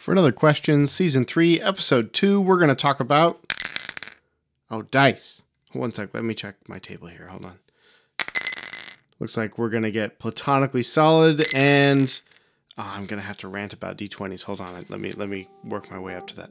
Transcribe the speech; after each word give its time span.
for 0.00 0.12
another 0.12 0.32
question, 0.32 0.86
season 0.86 1.26
three, 1.26 1.60
episode 1.60 2.14
two. 2.14 2.40
We're 2.40 2.56
going 2.56 2.70
to 2.70 2.74
talk 2.74 3.00
about 3.00 3.38
oh 4.70 4.80
dice. 4.82 5.42
One 5.72 5.92
sec, 5.92 6.14
let 6.14 6.24
me 6.24 6.34
check 6.34 6.56
my 6.66 6.78
table 6.78 7.08
here. 7.08 7.26
Hold 7.26 7.44
on. 7.44 7.58
Looks 9.18 9.36
like 9.36 9.58
we're 9.58 9.68
going 9.68 9.82
to 9.82 9.90
get 9.90 10.18
platonically 10.18 10.82
solid, 10.82 11.44
and 11.54 12.20
oh, 12.78 12.92
I'm 12.96 13.04
going 13.04 13.20
to 13.20 13.26
have 13.26 13.36
to 13.38 13.48
rant 13.48 13.74
about 13.74 13.98
d20s. 13.98 14.44
Hold 14.44 14.62
on, 14.62 14.86
let 14.88 15.00
me 15.00 15.12
let 15.12 15.28
me 15.28 15.48
work 15.64 15.90
my 15.90 15.98
way 15.98 16.16
up 16.16 16.26
to 16.28 16.36
that. 16.36 16.50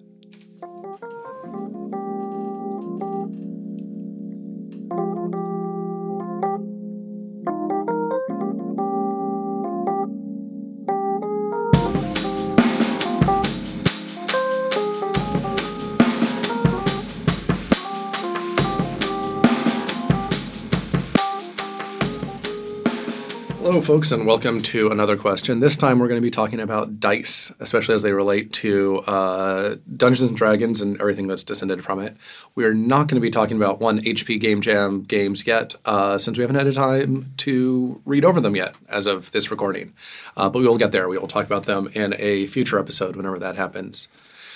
Folks, 23.81 24.11
and 24.11 24.27
welcome 24.27 24.61
to 24.61 24.91
another 24.91 25.17
question. 25.17 25.61
This 25.61 25.75
time 25.75 25.97
we're 25.97 26.07
going 26.07 26.21
to 26.21 26.25
be 26.25 26.29
talking 26.29 26.59
about 26.59 26.99
dice, 26.99 27.51
especially 27.59 27.95
as 27.95 28.03
they 28.03 28.11
relate 28.11 28.53
to 28.53 28.99
uh, 28.99 29.77
Dungeons 29.97 30.29
and 30.29 30.37
Dragons 30.37 30.79
and 30.81 30.99
everything 31.01 31.27
that's 31.27 31.43
descended 31.43 31.83
from 31.83 31.99
it. 31.99 32.15
We 32.53 32.65
are 32.65 32.73
not 32.73 33.07
going 33.07 33.15
to 33.15 33.21
be 33.21 33.31
talking 33.31 33.57
about 33.57 33.79
one 33.79 33.99
HP 33.99 34.39
Game 34.39 34.61
Jam 34.61 35.01
games 35.03 35.47
yet, 35.47 35.75
uh, 35.85 36.19
since 36.19 36.37
we 36.37 36.43
haven't 36.43 36.57
had 36.57 36.67
a 36.67 36.73
time 36.73 37.33
to 37.37 38.01
read 38.05 38.25
over 38.25 38.39
them 38.39 38.55
yet 38.55 38.75
as 38.89 39.07
of 39.07 39.31
this 39.31 39.49
recording. 39.49 39.93
Uh, 40.37 40.49
but 40.49 40.59
we 40.59 40.67
will 40.67 40.77
get 40.77 40.91
there. 40.91 41.09
We 41.09 41.17
will 41.17 41.27
talk 41.27 41.45
about 41.45 41.65
them 41.65 41.89
in 41.93 42.13
a 42.19 42.45
future 42.47 42.77
episode 42.77 43.15
whenever 43.15 43.39
that 43.39 43.55
happens. 43.55 44.07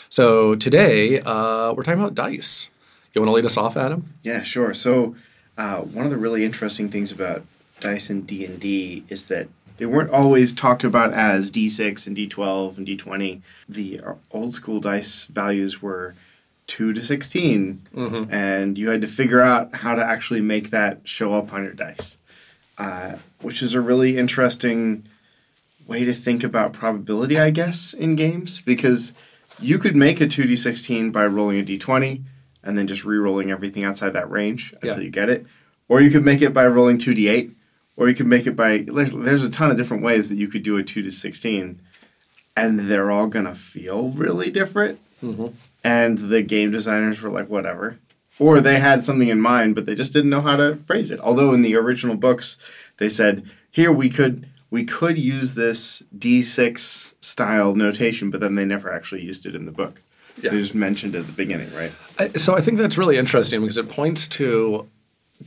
So 0.10 0.54
today 0.54 1.22
uh, 1.22 1.74
we're 1.74 1.84
talking 1.84 2.02
about 2.02 2.14
dice. 2.14 2.70
You 3.14 3.22
want 3.22 3.30
to 3.30 3.34
lead 3.34 3.46
us 3.46 3.58
off, 3.58 3.78
Adam? 3.78 4.14
Yeah, 4.22 4.44
sure. 4.44 4.74
So 4.74 5.16
uh, 5.58 5.78
one 5.80 6.06
of 6.06 6.12
the 6.12 6.18
really 6.18 6.46
interesting 6.46 6.90
things 6.90 7.12
about 7.12 7.44
dice 7.80 8.10
in 8.10 8.22
D 8.22 8.46
and 8.46 8.60
D 8.60 9.04
is 9.10 9.28
that 9.28 9.48
they 9.78 9.86
weren't 9.86 10.12
always 10.12 10.54
talked 10.54 10.84
about 10.84 11.14
as 11.14 11.50
D6 11.52 12.06
and 12.08 12.16
D12 12.16 12.78
and 12.78 12.88
D20. 12.88 13.42
The 13.68 14.02
old 14.32 14.54
school 14.54 14.80
dice 14.80 15.26
values 15.26 15.82
were 15.82 16.14
two 16.68 16.94
to 16.94 17.02
16, 17.02 17.82
and 18.32 18.78
you 18.78 18.90
had 18.90 19.02
to 19.02 19.08
figure 19.08 19.42
out 19.42 19.76
how 19.76 19.96
to 19.96 20.04
actually 20.04 20.42
make 20.42 20.70
that 20.70 21.02
show 21.04 21.34
up 21.34 21.54
on 21.54 21.64
your 21.64 21.74
dice, 21.74 22.18
uh, 22.78 23.14
which 23.42 23.62
is 23.62 23.74
a 23.74 23.82
really 23.82 24.18
interesting 24.18 25.04
way 25.88 26.06
to 26.06 26.14
think 26.14 26.44
about 26.44 26.72
probability, 26.72 27.38
I 27.38 27.50
guess, 27.50 27.94
in 27.94 28.16
games 28.16 28.62
because 28.62 29.12
you 29.60 29.78
could 29.78 29.96
make 29.96 30.22
a 30.22 30.26
2d16 30.26 31.12
by 31.12 31.26
rolling 31.26 31.60
a 31.60 31.64
d20 31.64 32.22
and 32.64 32.78
then 32.78 32.88
just 32.88 33.04
re-rolling 33.04 33.52
everything 33.52 33.84
outside 33.84 34.14
that 34.14 34.30
range 34.32 34.74
until 34.82 34.98
Yeah. 35.00 35.04
you 35.04 35.10
get 35.10 35.30
it. 35.30 35.46
Or 35.90 36.00
you 36.00 36.10
could 36.10 36.24
make 36.24 36.42
it 36.42 36.54
by 36.54 36.66
rolling 36.66 36.98
2d8, 36.98 37.52
or 37.96 38.10
you 38.10 38.16
could 38.16 38.28
make 38.28 38.48
it 38.48 38.56
by 38.56 38.80
there's, 38.88 39.12
there's 39.12 39.44
a 39.44 39.50
ton 39.50 39.72
of 39.72 39.78
different 39.78 40.04
ways 40.04 40.30
that 40.30 40.38
you 40.38 40.48
could 40.48 40.64
do 40.64 40.78
a 40.78 40.84
2 40.84 41.02
to 41.04 41.12
16 41.12 41.82
and 42.56 42.80
they're 42.82 43.12
all 43.12 43.28
going 43.28 43.46
to 43.46 43.54
feel 43.54 44.10
really 44.12 44.52
different. 44.52 45.00
Mm-hmm. 45.24 45.48
And 45.84 46.18
the 46.18 46.42
game 46.42 46.72
designers 46.72 47.22
were 47.22 47.30
like 47.30 47.50
whatever. 47.50 47.98
Or 48.40 48.60
they 48.60 48.80
had 48.80 49.04
something 49.04 49.28
in 49.30 49.40
mind 49.42 49.76
but 49.76 49.86
they 49.86 49.96
just 49.96 50.14
didn't 50.14 50.30
know 50.32 50.42
how 50.42 50.56
to 50.56 50.76
phrase 50.76 51.12
it. 51.12 51.20
Although 51.20 51.54
in 51.54 51.62
the 51.62 51.76
original 51.76 52.16
books 52.18 52.58
they 52.98 53.10
said 53.10 53.50
here 53.72 53.92
we 53.92 54.10
could 54.10 54.48
we 54.70 54.84
could 54.84 55.20
use 55.20 55.54
this 55.54 56.02
D6 56.18 57.14
style 57.24 57.76
notation, 57.76 58.32
but 58.32 58.42
then 58.42 58.56
they 58.56 58.66
never 58.66 58.92
actually 58.92 59.22
used 59.22 59.46
it 59.46 59.54
in 59.54 59.66
the 59.66 59.72
book. 59.72 60.02
Yeah. 60.42 60.50
They 60.50 60.58
just 60.58 60.74
mentioned 60.74 61.14
it 61.14 61.20
at 61.20 61.28
the 61.28 61.32
beginning, 61.32 61.70
right? 61.76 61.92
I- 62.18 62.30
So 62.30 62.56
I 62.58 62.62
think 62.62 62.80
that's 62.80 62.98
really 62.98 63.18
interesting 63.18 63.62
because 63.62 63.78
it 63.78 63.88
points 63.88 64.28
to 64.30 64.90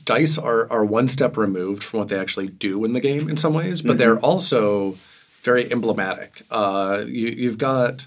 dice 0.04 0.38
are, 0.38 0.70
are 0.70 0.84
one 0.84 1.08
step 1.08 1.36
removed 1.36 1.82
from 1.82 2.00
what 2.00 2.08
they 2.08 2.18
actually 2.18 2.48
do 2.48 2.84
in 2.84 2.92
the 2.92 3.00
game 3.00 3.28
in 3.28 3.36
some 3.36 3.52
ways, 3.52 3.82
but 3.82 3.98
they're 3.98 4.18
also 4.20 4.96
very 5.42 5.70
emblematic. 5.70 6.42
Uh, 6.50 7.04
you, 7.06 7.28
you've 7.28 7.58
got 7.58 8.06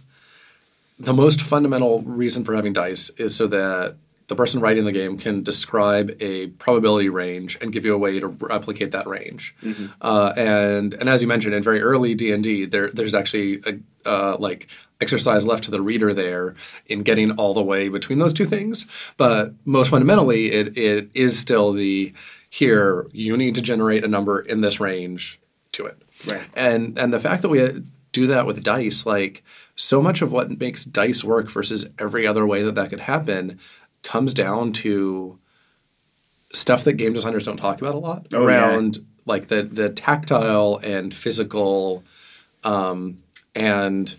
the 0.99 1.13
most 1.13 1.41
fundamental 1.41 2.01
reason 2.01 2.43
for 2.43 2.53
having 2.53 2.73
dice 2.73 3.09
is 3.11 3.35
so 3.35 3.47
that 3.47 3.95
the 4.29 4.35
person 4.35 4.61
writing 4.61 4.85
the 4.85 4.91
game 4.91 5.17
can 5.17 5.43
describe 5.43 6.15
a 6.21 6.47
probability 6.47 7.09
range 7.09 7.57
and 7.61 7.73
give 7.73 7.83
you 7.83 7.93
a 7.93 7.97
way 7.97 8.19
to 8.19 8.27
replicate 8.27 8.91
that 8.91 9.07
range. 9.07 9.55
Uh, 10.01 10.31
and 10.37 10.93
and 10.93 11.09
as 11.09 11.21
you 11.21 11.27
mentioned, 11.27 11.55
in 11.55 11.63
very 11.63 11.81
early 11.81 12.15
D 12.15 12.31
and 12.31 12.43
D, 12.43 12.65
there 12.65 12.89
there's 12.91 13.15
actually 13.15 13.61
a 13.65 13.79
uh, 14.09 14.37
like 14.39 14.67
exercise 15.01 15.45
left 15.47 15.63
to 15.63 15.71
the 15.71 15.81
reader 15.81 16.13
there 16.13 16.55
in 16.85 17.03
getting 17.03 17.31
all 17.31 17.53
the 17.53 17.63
way 17.63 17.89
between 17.89 18.19
those 18.19 18.33
two 18.33 18.45
things. 18.45 18.85
But 19.17 19.53
most 19.65 19.89
fundamentally, 19.89 20.51
it 20.51 20.77
it 20.77 21.09
is 21.13 21.37
still 21.37 21.73
the 21.73 22.13
here 22.49 23.07
you 23.11 23.35
need 23.35 23.55
to 23.55 23.61
generate 23.61 24.03
a 24.03 24.07
number 24.07 24.39
in 24.39 24.61
this 24.61 24.79
range 24.79 25.39
to 25.73 25.85
it. 25.85 26.01
Right. 26.27 26.47
And 26.53 26.97
and 26.99 27.11
the 27.11 27.19
fact 27.19 27.41
that 27.41 27.49
we 27.49 27.83
do 28.11 28.27
that 28.27 28.45
with 28.45 28.63
dice, 28.63 29.05
like 29.05 29.43
so 29.75 30.01
much 30.01 30.21
of 30.21 30.31
what 30.31 30.59
makes 30.59 30.83
dice 30.83 31.23
work 31.23 31.49
versus 31.49 31.87
every 31.97 32.27
other 32.27 32.45
way 32.45 32.61
that 32.63 32.75
that 32.75 32.89
could 32.89 33.01
happen, 33.01 33.59
comes 34.03 34.33
down 34.33 34.71
to 34.73 35.37
stuff 36.51 36.83
that 36.83 36.93
game 36.93 37.13
designers 37.13 37.45
don't 37.45 37.57
talk 37.57 37.79
about 37.81 37.95
a 37.95 37.99
lot 37.99 38.25
Oh, 38.33 38.41
yeah. 38.41 38.45
around 38.71 38.97
like 39.25 39.47
the 39.49 39.61
the 39.63 39.89
tactile 39.89 40.79
and 40.83 41.13
physical 41.13 42.03
um, 42.63 43.17
and 43.55 44.15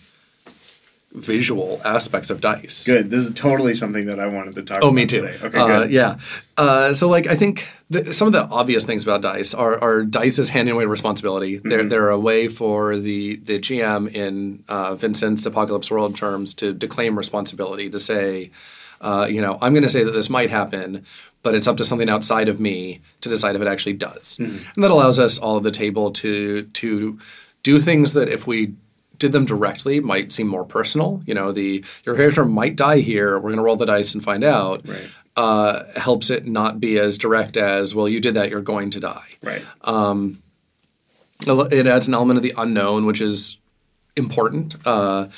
visual 1.13 1.81
aspects 1.85 2.31
of 2.31 2.41
dice. 2.41 2.85
Good. 2.87 3.11
This 3.11 3.25
is 3.25 3.35
totally 3.35 3.75
something 3.75 4.07
that 4.07 4.21
I 4.21 4.29
wanted 4.29 4.55
to 4.55 4.63
talk 4.63 4.77
Oh, 4.81 4.87
about. 4.89 4.95
me 4.95 5.07
too. 5.07 5.23
Today. 5.23 5.39
Okay, 5.43 5.59
Uh, 5.59 5.67
good. 5.81 5.91
yeah. 5.91 6.17
Uh, 6.57 6.93
so, 6.93 7.09
like, 7.09 7.27
I 7.27 7.35
think 7.35 7.67
th- 7.93 8.07
some 8.11 8.29
of 8.29 8.33
the 8.33 8.45
obvious 8.45 8.85
things 8.85 9.03
about 9.03 9.21
dice 9.23 9.53
are, 9.53 9.77
are 9.83 10.05
dice 10.05 10.39
is 10.39 10.51
handing 10.51 10.73
away 10.77 10.85
responsibility. 10.85 11.57
They're, 11.57 11.81
Mm-hmm. 11.81 11.89
they're 11.89 12.11
a 12.11 12.19
way 12.19 12.47
for 12.47 12.97
the 12.97 13.37
the 13.37 13.59
GM 13.59 14.07
in 14.15 14.63
uh, 14.69 14.95
Vincent's 14.95 15.45
Apocalypse 15.47 15.91
World 15.91 16.17
terms 16.17 16.55
to 16.55 16.73
declaim 16.73 17.19
responsibility 17.19 17.91
to 17.91 17.99
say, 17.99 18.53
uh, 19.01 19.27
you 19.31 19.41
know, 19.41 19.59
I'm 19.61 19.73
going 19.73 19.83
to 19.83 19.89
say 19.89 20.05
that 20.05 20.11
this 20.11 20.29
might 20.29 20.51
happen, 20.51 21.05
but 21.43 21.55
it's 21.55 21.67
up 21.67 21.77
to 21.79 21.85
something 21.85 22.11
outside 22.11 22.49
of 22.49 22.61
me 22.61 23.01
to 23.23 23.29
decide 23.29 23.57
if 23.57 23.63
it 23.63 23.69
actually 23.69 23.95
does. 23.95 24.37
Mm-hmm. 24.37 24.69
And 24.75 24.85
that 24.85 24.91
allows 24.91 25.19
us 25.19 25.39
all 25.39 25.57
at 25.57 25.63
the 25.63 25.71
table 25.71 26.11
to 26.13 26.63
to 26.65 27.19
do 27.63 27.79
things 27.79 28.13
that 28.13 28.29
if 28.29 28.47
we 28.47 28.75
did 29.19 29.33
them 29.33 29.45
directly 29.45 30.01
might 30.01 30.33
seem 30.33 30.49
more 30.49 30.65
personal. 30.65 31.23
You 31.27 31.35
know, 31.35 31.53
the 31.53 31.85
your 32.05 32.17
character 32.17 32.45
might 32.45 32.77
die 32.77 32.99
here. 32.99 33.37
We're 33.37 33.51
going 33.51 33.57
to 33.57 33.63
roll 33.63 33.77
the 33.77 33.87
dice 33.87 34.15
and 34.15 34.25
find 34.25 34.43
out. 34.43 34.87
Right. 34.89 35.11
Uh, 35.37 35.85
helps 35.97 36.29
it 36.29 36.47
not 36.47 36.81
be 36.81 36.99
as 36.99 37.17
direct 37.17 37.57
as 37.57 37.95
well. 37.95 38.09
You 38.09 38.21
did 38.21 38.35
that. 38.35 38.51
You're 38.51 38.61
going 38.61 38.91
to 38.91 39.01
die. 39.01 39.37
Right. 39.43 39.65
It 41.47 41.87
adds 41.87 42.09
an 42.09 42.15
element 42.15 42.37
of 42.37 42.43
the 42.43 42.53
unknown, 42.59 43.07
which 43.07 43.21
is 43.21 43.57
important. 44.17 44.75
Uh, 44.85 45.29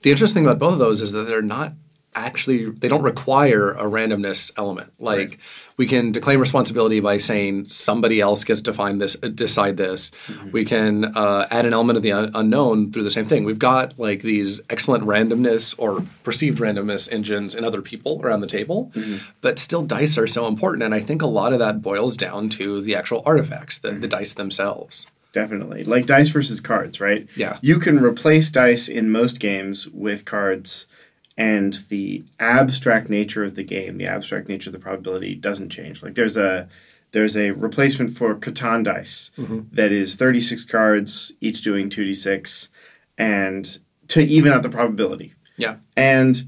the 0.00 0.10
interesting 0.10 0.42
thing 0.42 0.46
about 0.46 0.58
both 0.58 0.72
of 0.72 0.78
those 0.78 1.02
is 1.02 1.12
that 1.12 1.28
they're 1.28 1.42
not 1.42 1.74
actually 2.14 2.70
they 2.70 2.88
don't 2.88 3.02
require 3.02 3.72
a 3.72 3.84
randomness 3.84 4.52
element. 4.56 4.92
Like 4.98 5.38
we 5.76 5.86
can 5.86 6.12
declaim 6.12 6.40
responsibility 6.40 7.00
by 7.00 7.18
saying 7.18 7.66
somebody 7.66 8.20
else 8.20 8.44
gets 8.44 8.60
to 8.62 8.72
find 8.72 9.00
this, 9.00 9.16
uh, 9.22 9.28
decide 9.28 9.76
this. 9.76 10.12
We 10.52 10.64
can 10.64 11.04
uh, 11.04 11.48
add 11.50 11.66
an 11.66 11.72
element 11.72 11.96
of 11.96 12.02
the 12.02 12.12
un- 12.12 12.30
unknown 12.34 12.92
through 12.92 13.02
the 13.02 13.10
same 13.10 13.26
thing. 13.26 13.44
We've 13.44 13.58
got 13.58 13.98
like 13.98 14.22
these 14.22 14.60
excellent 14.70 15.04
randomness 15.04 15.74
or 15.78 16.04
perceived 16.22 16.58
randomness 16.58 17.10
engines 17.10 17.54
in 17.54 17.64
other 17.64 17.82
people 17.82 18.20
around 18.22 18.40
the 18.40 18.46
table, 18.46 18.92
but 19.40 19.58
still 19.58 19.82
dice 19.82 20.16
are 20.16 20.26
so 20.26 20.46
important. 20.46 20.82
And 20.84 20.94
I 20.94 21.00
think 21.00 21.22
a 21.22 21.26
lot 21.26 21.52
of 21.52 21.58
that 21.58 21.82
boils 21.82 22.16
down 22.16 22.48
to 22.50 22.80
the 22.80 22.94
actual 22.94 23.22
artifacts, 23.26 23.78
the, 23.78 23.92
the 23.92 24.08
dice 24.08 24.34
themselves. 24.34 25.06
Definitely. 25.32 25.82
Like 25.82 26.06
dice 26.06 26.28
versus 26.28 26.60
cards, 26.60 27.00
right? 27.00 27.26
Yeah. 27.34 27.58
You 27.60 27.80
can 27.80 27.98
replace 27.98 28.52
dice 28.52 28.88
in 28.88 29.10
most 29.10 29.40
games 29.40 29.88
with 29.88 30.24
cards, 30.24 30.86
and 31.36 31.74
the 31.88 32.24
abstract 32.38 33.08
nature 33.10 33.42
of 33.42 33.54
the 33.54 33.64
game, 33.64 33.98
the 33.98 34.06
abstract 34.06 34.48
nature 34.48 34.70
of 34.70 34.72
the 34.72 34.78
probability 34.78 35.34
doesn't 35.34 35.70
change. 35.70 36.02
Like 36.02 36.14
there's 36.14 36.36
a 36.36 36.68
there's 37.10 37.36
a 37.36 37.52
replacement 37.52 38.16
for 38.16 38.34
Catan 38.34 38.82
dice 38.84 39.30
mm-hmm. 39.38 39.60
that 39.72 39.92
is 39.92 40.16
36 40.16 40.64
cards, 40.64 41.32
each 41.40 41.62
doing 41.62 41.88
2d6, 41.88 42.68
and 43.16 43.78
to 44.08 44.20
even 44.20 44.52
out 44.52 44.64
the 44.64 44.68
probability. 44.68 45.34
Yeah. 45.56 45.76
And 45.96 46.42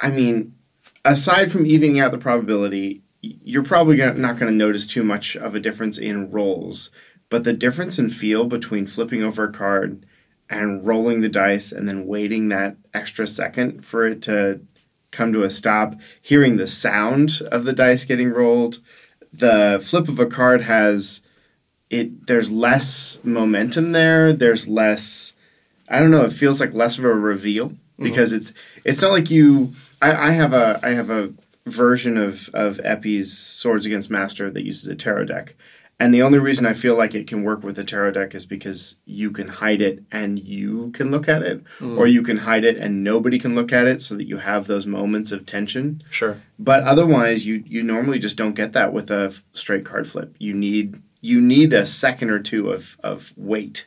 I 0.00 0.10
mean, 0.10 0.54
aside 1.04 1.50
from 1.50 1.66
evening 1.66 2.00
out 2.00 2.12
the 2.12 2.18
probability, 2.18 3.02
you're 3.20 3.62
probably 3.62 3.96
not 3.96 4.38
going 4.38 4.52
to 4.52 4.52
notice 4.52 4.86
too 4.86 5.04
much 5.04 5.36
of 5.36 5.54
a 5.54 5.60
difference 5.60 5.96
in 5.96 6.30
rolls. 6.30 6.90
But 7.30 7.44
the 7.44 7.54
difference 7.54 7.98
in 7.98 8.10
feel 8.10 8.44
between 8.44 8.86
flipping 8.86 9.22
over 9.22 9.44
a 9.44 9.52
card 9.52 10.04
and 10.54 10.86
rolling 10.86 11.20
the 11.20 11.28
dice 11.28 11.72
and 11.72 11.88
then 11.88 12.06
waiting 12.06 12.48
that 12.48 12.76
extra 12.92 13.26
second 13.26 13.84
for 13.84 14.06
it 14.06 14.22
to 14.22 14.60
come 15.10 15.32
to 15.32 15.42
a 15.42 15.50
stop, 15.50 15.94
hearing 16.20 16.56
the 16.56 16.66
sound 16.66 17.40
of 17.50 17.64
the 17.64 17.72
dice 17.72 18.04
getting 18.04 18.30
rolled, 18.30 18.80
the 19.32 19.82
flip 19.84 20.08
of 20.08 20.18
a 20.20 20.26
card 20.26 20.62
has 20.62 21.22
it 21.90 22.26
there's 22.26 22.50
less 22.50 23.18
momentum 23.22 23.92
there, 23.92 24.32
there's 24.32 24.66
less 24.68 25.34
I 25.88 25.98
don't 25.98 26.10
know, 26.10 26.24
it 26.24 26.32
feels 26.32 26.60
like 26.60 26.72
less 26.72 26.98
of 26.98 27.04
a 27.04 27.12
reveal 27.12 27.70
mm-hmm. 27.70 28.04
because 28.04 28.32
it's 28.32 28.52
it's 28.84 29.02
not 29.02 29.12
like 29.12 29.30
you. 29.30 29.72
I, 30.00 30.28
I 30.28 30.30
have 30.30 30.52
a 30.52 30.80
I 30.82 30.90
have 30.90 31.10
a 31.10 31.32
version 31.66 32.16
of 32.16 32.48
of 32.54 32.80
Epi's 32.84 33.36
Swords 33.36 33.86
Against 33.86 34.10
Master 34.10 34.50
that 34.50 34.64
uses 34.64 34.86
a 34.86 34.94
tarot 34.94 35.26
deck, 35.26 35.56
and 36.00 36.12
the 36.12 36.22
only 36.22 36.38
reason 36.38 36.66
I 36.66 36.72
feel 36.72 36.96
like 36.96 37.14
it 37.14 37.26
can 37.26 37.44
work 37.44 37.62
with 37.62 37.78
a 37.78 37.84
tarot 37.84 38.12
deck 38.12 38.34
is 38.34 38.46
because 38.46 38.96
you 39.04 39.30
can 39.30 39.48
hide 39.48 39.80
it 39.80 40.02
and 40.10 40.38
you 40.38 40.90
can 40.90 41.10
look 41.10 41.28
at 41.28 41.42
it, 41.42 41.62
hmm. 41.78 41.96
or 41.98 42.06
you 42.06 42.22
can 42.22 42.38
hide 42.38 42.64
it 42.64 42.76
and 42.76 43.04
nobody 43.04 43.38
can 43.38 43.54
look 43.54 43.72
at 43.72 43.86
it, 43.86 44.00
so 44.00 44.16
that 44.16 44.26
you 44.26 44.38
have 44.38 44.66
those 44.66 44.86
moments 44.86 45.30
of 45.30 45.46
tension. 45.46 46.00
Sure. 46.10 46.40
But 46.58 46.82
otherwise, 46.82 47.46
you 47.46 47.62
you 47.66 47.82
normally 47.82 48.18
just 48.18 48.36
don't 48.36 48.54
get 48.54 48.72
that 48.72 48.92
with 48.92 49.10
a 49.10 49.34
straight 49.52 49.84
card 49.84 50.08
flip. 50.08 50.34
You 50.38 50.54
need 50.54 51.00
you 51.20 51.40
need 51.40 51.72
a 51.72 51.86
second 51.86 52.30
or 52.30 52.40
two 52.40 52.70
of 52.70 52.98
of 53.02 53.32
weight, 53.36 53.86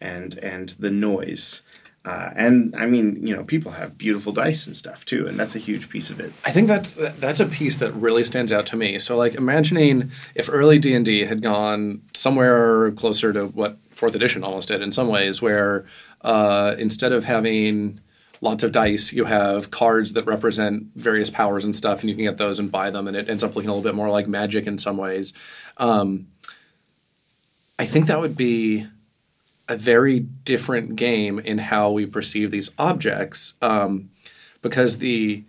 and 0.00 0.38
and 0.38 0.70
the 0.70 0.90
noise. 0.90 1.62
Uh, 2.04 2.30
and 2.36 2.74
I 2.76 2.86
mean, 2.86 3.26
you 3.26 3.36
know, 3.36 3.44
people 3.44 3.72
have 3.72 3.98
beautiful 3.98 4.32
dice 4.32 4.66
and 4.66 4.74
stuff 4.74 5.04
too, 5.04 5.26
and 5.26 5.38
that's 5.38 5.54
a 5.54 5.58
huge 5.58 5.90
piece 5.90 6.08
of 6.10 6.20
it. 6.20 6.32
I 6.44 6.52
think 6.52 6.68
that's 6.68 6.94
that's 6.94 7.40
a 7.40 7.46
piece 7.46 7.76
that 7.78 7.92
really 7.92 8.24
stands 8.24 8.50
out 8.52 8.66
to 8.66 8.76
me. 8.76 8.98
So 8.98 9.16
like 9.16 9.34
imagining 9.34 10.10
if 10.34 10.48
early 10.50 10.78
D 10.78 10.94
and 10.94 11.04
D 11.04 11.26
had 11.26 11.42
gone 11.42 12.02
somewhere 12.14 12.92
closer 12.92 13.32
to 13.32 13.46
what 13.48 13.76
fourth 13.90 14.14
edition 14.14 14.42
almost 14.42 14.68
did 14.68 14.80
in 14.80 14.92
some 14.92 15.08
ways, 15.08 15.42
where 15.42 15.84
uh, 16.22 16.76
instead 16.78 17.12
of 17.12 17.24
having 17.24 18.00
lots 18.40 18.62
of 18.62 18.72
dice, 18.72 19.12
you 19.12 19.24
have 19.24 19.70
cards 19.70 20.12
that 20.12 20.24
represent 20.24 20.86
various 20.94 21.28
powers 21.28 21.64
and 21.64 21.74
stuff, 21.74 22.00
and 22.00 22.08
you 22.08 22.14
can 22.14 22.24
get 22.24 22.38
those 22.38 22.58
and 22.58 22.70
buy 22.70 22.88
them, 22.88 23.06
and 23.08 23.16
it 23.16 23.28
ends 23.28 23.42
up 23.42 23.54
looking 23.54 23.68
a 23.68 23.74
little 23.74 23.82
bit 23.82 23.96
more 23.96 24.08
like 24.08 24.28
magic 24.28 24.66
in 24.66 24.78
some 24.78 24.96
ways. 24.96 25.32
Um, 25.76 26.28
I 27.78 27.84
think 27.84 28.06
that 28.06 28.20
would 28.20 28.36
be 28.36 28.86
a 29.68 29.76
very 29.76 30.20
different 30.20 30.96
game 30.96 31.38
in 31.38 31.58
how 31.58 31.90
we 31.90 32.06
perceive 32.06 32.50
these 32.50 32.70
objects 32.78 33.54
um, 33.62 34.10
because 34.62 34.98
the 34.98 35.44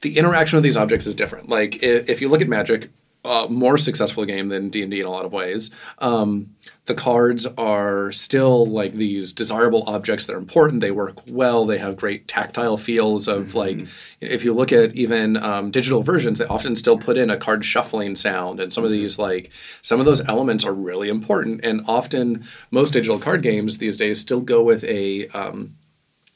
the 0.00 0.16
interaction 0.16 0.56
of 0.56 0.62
these 0.62 0.76
objects 0.76 1.06
is 1.06 1.14
different. 1.14 1.48
Like 1.48 1.82
if, 1.82 2.08
if 2.08 2.20
you 2.20 2.28
look 2.28 2.40
at 2.40 2.48
Magic, 2.48 2.90
a 3.28 3.48
more 3.48 3.78
successful 3.78 4.24
game 4.24 4.48
than 4.48 4.70
D 4.70 4.82
and 4.82 4.90
D 4.90 5.00
in 5.00 5.06
a 5.06 5.10
lot 5.10 5.24
of 5.24 5.32
ways. 5.32 5.70
Um, 5.98 6.54
the 6.86 6.94
cards 6.94 7.46
are 7.58 8.10
still 8.12 8.66
like 8.66 8.94
these 8.94 9.32
desirable 9.32 9.84
objects 9.86 10.26
that 10.26 10.34
are 10.34 10.38
important. 10.38 10.80
They 10.80 10.90
work 10.90 11.18
well. 11.28 11.66
They 11.66 11.78
have 11.78 11.96
great 11.96 12.26
tactile 12.26 12.76
feels 12.76 13.28
of 13.28 13.54
like. 13.54 13.86
If 14.20 14.44
you 14.44 14.54
look 14.54 14.72
at 14.72 14.94
even 14.94 15.36
um, 15.36 15.70
digital 15.70 16.02
versions, 16.02 16.38
they 16.38 16.46
often 16.46 16.74
still 16.74 16.98
put 16.98 17.18
in 17.18 17.30
a 17.30 17.36
card 17.36 17.64
shuffling 17.64 18.16
sound, 18.16 18.58
and 18.60 18.72
some 18.72 18.84
of 18.84 18.90
these 18.90 19.18
like 19.18 19.50
some 19.82 20.00
of 20.00 20.06
those 20.06 20.26
elements 20.26 20.64
are 20.64 20.74
really 20.74 21.08
important. 21.08 21.60
And 21.62 21.82
often, 21.86 22.44
most 22.70 22.92
digital 22.92 23.18
card 23.18 23.42
games 23.42 23.78
these 23.78 23.96
days 23.96 24.18
still 24.20 24.40
go 24.40 24.62
with 24.62 24.82
a 24.84 25.28
um, 25.28 25.76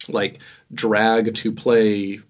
like 0.08 0.38
drag 0.72 1.34
to 1.34 1.52
play 1.52 2.20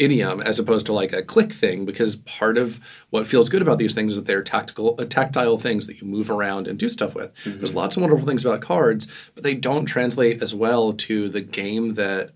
idiom 0.00 0.40
as 0.40 0.58
opposed 0.58 0.86
to 0.86 0.92
like 0.92 1.12
a 1.12 1.22
click 1.22 1.52
thing 1.52 1.84
because 1.84 2.16
part 2.16 2.56
of 2.56 2.80
what 3.10 3.26
feels 3.26 3.48
good 3.48 3.62
about 3.62 3.78
these 3.78 3.94
things 3.94 4.12
is 4.12 4.18
that 4.18 4.26
they're 4.26 4.42
tactical 4.42 4.96
uh, 4.98 5.04
tactile 5.04 5.58
things 5.58 5.86
that 5.86 6.00
you 6.00 6.06
move 6.06 6.30
around 6.30 6.66
and 6.66 6.78
do 6.78 6.88
stuff 6.88 7.14
with. 7.14 7.30
There's 7.44 7.74
lots 7.74 7.96
of 7.96 8.02
wonderful 8.02 8.26
things 8.26 8.44
about 8.44 8.60
cards 8.62 9.30
but 9.34 9.44
they 9.44 9.54
don't 9.54 9.86
translate 9.86 10.42
as 10.42 10.54
well 10.54 10.92
to 10.94 11.28
the 11.28 11.42
game 11.42 11.94
that 11.94 12.32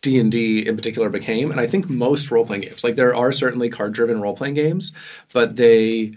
d&d 0.00 0.66
in 0.66 0.74
particular 0.76 1.08
became 1.08 1.52
and 1.52 1.60
i 1.60 1.66
think 1.66 1.88
most 1.88 2.30
role-playing 2.32 2.62
games. 2.62 2.82
Like 2.82 2.96
there 2.96 3.14
are 3.14 3.30
certainly 3.30 3.68
card-driven 3.68 4.20
role-playing 4.20 4.54
games 4.54 4.92
but 5.32 5.56
they 5.56 6.16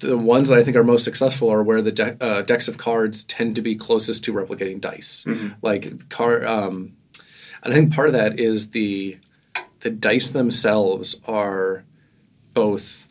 the 0.00 0.18
ones 0.18 0.48
that 0.48 0.58
I 0.58 0.64
think 0.64 0.76
are 0.76 0.82
most 0.82 1.04
successful 1.04 1.48
are 1.48 1.62
where 1.62 1.80
the 1.80 1.92
de- 1.92 2.16
uh, 2.20 2.42
decks 2.42 2.66
of 2.66 2.76
cards 2.76 3.22
tend 3.22 3.54
to 3.54 3.62
be 3.62 3.76
closest 3.76 4.24
to 4.24 4.32
replicating 4.32 4.80
dice. 4.80 5.24
Like 5.62 6.08
car, 6.08 6.44
um, 6.44 6.96
and 7.62 7.72
I 7.72 7.76
think 7.76 7.94
part 7.94 8.08
of 8.08 8.12
that 8.14 8.40
is 8.40 8.70
the 8.70 9.18
the 9.86 9.90
dice 9.90 10.30
themselves 10.30 11.20
are 11.28 11.84
both 12.54 13.06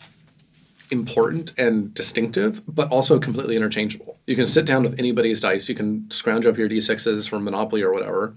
important 0.91 1.57
and 1.57 1.93
distinctive, 1.93 2.61
but 2.67 2.89
also 2.91 3.17
completely 3.17 3.55
interchangeable. 3.55 4.19
You 4.27 4.35
can 4.35 4.49
sit 4.49 4.65
down 4.65 4.83
with 4.83 4.99
anybody's 4.99 5.39
dice. 5.39 5.69
You 5.69 5.75
can 5.75 6.11
scrounge 6.11 6.45
up 6.45 6.57
your 6.57 6.67
d6s 6.67 7.29
from 7.29 7.45
Monopoly 7.45 7.81
or 7.81 7.93
whatever. 7.93 8.35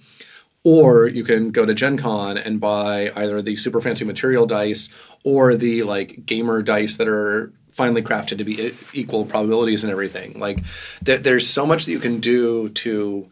Or 0.63 1.09
you 1.09 1.25
can 1.25 1.51
go 1.51 1.67
to 1.67 1.75
Gen 1.75 1.97
Con 1.97 2.39
and 2.39 2.61
buy 2.61 3.11
either 3.17 3.43
the 3.43 3.57
super 3.57 3.81
fancy 3.81 4.05
material 4.05 4.47
dice 4.47 4.89
or 5.25 5.57
the 5.57 5.83
like 5.83 6.25
gamer 6.25 6.63
dice 6.63 6.97
that 6.97 7.09
are 7.09 7.53
finely 7.73 8.03
crafted 8.03 8.39
to 8.39 8.45
be 8.45 8.73
equal 8.93 9.25
probabilities 9.25 9.83
and 9.83 9.91
everything. 9.91 10.39
Like 10.39 10.61
there, 11.03 11.19
there's 11.19 11.49
so 11.49 11.67
much 11.67 11.87
that 11.87 11.91
you 11.93 11.99
can 11.99 12.21
do 12.21 12.69
to 12.69 13.29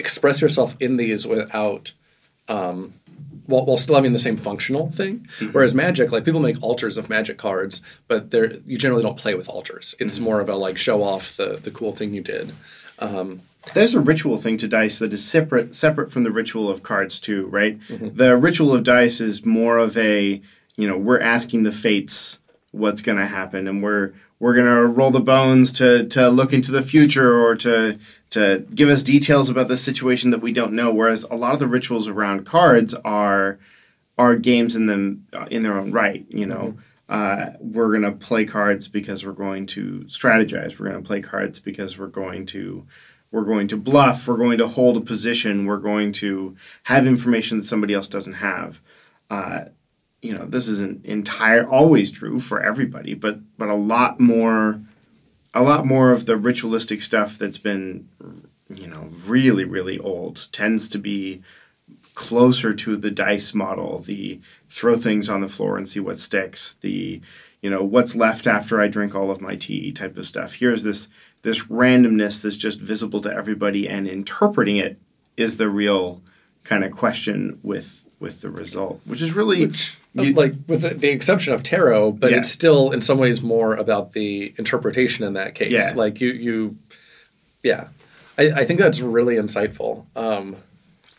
express 0.00 0.40
yourself 0.40 0.74
in 0.80 0.96
these 0.96 1.24
without 1.24 1.94
um, 2.48 2.94
while, 3.50 3.66
while 3.66 3.76
still 3.76 3.94
having 3.94 4.12
the 4.12 4.18
same 4.18 4.36
functional 4.36 4.90
thing. 4.90 5.20
Mm-hmm. 5.20 5.52
Whereas 5.52 5.74
Magic, 5.74 6.12
like 6.12 6.24
people 6.24 6.40
make 6.40 6.62
altars 6.62 6.96
of 6.96 7.10
Magic 7.10 7.36
cards, 7.36 7.82
but 8.08 8.30
they're 8.30 8.54
you 8.66 8.78
generally 8.78 9.02
don't 9.02 9.18
play 9.18 9.34
with 9.34 9.48
altars. 9.48 9.94
It's 9.98 10.16
mm-hmm. 10.16 10.24
more 10.24 10.40
of 10.40 10.48
a 10.48 10.56
like 10.56 10.78
show 10.78 11.02
off 11.02 11.36
the 11.36 11.60
the 11.62 11.70
cool 11.70 11.92
thing 11.92 12.14
you 12.14 12.22
did. 12.22 12.52
Um, 12.98 13.40
There's 13.74 13.94
a 13.94 14.00
ritual 14.00 14.36
thing 14.36 14.56
to 14.58 14.68
dice 14.68 14.98
that 14.98 15.12
is 15.12 15.24
separate 15.24 15.74
separate 15.74 16.10
from 16.10 16.24
the 16.24 16.30
ritual 16.30 16.70
of 16.70 16.82
cards 16.82 17.20
too, 17.20 17.46
right? 17.46 17.78
Mm-hmm. 17.80 18.16
The 18.16 18.36
ritual 18.36 18.72
of 18.72 18.84
dice 18.84 19.20
is 19.20 19.44
more 19.44 19.78
of 19.78 19.98
a 19.98 20.40
you 20.76 20.88
know 20.88 20.96
we're 20.96 21.20
asking 21.20 21.64
the 21.64 21.72
fates 21.72 22.38
what's 22.72 23.02
going 23.02 23.18
to 23.18 23.26
happen, 23.26 23.66
and 23.66 23.82
we're 23.82 24.12
we're 24.38 24.54
going 24.54 24.66
to 24.66 24.86
roll 24.86 25.10
the 25.10 25.20
bones 25.20 25.72
to 25.72 26.06
to 26.08 26.28
look 26.28 26.52
into 26.52 26.72
the 26.72 26.82
future 26.82 27.38
or 27.38 27.54
to 27.56 27.98
to 28.30 28.64
give 28.74 28.88
us 28.88 29.02
details 29.02 29.48
about 29.48 29.68
the 29.68 29.76
situation 29.76 30.30
that 30.30 30.40
we 30.40 30.52
don't 30.52 30.72
know. 30.72 30.92
Whereas 30.92 31.24
a 31.24 31.34
lot 31.34 31.52
of 31.52 31.60
the 31.60 31.66
rituals 31.66 32.08
around 32.08 32.44
cards 32.44 32.94
are 32.94 33.58
are 34.18 34.36
games 34.36 34.76
in 34.76 34.86
them 34.86 35.26
uh, 35.32 35.46
in 35.50 35.62
their 35.62 35.78
own 35.78 35.90
right. 35.90 36.26
You 36.28 36.46
know, 36.46 36.78
uh, 37.08 37.50
we're 37.58 37.92
gonna 37.92 38.12
play 38.12 38.44
cards 38.44 38.88
because 38.88 39.24
we're 39.24 39.32
going 39.32 39.66
to 39.66 40.04
strategize. 40.06 40.78
We're 40.78 40.86
gonna 40.86 41.02
play 41.02 41.20
cards 41.20 41.58
because 41.58 41.98
we're 41.98 42.06
going 42.06 42.46
to 42.46 42.86
we're 43.32 43.44
going 43.44 43.68
to 43.68 43.76
bluff. 43.76 44.26
We're 44.26 44.36
going 44.36 44.58
to 44.58 44.66
hold 44.66 44.96
a 44.96 45.00
position. 45.00 45.66
We're 45.66 45.78
going 45.78 46.12
to 46.12 46.56
have 46.84 47.06
information 47.06 47.58
that 47.58 47.64
somebody 47.64 47.94
else 47.94 48.08
doesn't 48.08 48.34
have. 48.34 48.80
Uh, 49.28 49.66
you 50.20 50.36
know, 50.36 50.44
this 50.44 50.68
isn't 50.68 51.04
entire 51.04 51.68
always 51.68 52.10
true 52.10 52.38
for 52.38 52.60
everybody, 52.60 53.14
but 53.14 53.38
but 53.56 53.68
a 53.68 53.74
lot 53.74 54.20
more 54.20 54.82
a 55.52 55.62
lot 55.62 55.86
more 55.86 56.12
of 56.12 56.26
the 56.26 56.36
ritualistic 56.36 57.00
stuff 57.02 57.36
that's 57.36 57.58
been 57.58 58.08
you 58.68 58.86
know 58.86 59.08
really 59.26 59.64
really 59.64 59.98
old 59.98 60.48
tends 60.52 60.88
to 60.88 60.98
be 60.98 61.42
closer 62.14 62.72
to 62.72 62.96
the 62.96 63.10
dice 63.10 63.52
model 63.52 63.98
the 63.98 64.40
throw 64.68 64.96
things 64.96 65.28
on 65.28 65.40
the 65.40 65.48
floor 65.48 65.76
and 65.76 65.88
see 65.88 65.98
what 65.98 66.18
sticks 66.18 66.74
the 66.74 67.20
you 67.60 67.68
know 67.68 67.82
what's 67.82 68.16
left 68.16 68.46
after 68.46 68.80
i 68.80 68.88
drink 68.88 69.14
all 69.14 69.30
of 69.30 69.40
my 69.40 69.56
tea 69.56 69.92
type 69.92 70.16
of 70.16 70.26
stuff. 70.26 70.54
Here's 70.54 70.82
this 70.82 71.08
this 71.42 71.64
randomness 71.64 72.42
that's 72.42 72.56
just 72.56 72.80
visible 72.80 73.20
to 73.20 73.32
everybody 73.32 73.88
and 73.88 74.06
interpreting 74.06 74.76
it 74.76 74.98
is 75.36 75.56
the 75.56 75.68
real 75.68 76.22
kind 76.70 76.84
of 76.84 76.92
question 76.92 77.58
with 77.64 78.04
with 78.20 78.42
the 78.42 78.50
result 78.50 79.00
which 79.06 79.20
is 79.20 79.32
really 79.32 79.60
you- 80.14 80.32
like 80.34 80.54
with 80.68 80.82
the, 80.82 80.90
the 80.90 81.08
exception 81.08 81.52
of 81.52 81.62
tarot, 81.62 82.12
but 82.12 82.30
Yeah. 82.30 82.38
it's 82.38 82.50
still 82.50 82.90
in 82.92 83.00
some 83.00 83.18
ways 83.18 83.42
more 83.42 83.74
about 83.74 84.12
the 84.12 84.52
interpretation 84.58 85.24
in 85.24 85.34
that 85.34 85.54
case. 85.54 85.70
Yeah. 85.72 85.92
Like 85.94 86.20
you, 86.20 86.30
you, 86.32 86.76
yeah. 87.62 87.88
I, 88.38 88.50
I 88.60 88.64
think 88.64 88.78
that's 88.80 89.00
really 89.00 89.36
insightful. 89.36 90.04
Um, 90.16 90.56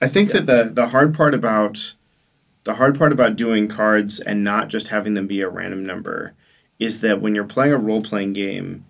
I 0.01 0.07
think 0.07 0.31
that 0.31 0.45
the 0.45 0.69
the 0.73 0.87
hard 0.87 1.13
part 1.13 1.33
about 1.33 1.95
the 2.63 2.75
hard 2.75 2.97
part 2.97 3.11
about 3.11 3.35
doing 3.35 3.67
cards 3.67 4.19
and 4.19 4.43
not 4.43 4.67
just 4.67 4.87
having 4.89 5.13
them 5.15 5.27
be 5.27 5.41
a 5.41 5.49
random 5.49 5.85
number 5.85 6.33
is 6.79 7.01
that 7.01 7.21
when 7.21 7.33
you're 7.35 7.43
playing 7.55 7.73
a 7.73 7.77
role 7.77 8.01
playing 8.03 8.33
game, 8.33 8.83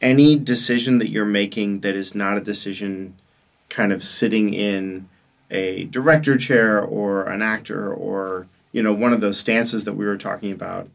any 0.00 0.36
decision 0.38 0.98
that 0.98 1.08
you're 1.10 1.24
making 1.42 1.80
that 1.80 1.94
is 1.96 2.14
not 2.14 2.36
a 2.36 2.40
decision 2.40 3.14
kind 3.68 3.92
of 3.92 4.02
sitting 4.04 4.54
in 4.54 5.08
a 5.50 5.84
director 5.84 6.36
chair 6.36 6.82
or 6.82 7.24
an 7.24 7.42
actor 7.42 7.92
or 7.92 8.46
you 8.72 8.82
know 8.82 8.92
one 8.92 9.12
of 9.12 9.20
those 9.20 9.38
stances 9.38 9.84
that 9.84 9.94
we 9.94 10.04
were 10.04 10.16
talking 10.16 10.52
about 10.52 10.88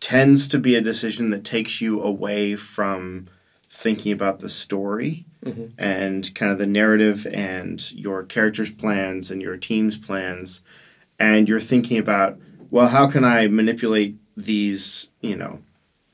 tends 0.00 0.46
to 0.48 0.58
be 0.58 0.74
a 0.74 0.80
decision 0.80 1.30
that 1.30 1.44
takes 1.44 1.80
you 1.80 2.02
away 2.02 2.54
from 2.56 3.26
thinking 3.68 4.12
about 4.12 4.40
the 4.40 4.48
story 4.48 5.24
mm-hmm. 5.44 5.66
and 5.78 6.34
kind 6.34 6.50
of 6.50 6.58
the 6.58 6.66
narrative 6.66 7.26
and 7.32 7.92
your 7.92 8.22
characters' 8.22 8.70
plans 8.70 9.30
and 9.30 9.42
your 9.42 9.56
team's 9.56 9.98
plans. 9.98 10.60
And 11.18 11.48
you're 11.48 11.60
thinking 11.60 11.98
about, 11.98 12.38
well, 12.70 12.88
how 12.88 13.08
can 13.08 13.24
I 13.24 13.48
manipulate 13.48 14.16
these, 14.36 15.10
you 15.20 15.36
know, 15.36 15.60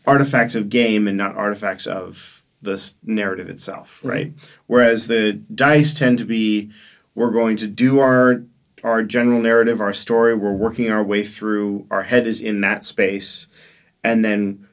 artifacts 0.07 0.55
of 0.55 0.71
game 0.71 1.07
and 1.07 1.17
not 1.17 1.37
artifacts 1.37 1.87
of 1.87 2.45
this 2.63 2.95
narrative 3.05 3.49
itself, 3.49 3.99
mm-hmm. 3.99 4.09
right? 4.09 4.33
Whereas 4.67 5.09
the 5.09 5.33
dice 5.33 5.95
tend 5.95 6.19
to 6.19 6.25
be, 6.25 6.71
we're 7.15 7.31
going 7.31 7.57
to 7.59 7.67
do 7.67 8.01
our 8.01 8.45
our 8.83 9.03
general 9.03 9.41
narrative, 9.41 9.81
our 9.81 9.95
story, 9.95 10.35
we're 10.35 10.53
working 10.53 10.91
our 10.91 11.03
way 11.03 11.25
through, 11.25 11.87
our 11.91 12.03
head 12.03 12.27
is 12.27 12.43
in 12.43 12.61
that 12.61 12.85
space, 12.85 13.47
and 14.03 14.23
then 14.23 14.67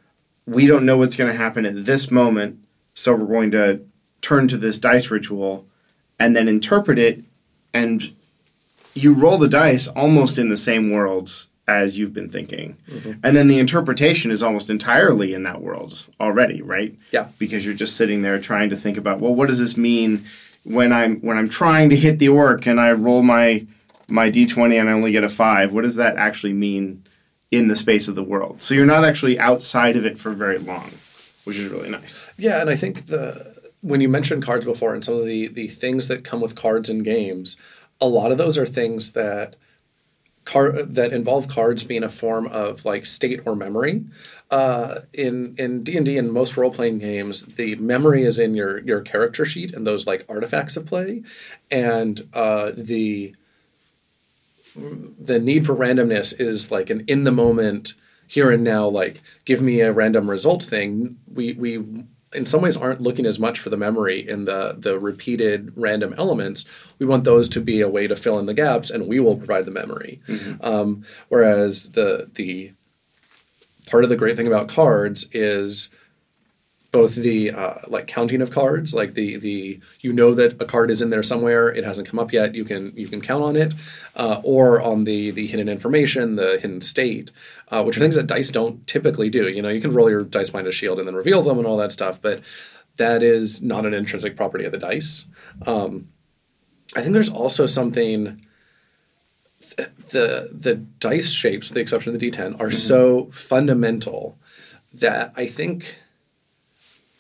we 0.46 0.68
don't 0.68 0.86
know 0.86 0.98
what's 0.98 1.16
going 1.16 1.32
to 1.32 1.38
happen 1.38 1.66
at 1.66 1.86
this 1.86 2.12
moment, 2.12 2.60
so 2.94 3.16
we're 3.16 3.26
going 3.26 3.52
to 3.52 3.80
turn 4.20 4.50
to 4.50 4.58
this 4.58 4.80
dice 4.80 5.10
ritual 5.10 5.66
and 6.20 6.36
then 6.36 6.48
interpret 6.48 7.00
it 7.00 7.24
and 7.74 8.14
you 8.94 9.14
roll 9.14 9.38
the 9.38 9.48
dice 9.48 9.88
almost 9.88 10.38
in 10.38 10.50
the 10.50 10.58
same 10.58 10.92
worlds 10.92 11.50
as 11.68 11.98
you've 11.98 12.14
been 12.14 12.30
thinking. 12.30 12.78
Mm-hmm. 12.90 13.14
And 13.24 13.36
then 13.36 13.48
the 13.48 13.60
interpretation 13.60 14.32
is 14.32 14.44
almost 14.44 14.70
entirely 14.70 15.34
in 15.34 15.44
that 15.44 15.62
world 15.62 16.08
already, 16.20 16.62
right? 16.62 16.96
Yeah. 17.12 17.30
Because 17.40 17.66
you're 17.66 17.74
just 17.74 17.96
sitting 17.96 18.22
there 18.22 18.40
trying 18.40 18.70
to 18.70 18.76
think 18.76 18.98
about, 18.98 19.20
well, 19.20 19.34
what 19.34 19.48
does 19.48 19.60
this 19.60 19.78
mean 19.78 20.26
when 20.64 20.94
I'm 20.94 21.20
when 21.22 21.38
I'm 21.38 21.50
trying 21.50 21.90
to 21.90 21.96
hit 21.96 22.20
the 22.20 22.30
orc 22.30 22.66
and 22.68 22.80
I 22.80 22.92
roll 22.92 23.24
my 23.24 23.66
my 24.10 24.30
d20 24.30 24.80
and 24.80 24.90
I 24.90 24.94
only 24.94 25.12
get 25.12 25.24
a 25.24 25.30
5? 25.30 25.74
What 25.74 25.84
does 25.84 25.96
that 25.96 26.18
actually 26.18 26.54
mean 26.54 27.06
in 27.50 27.68
the 27.68 27.76
space 27.76 28.08
of 28.08 28.16
the 28.16 28.24
world? 28.24 28.62
So 28.62 28.74
you're 28.74 28.86
not 28.86 29.06
actually 29.06 29.40
outside 29.40 29.96
of 29.96 30.06
it 30.06 30.20
for 30.20 30.32
very 30.32 30.58
long, 30.58 30.92
which 31.46 31.58
is 31.58 31.70
really 31.70 31.90
nice. 31.90 32.30
Yeah, 32.38 32.62
and 32.62 32.70
I 32.70 32.76
think 32.76 33.08
the 33.08 33.60
when 33.82 34.02
you 34.02 34.10
mentioned 34.10 34.44
cards 34.44 34.66
before 34.66 34.94
and 34.94 35.04
some 35.04 35.16
of 35.16 35.26
the 35.26 35.48
the 35.48 35.68
things 35.68 36.08
that 36.08 36.24
come 36.24 36.42
with 36.42 36.56
cards 36.56 36.90
in 36.90 37.04
games, 37.04 37.58
a 38.00 38.08
lot 38.08 38.32
of 38.32 38.38
those 38.38 38.58
are 38.58 38.66
things 38.66 39.14
that 39.14 39.56
car 40.46 40.84
that 40.84 41.14
involve 41.14 41.48
cards 41.48 41.84
being 41.84 42.04
a 42.04 42.10
form 42.10 42.48
of 42.48 42.86
like 42.86 43.06
state 43.06 43.42
or 43.46 43.56
memory. 43.56 44.06
Uh, 44.50 45.02
in 45.14 45.56
in 45.58 45.84
D 45.84 45.98
and 45.98 46.06
D 46.06 46.18
and 46.18 46.32
most 46.32 46.58
role 46.58 46.72
playing 46.72 47.00
games, 47.00 47.44
the 47.44 47.76
memory 47.76 48.24
is 48.24 48.40
in 48.40 48.56
your 48.56 48.80
your 48.80 49.02
character 49.02 49.46
sheet 49.46 49.74
and 49.74 49.86
those 49.86 50.06
like 50.06 50.26
artifacts 50.28 50.76
of 50.76 50.86
play, 50.86 51.24
and 51.70 52.22
uh, 52.34 52.72
the 52.76 53.36
the 54.76 55.40
need 55.40 55.66
for 55.66 55.76
randomness 55.76 56.38
is 56.40 56.72
like 56.72 56.90
an 56.90 57.04
in 57.08 57.24
the 57.24 57.32
moment 57.32 57.94
here 58.28 58.52
and 58.52 58.64
now 58.64 58.88
like 58.88 59.22
give 59.44 59.62
me 59.62 59.82
a 59.82 59.92
random 59.92 60.30
result 60.30 60.64
thing 60.64 61.18
we 61.28 61.54
we 61.54 61.84
in 62.34 62.46
some 62.46 62.62
ways 62.62 62.78
aren't 62.78 63.02
looking 63.02 63.26
as 63.26 63.40
much 63.40 63.60
for 63.60 63.70
the 63.70 63.78
memory 63.78 64.28
in 64.28 64.46
the 64.46 64.76
the 64.78 65.00
repeated 65.00 65.72
random 65.76 66.14
elements. 66.18 66.66
We 67.00 67.06
want 67.06 67.24
those 67.24 67.50
to 67.50 67.62
be 67.62 67.82
a 67.82 67.90
way 67.90 68.08
to 68.08 68.16
fill 68.16 68.40
in 68.40 68.46
the 68.46 68.54
gaps 68.54 68.90
and 68.90 69.08
we 69.08 69.20
will 69.20 69.36
provide 69.36 69.66
the 69.66 69.72
memory. 69.72 70.22
Um, 70.62 71.04
whereas 71.30 71.92
the 71.92 72.30
the 72.34 72.74
part 73.88 74.04
of 74.04 74.10
the 74.10 74.16
great 74.16 74.38
thing 74.38 74.48
about 74.48 74.70
cards 74.70 75.28
is 75.32 75.90
both 76.92 77.16
the 77.16 77.52
uh, 77.52 77.76
like 77.88 78.06
counting 78.08 78.42
of 78.42 78.52
cards, 78.52 78.94
like 78.94 79.14
the 79.14 79.38
the 79.38 79.80
you 80.02 80.12
know 80.12 80.34
that 80.34 80.62
a 80.62 80.66
card 80.66 80.92
is 80.92 81.02
in 81.02 81.10
there 81.10 81.24
somewhere, 81.24 81.70
it 81.70 81.84
hasn't 81.86 82.08
come 82.10 82.20
up 82.20 82.34
yet, 82.34 82.54
you 82.54 82.66
can 82.66 82.92
you 82.96 83.08
can 83.08 83.22
count 83.22 83.44
on 83.44 83.56
it, 83.56 83.74
uh, 84.18 84.42
or 84.44 84.82
on 84.82 85.06
the 85.06 85.32
the 85.32 85.48
hidden 85.48 85.70
information, 85.70 86.36
the 86.36 86.60
hidden 86.62 86.82
state, 86.82 87.32
uh, 87.70 87.82
which 87.84 87.96
are 87.96 88.02
things 88.02 88.16
that 88.16 88.28
dice 88.28 88.52
don't 88.52 88.86
typically 88.88 89.30
do. 89.30 89.48
You 89.50 89.62
know, 89.62 89.70
you 89.70 89.80
can 89.82 89.94
roll 89.94 90.10
your 90.10 90.24
dice 90.24 90.50
behind 90.50 90.68
a 90.68 90.72
shield 90.72 91.00
and 91.00 91.08
then 91.08 91.16
reveal 91.16 91.42
them 91.42 91.58
and 91.58 91.66
all 91.68 91.78
that 91.78 91.92
stuff, 91.94 92.22
but 92.22 92.42
that 92.98 93.24
is 93.24 93.64
not 93.64 93.86
an 93.86 93.94
intrinsic 93.94 94.36
property 94.36 94.66
of 94.66 94.74
the 94.74 94.78
dice. 94.78 95.26
Um, 95.66 96.10
I 96.96 97.02
think 97.02 97.14
there's 97.14 97.30
also 97.30 97.66
something. 97.66 98.46
th- 99.78 99.90
The 100.10 100.50
the 100.54 100.76
dice 100.76 101.32
shapes, 101.32 101.70
the 101.70 101.80
exception 101.80 102.14
of 102.14 102.20
the 102.20 102.30
D10, 102.30 102.60
are 102.60 102.70
so 102.72 103.28
fundamental 103.32 104.38
that 104.94 105.32
I 105.38 105.46
think 105.48 105.96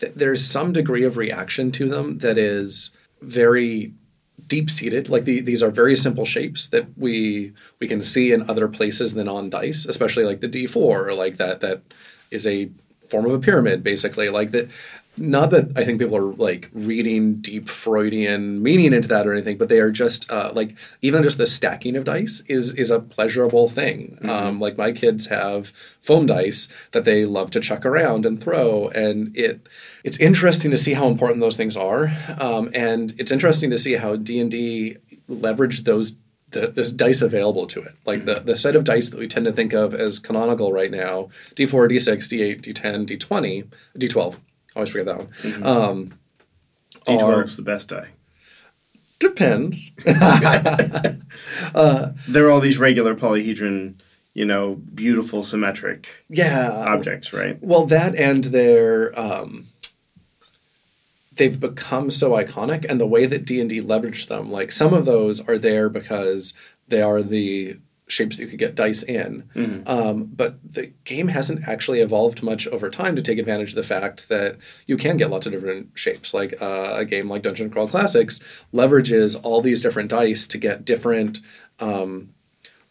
th- 0.01 0.13
there's 0.15 0.43
some 0.43 0.73
degree 0.73 1.05
of 1.05 1.15
reaction 1.15 1.71
to 1.71 1.87
them 1.87 2.17
that 2.17 2.37
is 2.37 2.91
very 3.21 3.93
deep 4.47 4.69
seated. 4.69 5.07
Like 5.09 5.23
the, 5.25 5.39
these 5.41 5.63
are 5.63 5.71
very 5.71 5.95
simple 5.95 6.25
shapes 6.25 6.67
that 6.67 6.97
we 6.97 7.53
we 7.79 7.87
can 7.87 8.03
see 8.03 8.33
in 8.33 8.49
other 8.49 8.67
places 8.67 9.13
than 9.13 9.29
on 9.29 9.49
dice, 9.49 9.85
especially 9.85 10.25
like 10.25 10.41
the 10.41 10.49
D4 10.49 10.75
or 10.75 11.13
like 11.13 11.37
that 11.37 11.61
that 11.61 11.81
is 12.31 12.45
a 12.45 12.69
form 13.09 13.25
of 13.25 13.33
a 13.33 13.39
pyramid 13.39 13.83
basically. 13.83 14.29
Like 14.29 14.51
that 14.51 14.69
not 15.17 15.49
that 15.49 15.77
I 15.77 15.83
think 15.83 15.99
people 15.99 16.15
are 16.15 16.33
like 16.33 16.69
reading 16.73 17.35
deep 17.35 17.67
Freudian 17.67 18.63
meaning 18.63 18.93
into 18.93 19.09
that 19.09 19.27
or 19.27 19.33
anything, 19.33 19.57
but 19.57 19.67
they 19.67 19.79
are 19.79 19.91
just 19.91 20.31
uh, 20.31 20.51
like 20.55 20.75
even 21.01 21.23
just 21.23 21.37
the 21.37 21.47
stacking 21.47 21.95
of 21.97 22.05
dice 22.05 22.41
is 22.47 22.73
is 22.75 22.91
a 22.91 22.99
pleasurable 22.99 23.67
thing. 23.67 24.17
Um, 24.27 24.59
like 24.59 24.77
my 24.77 24.91
kids 24.91 25.27
have 25.27 25.67
foam 25.99 26.25
dice 26.25 26.69
that 26.91 27.03
they 27.03 27.25
love 27.25 27.51
to 27.51 27.59
chuck 27.59 27.85
around 27.85 28.25
and 28.25 28.41
throw, 28.41 28.87
and 28.89 29.35
it 29.35 29.67
it's 30.03 30.17
interesting 30.19 30.71
to 30.71 30.77
see 30.77 30.93
how 30.93 31.07
important 31.07 31.41
those 31.41 31.57
things 31.57 31.75
are, 31.75 32.11
um, 32.39 32.69
and 32.73 33.13
it's 33.19 33.31
interesting 33.31 33.69
to 33.71 33.77
see 33.77 33.93
how 33.95 34.15
D 34.15 34.39
and 34.39 34.49
D 34.51 34.97
leverage 35.27 35.83
those. 35.83 36.15
The, 36.51 36.67
this 36.67 36.91
dice 36.91 37.21
available 37.21 37.65
to 37.67 37.81
it, 37.81 37.93
like 38.05 38.25
the, 38.25 38.41
the 38.41 38.57
set 38.57 38.75
of 38.75 38.83
dice 38.83 39.09
that 39.09 39.17
we 39.17 39.29
tend 39.29 39.45
to 39.45 39.53
think 39.53 39.71
of 39.71 39.93
as 39.93 40.19
canonical 40.19 40.73
right 40.73 40.91
now, 40.91 41.29
D4, 41.55 41.89
D6, 41.89 42.11
D8, 42.27 42.61
D10, 42.61 43.07
D20, 43.07 43.67
D12, 43.97 44.35
always 44.75 44.89
forget 44.91 45.05
that 45.07 45.17
one. 45.17 45.65
Um, 45.65 46.13
D12 47.05 47.21
are- 47.23 47.43
is 47.43 47.55
the 47.57 47.61
best 47.63 47.89
die. 47.89 48.09
depends. 49.19 49.91
There 52.27 52.47
are 52.47 52.51
all 52.51 52.59
these 52.59 52.77
regular 52.77 53.15
polyhedron, 53.15 53.95
you 54.33 54.45
know, 54.45 54.75
beautiful 54.93 55.43
symmetric 55.43 56.07
Yeah. 56.29 56.69
objects, 56.71 57.33
right? 57.33 57.57
Well, 57.61 57.85
that 57.87 58.15
and 58.15 58.43
their 58.45 59.17
um, 59.19 59.67
they've 61.35 61.59
become 61.59 62.11
so 62.11 62.31
iconic, 62.31 62.85
and 62.87 62.99
the 62.99 63.07
way 63.07 63.25
that 63.25 63.45
D 63.45 63.59
and 63.59 63.69
D 63.69 63.81
leveraged 63.81 64.27
them, 64.27 64.51
like 64.51 64.71
some 64.71 64.93
of 64.93 65.05
those 65.05 65.39
are 65.47 65.57
there 65.57 65.89
because 65.89 66.53
they 66.87 67.01
are 67.01 67.21
the 67.23 67.77
shapes 68.11 68.37
that 68.37 68.43
you 68.43 68.49
could 68.49 68.59
get 68.59 68.75
dice 68.75 69.03
in. 69.03 69.49
Um, 69.87 70.25
but 70.25 70.55
the 70.63 70.87
game 71.05 71.29
hasn't 71.29 71.67
actually 71.67 72.01
evolved 72.01 72.43
much 72.43 72.67
over 72.67 72.89
time 72.89 73.15
to 73.15 73.21
take 73.21 73.39
advantage 73.39 73.69
of 73.69 73.75
the 73.75 73.83
fact 73.83 74.29
that 74.29 74.57
you 74.85 74.97
can 74.97 75.17
get 75.17 75.29
lots 75.29 75.45
of 75.45 75.53
different 75.53 75.89
shapes. 75.95 76.33
Like 76.33 76.61
uh, 76.61 76.93
a 76.97 77.05
game 77.05 77.29
like 77.29 77.41
Dungeon 77.41 77.69
Crawl 77.69 77.87
Classics 77.87 78.39
leverages 78.73 79.39
all 79.43 79.61
these 79.61 79.81
different 79.81 80.09
dice 80.09 80.47
to 80.47 80.57
get 80.57 80.85
different 80.85 81.39
um, 81.79 82.33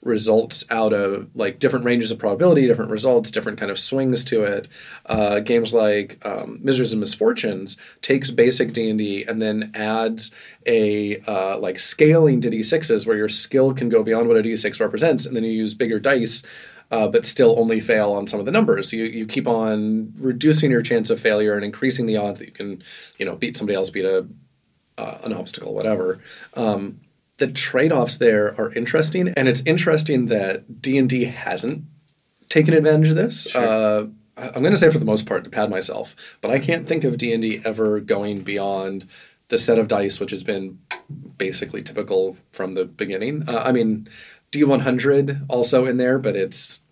results 0.03 0.65
out 0.71 0.93
of 0.93 1.29
like 1.35 1.59
different 1.59 1.85
ranges 1.85 2.11
of 2.11 2.19
probability, 2.19 2.67
different 2.67 2.91
results, 2.91 3.31
different 3.31 3.59
kind 3.59 3.71
of 3.71 3.79
swings 3.79 4.25
to 4.25 4.43
it. 4.43 4.67
Uh, 5.07 5.41
games 5.41 5.75
like 5.75 6.25
um, 6.25 6.59
Miseries 6.63 6.93
and 6.93 7.01
Misfortunes 7.01 7.77
takes 8.01 8.31
basic 8.31 8.73
D 8.73 8.89
and 8.89 8.99
D 8.99 9.25
and 9.25 9.43
then 9.43 9.71
adds 9.75 10.31
a 10.67 11.21
uh, 11.21 11.59
like 11.59 11.79
scaling 11.79 12.41
to 12.41 12.51
d6s 12.51 13.07
where 13.07 13.17
your 13.17 13.29
skill 13.29 13.75
can 13.75 13.89
go 13.89 14.03
beyond 14.03 14.29
what 14.29 14.39
a 14.39 14.43
d6 14.43 14.81
represents, 14.81 15.27
and 15.27 15.37
then 15.37 15.45
you 15.45 15.53
use 15.53 15.75
bigger 15.75 15.99
dice. 15.99 16.43
Uh, 16.93 17.07
but 17.07 17.25
still 17.25 17.57
only 17.57 17.79
fail 17.79 18.11
on 18.11 18.27
some 18.27 18.41
of 18.41 18.47
the 18.47 18.51
numbers. 18.51 18.91
So 18.91 18.97
you, 18.97 19.05
you 19.05 19.25
keep 19.25 19.47
on 19.47 20.13
reducing 20.17 20.73
your 20.73 20.83
chance 20.83 21.09
of 21.09 21.21
failure 21.21 21.55
and 21.55 21.65
increasing 21.65 22.07
the 22.07 22.17
odds 22.17 22.41
that 22.41 22.47
you 22.47 22.53
can, 22.53 22.83
you 23.17 23.25
know, 23.25 23.37
beat 23.37 23.57
somebody 23.57 23.77
else, 23.77 23.91
beat 23.91 24.05
a 24.05 24.27
uh, 24.99 25.19
an 25.23 25.33
obstacle, 25.33 25.73
whatever. 25.73 26.21
Um, 26.55 27.01
the 27.41 27.49
trade-offs 27.49 28.17
there 28.19 28.55
are 28.61 28.73
interesting, 28.75 29.29
and 29.37 29.49
it's 29.49 29.63
interesting 29.67 30.27
that 30.27 30.81
D 30.81 30.97
and 30.97 31.09
D 31.11 31.25
hasn't 31.25 31.85
taken 32.49 32.73
advantage 32.75 33.11
of 33.11 33.17
this. 33.17 33.55
Uh, 33.55 34.07
I- 34.37 34.49
I'm 34.55 34.63
going 34.63 34.73
to 34.73 34.77
say 34.79 34.89
for 34.91 34.99
the 34.99 35.05
most 35.05 35.27
part 35.27 35.45
to 35.45 35.51
pad 35.51 35.69
myself, 35.71 36.39
but 36.41 36.51
I 36.51 36.59
can't 36.59 36.87
think 36.89 37.03
of 37.05 37.19
D 37.19 37.33
and 37.33 37.43
D 37.43 37.61
ever 37.65 37.99
going 38.01 38.41
beyond 38.43 39.07
the 39.49 39.59
set 39.59 39.79
of 39.79 39.89
dice, 39.89 40.21
which 40.21 40.31
has 40.31 40.45
been 40.45 40.79
basically 41.37 41.83
typical 41.83 42.37
from 42.53 42.75
the 42.75 42.85
beginning. 42.85 43.45
Uh, 43.49 43.63
I 43.67 43.73
mean, 43.73 44.09
D100 44.53 45.47
also 45.49 45.87
in 45.87 45.97
there, 45.97 46.19
but 46.19 46.37
it's 46.37 46.83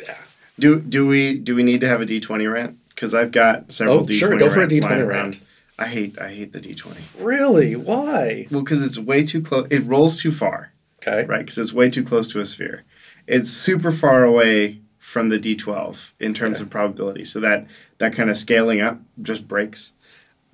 yeah. 0.00 0.16
Do 0.58 0.80
do 0.80 1.06
we 1.06 1.38
do 1.38 1.54
we 1.54 1.62
need 1.62 1.80
to 1.80 1.88
have 1.88 2.00
a 2.00 2.04
D 2.06 2.20
twenty 2.20 2.46
rant? 2.46 2.76
Because 2.88 3.14
I've 3.14 3.32
got 3.32 3.72
several 3.72 4.00
Oh, 4.00 4.06
D 4.06 4.14
sure, 4.14 4.28
twenty 4.30 4.44
go 4.44 4.50
for 4.50 4.56
a 4.56 4.60
rants 4.60 4.74
D20 4.74 4.82
lying 4.90 5.06
rant. 5.06 5.40
I 5.78 5.86
hate 5.86 6.18
I 6.20 6.32
hate 6.34 6.52
the 6.52 6.60
D 6.60 6.74
twenty. 6.74 7.00
really 7.18 7.74
why 7.76 8.46
Well, 8.50 8.62
because 8.62 8.84
it's 8.84 8.98
way 8.98 9.24
too 9.24 9.40
close. 9.42 9.66
It 9.70 9.80
rolls 9.80 10.20
too 10.20 10.32
far, 10.32 10.72
okay. 10.98 11.24
right? 11.26 11.40
Because 11.40 11.58
it's 11.58 11.72
way 11.72 11.90
too 11.90 12.04
close 12.04 12.28
to 12.28 12.40
a 12.40 12.44
sphere. 12.44 12.84
It's 13.26 13.50
super 13.50 13.90
far 13.92 14.24
away 14.24 14.80
from 14.98 15.28
the 15.30 15.38
D 15.38 15.56
twelve 15.56 16.14
in 16.20 16.34
terms 16.34 16.56
Okay. 16.56 16.64
of 16.64 16.70
probability. 16.70 17.24
So 17.24 17.40
that 17.40 17.66
that 17.98 18.12
kind 18.14 18.30
of 18.30 18.36
scaling 18.36 18.80
up 18.80 19.00
just 19.20 19.48
breaks. 19.48 19.92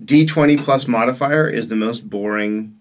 D 0.02 0.24
twenty 0.24 0.56
plus 0.56 0.86
modifier 0.86 1.48
is 1.48 1.68
the 1.68 1.76
most 1.76 2.08
boring 2.08 2.76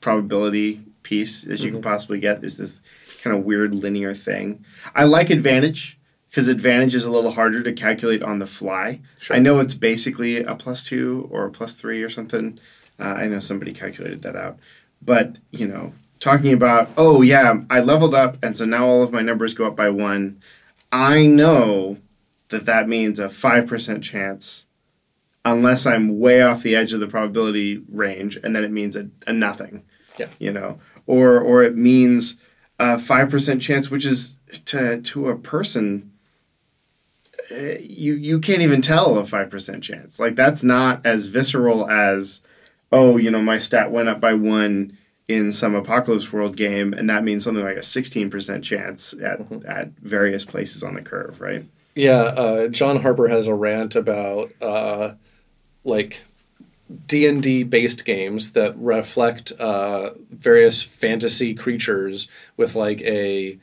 probability 0.00 0.82
piece 1.02 1.46
as 1.46 1.64
you 1.64 1.70
can 1.70 1.80
mm-hmm. 1.80 1.90
possibly 1.90 2.20
get. 2.20 2.44
Is 2.44 2.58
this 2.58 2.80
kind 3.22 3.34
of 3.36 3.44
weird 3.44 3.72
linear 3.74 4.12
thing? 4.14 4.64
I 4.94 5.04
like 5.04 5.30
advantage 5.30 5.97
because 6.38 6.46
advantage 6.46 6.94
is 6.94 7.04
a 7.04 7.10
little 7.10 7.32
harder 7.32 7.64
to 7.64 7.72
calculate 7.72 8.22
on 8.22 8.38
the 8.38 8.46
fly. 8.46 9.00
Sure. 9.18 9.34
I 9.34 9.40
know 9.40 9.58
it's 9.58 9.74
basically 9.74 10.36
a 10.36 10.54
plus 10.54 10.84
two 10.84 11.28
or 11.32 11.44
a 11.44 11.50
plus 11.50 11.72
three 11.72 12.00
or 12.00 12.08
something. 12.08 12.60
Uh, 12.96 13.06
I 13.06 13.26
know 13.26 13.40
somebody 13.40 13.72
calculated 13.72 14.22
that 14.22 14.36
out. 14.36 14.56
But, 15.02 15.38
you 15.50 15.66
know, 15.66 15.94
talking 16.20 16.52
about, 16.52 16.90
oh, 16.96 17.22
yeah, 17.22 17.62
I 17.68 17.80
leveled 17.80 18.14
up, 18.14 18.36
and 18.40 18.56
so 18.56 18.66
now 18.66 18.86
all 18.86 19.02
of 19.02 19.10
my 19.10 19.20
numbers 19.20 19.52
go 19.52 19.66
up 19.66 19.74
by 19.74 19.90
one. 19.90 20.40
I 20.92 21.26
know 21.26 21.98
that 22.50 22.66
that 22.66 22.88
means 22.88 23.18
a 23.18 23.24
5% 23.24 24.00
chance, 24.00 24.66
unless 25.44 25.86
I'm 25.86 26.20
way 26.20 26.40
off 26.40 26.62
the 26.62 26.76
edge 26.76 26.92
of 26.92 27.00
the 27.00 27.08
probability 27.08 27.82
range, 27.90 28.36
and 28.36 28.54
then 28.54 28.62
it 28.62 28.70
means 28.70 28.94
a, 28.94 29.08
a 29.26 29.32
nothing. 29.32 29.82
Yeah. 30.20 30.28
You 30.38 30.52
know, 30.52 30.78
or, 31.04 31.40
or 31.40 31.64
it 31.64 31.76
means 31.76 32.36
a 32.78 32.94
5% 32.94 33.60
chance, 33.60 33.90
which 33.90 34.06
is 34.06 34.36
to, 34.66 35.00
to 35.00 35.30
a 35.30 35.36
person 35.36 36.12
you 37.50 38.14
you 38.14 38.40
can't 38.40 38.62
even 38.62 38.80
tell 38.80 39.18
a 39.18 39.24
five 39.24 39.50
percent 39.50 39.82
chance. 39.84 40.20
Like 40.20 40.36
that's 40.36 40.64
not 40.64 41.04
as 41.04 41.26
visceral 41.26 41.88
as, 41.90 42.42
oh, 42.92 43.16
you 43.16 43.30
know, 43.30 43.42
my 43.42 43.58
stat 43.58 43.90
went 43.90 44.08
up 44.08 44.20
by 44.20 44.34
one, 44.34 44.96
in 45.28 45.52
some 45.52 45.74
apocalypse 45.74 46.32
world 46.32 46.56
game, 46.56 46.94
and 46.94 47.08
that 47.10 47.22
means 47.22 47.44
something 47.44 47.62
like 47.62 47.76
a 47.76 47.82
sixteen 47.82 48.30
percent 48.30 48.64
chance 48.64 49.12
at 49.12 49.40
at 49.66 49.90
various 49.98 50.44
places 50.44 50.82
on 50.82 50.94
the 50.94 51.02
curve, 51.02 51.40
right? 51.40 51.64
Yeah, 51.94 52.22
uh, 52.22 52.68
John 52.68 53.02
Harper 53.02 53.28
has 53.28 53.46
a 53.46 53.54
rant 53.54 53.94
about 53.94 54.50
uh, 54.62 55.14
like 55.84 56.24
D 57.06 57.26
and 57.26 57.42
D 57.42 57.62
based 57.62 58.06
games 58.06 58.52
that 58.52 58.74
reflect 58.78 59.52
uh, 59.60 60.10
various 60.30 60.82
fantasy 60.82 61.54
creatures 61.54 62.28
with 62.56 62.74
like 62.74 63.02
a 63.02 63.58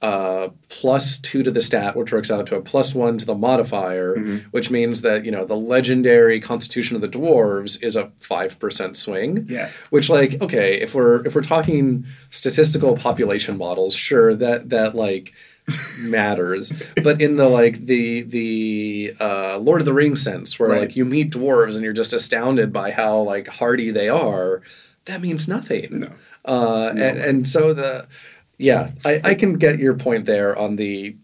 uh, 0.00 0.48
plus 0.68 1.18
two 1.18 1.42
to 1.42 1.50
the 1.50 1.60
stat, 1.60 1.96
which 1.96 2.12
works 2.12 2.30
out 2.30 2.46
to 2.46 2.56
a 2.56 2.60
plus 2.62 2.94
one 2.94 3.18
to 3.18 3.26
the 3.26 3.34
modifier, 3.34 4.14
which 4.52 4.70
means 4.70 5.00
that 5.02 5.24
you 5.24 5.30
know 5.32 5.44
the 5.44 5.56
legendary 5.56 6.38
Constitution 6.40 6.94
of 6.94 7.02
the 7.02 7.08
Dwarves 7.08 7.82
is 7.82 7.96
a 7.96 8.12
five 8.20 8.58
percent 8.60 8.96
swing. 8.96 9.44
Yeah. 9.48 9.68
Which 9.90 10.08
like 10.08 10.40
okay, 10.40 10.80
if 10.80 10.94
we're 10.94 11.26
if 11.26 11.34
we're 11.34 11.42
talking 11.42 12.06
statistical 12.30 12.96
population 12.96 13.58
models, 13.58 13.94
sure 13.94 14.34
that 14.36 14.70
that 14.70 14.94
like 14.94 15.34
matters. 16.02 16.72
But 17.02 17.20
in 17.20 17.36
the 17.36 17.48
like 17.48 17.86
the 17.86 18.22
the 18.22 19.12
uh, 19.20 19.58
Lord 19.58 19.80
of 19.80 19.84
the 19.86 19.92
Rings 19.92 20.22
sense, 20.22 20.58
where 20.58 20.68
Right. 20.70 20.80
like 20.82 20.96
you 20.96 21.04
meet 21.04 21.30
dwarves 21.32 21.74
and 21.74 21.82
you're 21.84 21.92
just 21.92 22.12
astounded 22.12 22.72
by 22.72 22.90
how 22.90 23.20
like 23.22 23.48
hardy 23.48 23.90
they 23.90 24.08
are, 24.08 24.62
that 25.06 25.20
means 25.20 25.48
nothing. 25.48 26.00
No. 26.00 26.10
Uh, 26.44 26.88
and, 26.90 27.18
and 27.18 27.46
so 27.48 27.72
the 27.74 28.06
yeah, 28.58 28.90
I, 29.04 29.20
I 29.24 29.34
can 29.34 29.54
get 29.54 29.78
your 29.78 29.94
point 29.94 30.26
there 30.26 30.56
on 30.56 30.76
the 30.76 31.16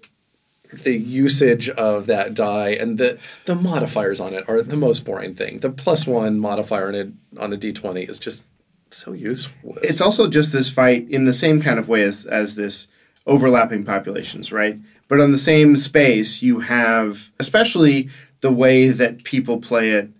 the 0.72 0.96
usage 0.96 1.68
of 1.68 2.06
that 2.06 2.34
die 2.34 2.70
and 2.70 2.98
the 2.98 3.18
the 3.44 3.54
modifiers 3.54 4.18
on 4.18 4.34
it 4.34 4.48
are 4.48 4.60
the 4.62 4.76
most 4.76 5.04
boring 5.04 5.34
thing. 5.34 5.60
The 5.60 5.70
plus 5.70 6.06
one 6.06 6.40
modifier 6.40 6.88
on 6.88 6.94
a 6.94 7.40
on 7.40 7.52
a 7.52 7.56
D 7.56 7.72
twenty 7.72 8.02
is 8.02 8.18
just 8.18 8.44
so 8.90 9.12
useless. 9.12 9.52
It's 9.82 10.00
also 10.00 10.28
just 10.28 10.52
this 10.52 10.70
fight 10.70 11.08
in 11.10 11.24
the 11.24 11.32
same 11.32 11.60
kind 11.60 11.78
of 11.78 11.88
way 11.88 12.02
as, 12.02 12.24
as 12.26 12.56
this 12.56 12.88
overlapping 13.26 13.84
populations, 13.84 14.52
right? 14.52 14.78
But 15.08 15.20
on 15.20 15.32
the 15.32 15.38
same 15.38 15.76
space, 15.76 16.42
you 16.42 16.60
have, 16.60 17.32
especially 17.38 18.08
the 18.40 18.52
way 18.52 18.88
that 18.88 19.24
people 19.24 19.58
play 19.58 19.90
it 19.90 20.10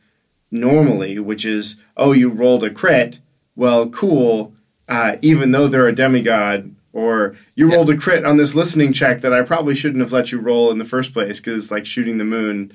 normally, 0.51 1.19
which 1.19 1.45
is, 1.45 1.77
oh, 1.97 2.13
you 2.13 2.29
rolled 2.29 2.65
a 2.65 2.71
crit. 2.71 3.21
Well, 3.57 3.89
cool. 3.89 4.55
Uh, 4.89 5.17
even 5.23 5.53
though 5.53 5.69
they're 5.69 5.89
a 5.89 5.95
demigod, 5.95 6.75
or 6.95 7.37
you 7.57 7.71
rolled 7.71 7.91
a 7.91 7.97
crit 7.97 8.25
on 8.25 8.37
this 8.37 8.55
listening 8.55 8.93
check 8.93 9.21
that 9.21 9.33
I 9.33 9.43
probably 9.43 9.75
shouldn't 9.75 10.01
have 10.01 10.13
let 10.13 10.31
you 10.31 10.39
roll 10.39 10.71
in 10.71 10.79
the 10.79 10.85
first 10.85 11.13
place 11.13 11.41
because 11.41 11.65
it's 11.65 11.73
like 11.73 11.85
shooting 11.85 12.19
the 12.19 12.25
moon. 12.25 12.73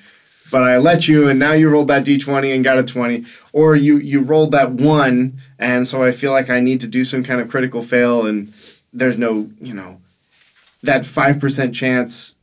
But 0.51 0.63
I 0.63 0.77
let 0.77 1.07
you, 1.07 1.29
and 1.29 1.39
now 1.39 1.53
you 1.53 1.69
rolled 1.69 1.87
that 1.87 2.03
d20 2.03 2.53
and 2.53 2.63
got 2.63 2.77
a 2.77 2.83
20. 2.83 3.23
Or 3.53 3.75
you 3.75 3.97
you 3.97 4.21
rolled 4.21 4.51
that 4.51 4.71
one, 4.71 5.39
and 5.57 5.87
so 5.87 6.03
I 6.03 6.11
feel 6.11 6.31
like 6.31 6.49
I 6.49 6.59
need 6.59 6.81
to 6.81 6.87
do 6.87 7.05
some 7.05 7.23
kind 7.23 7.39
of 7.39 7.49
critical 7.49 7.81
fail, 7.81 8.25
and 8.25 8.53
there's 8.91 9.17
no, 9.17 9.49
you 9.61 9.73
know, 9.73 10.01
that 10.83 11.01
5% 11.01 11.73
chance 11.73 12.35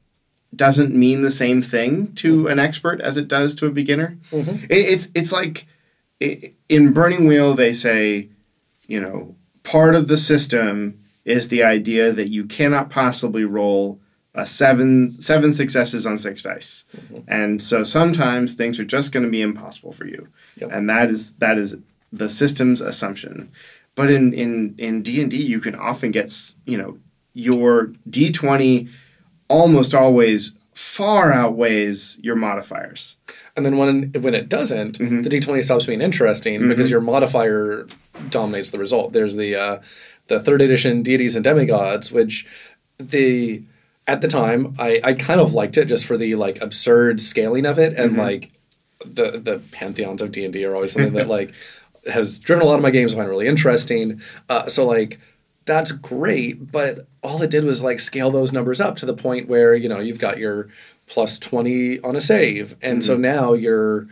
doesn't 0.54 0.95
mean 0.95 1.23
the 1.23 1.30
same 1.30 1.61
thing 1.61 2.14
to 2.14 2.38
mm-hmm. 2.38 2.47
an 2.47 2.59
expert 2.59 3.00
as 3.00 3.16
it 3.16 3.28
does 3.28 3.54
to 3.56 3.66
a 3.66 3.71
beginner. 3.71 4.16
Mm-hmm. 4.30 4.64
It, 4.64 4.78
it's 4.78 5.11
it's 5.14 5.33
like 5.33 5.66
i 6.23 6.52
in 6.68 6.92
Burning 6.95 7.26
Wheel 7.26 7.54
they 7.54 7.73
say, 7.73 8.28
you 8.87 9.00
know, 9.00 9.35
part 9.62 9.95
of 9.95 10.09
the 10.09 10.16
system 10.16 11.00
is 11.26 11.49
the 11.49 11.62
idea 11.62 12.11
that 12.12 12.28
you 12.30 12.45
cannot 12.47 12.88
possibly 12.88 13.45
roll 13.45 14.00
a 14.35 14.47
seven 14.47 15.09
seven 15.11 15.52
successes 15.52 16.06
on 16.06 16.16
six 16.18 16.42
dice, 16.42 16.85
and 17.28 17.61
so 17.62 17.83
sometimes 17.83 18.54
things 18.54 18.78
are 18.80 18.85
just 18.85 19.12
going 19.12 19.25
to 19.25 19.30
be 19.30 19.42
impossible 19.42 19.92
for 19.92 20.06
you, 20.06 20.28
Yep. 20.61 20.71
and 20.73 20.88
that 20.90 21.11
is 21.11 21.35
that 21.35 21.59
is 21.59 21.76
the 22.12 22.28
system's 22.28 22.80
assumption. 22.80 23.49
But 23.95 24.11
in 24.11 24.33
in 24.35 24.75
in 24.78 25.02
D 25.02 25.21
and 25.23 25.30
D, 25.30 25.37
you 25.38 25.59
can 25.61 25.75
often 25.75 26.11
get 26.11 26.30
you 26.66 26.76
know 26.78 26.99
your 27.33 27.92
D 28.09 28.30
twenty 28.30 28.88
almost 29.49 29.95
always 29.95 30.52
far 30.75 31.33
outweighs 31.33 32.18
your 32.22 32.37
modifiers. 32.37 33.16
And 33.57 33.64
then 33.64 33.79
when 33.79 34.12
when 34.20 34.35
it 34.35 34.51
doesn't, 34.51 34.98
Mm-hmm. 34.98 35.22
the 35.22 35.31
D 35.31 35.40
twenty 35.40 35.62
stops 35.62 35.87
being 35.87 36.03
interesting 36.03 36.68
because 36.68 36.90
your 36.90 37.01
modifier 37.01 37.87
dominates 38.29 38.70
the 38.70 38.79
result. 38.79 39.14
There's 39.14 39.37
the 39.37 39.57
uh, 39.57 39.79
the 40.29 40.41
third 40.41 40.61
edition 40.62 41.03
deities 41.03 41.35
and 41.37 41.45
demigods, 41.45 42.11
which 42.12 42.47
the 42.99 43.62
at 44.09 44.21
the 44.21 44.29
time 44.29 44.75
I, 44.79 45.01
I 45.03 45.12
kind 45.15 45.41
of 45.41 45.53
liked 45.53 45.77
it 45.77 45.87
just 45.87 46.07
for 46.07 46.17
the 46.17 46.35
like 46.37 46.61
absurd 46.61 47.21
scaling 47.21 47.67
of 47.67 47.79
it 47.79 47.95
and 47.95 48.12
Mm-hmm. 48.12 48.21
like 48.21 48.51
the 49.05 49.39
the 49.39 49.61
pantheons 49.73 50.23
of 50.23 50.33
D 50.33 50.45
and 50.45 50.53
D 50.53 50.65
are 50.65 50.75
always 50.75 50.93
something 50.93 51.12
that 51.15 51.29
like 51.29 51.53
has 52.12 52.39
driven 52.39 52.62
a 52.65 52.67
lot 52.69 52.77
of 52.77 52.83
my 52.83 52.91
games. 52.91 53.12
I 53.12 53.17
find 53.17 53.29
really 53.29 53.47
interesting. 53.49 54.21
Uh, 54.49 54.67
so 54.69 54.87
like 54.87 55.19
that's 55.65 55.91
great, 55.93 56.71
but 56.71 57.07
all 57.23 57.43
it 57.43 57.51
did 57.51 57.65
was 57.65 57.83
like 57.83 57.99
scale 57.99 58.31
those 58.31 58.53
numbers 58.53 58.81
up 58.81 58.95
to 58.97 59.07
the 59.07 59.15
point 59.15 59.49
where 59.49 59.75
you 59.75 59.89
know 59.89 59.99
you've 59.99 60.21
got 60.21 60.39
your 60.39 60.69
plus 61.09 61.39
twenty 61.39 61.99
on 62.01 62.15
a 62.17 62.21
save, 62.21 62.77
and 62.83 63.05
so 63.05 63.17
now 63.17 63.53
you're 63.53 64.07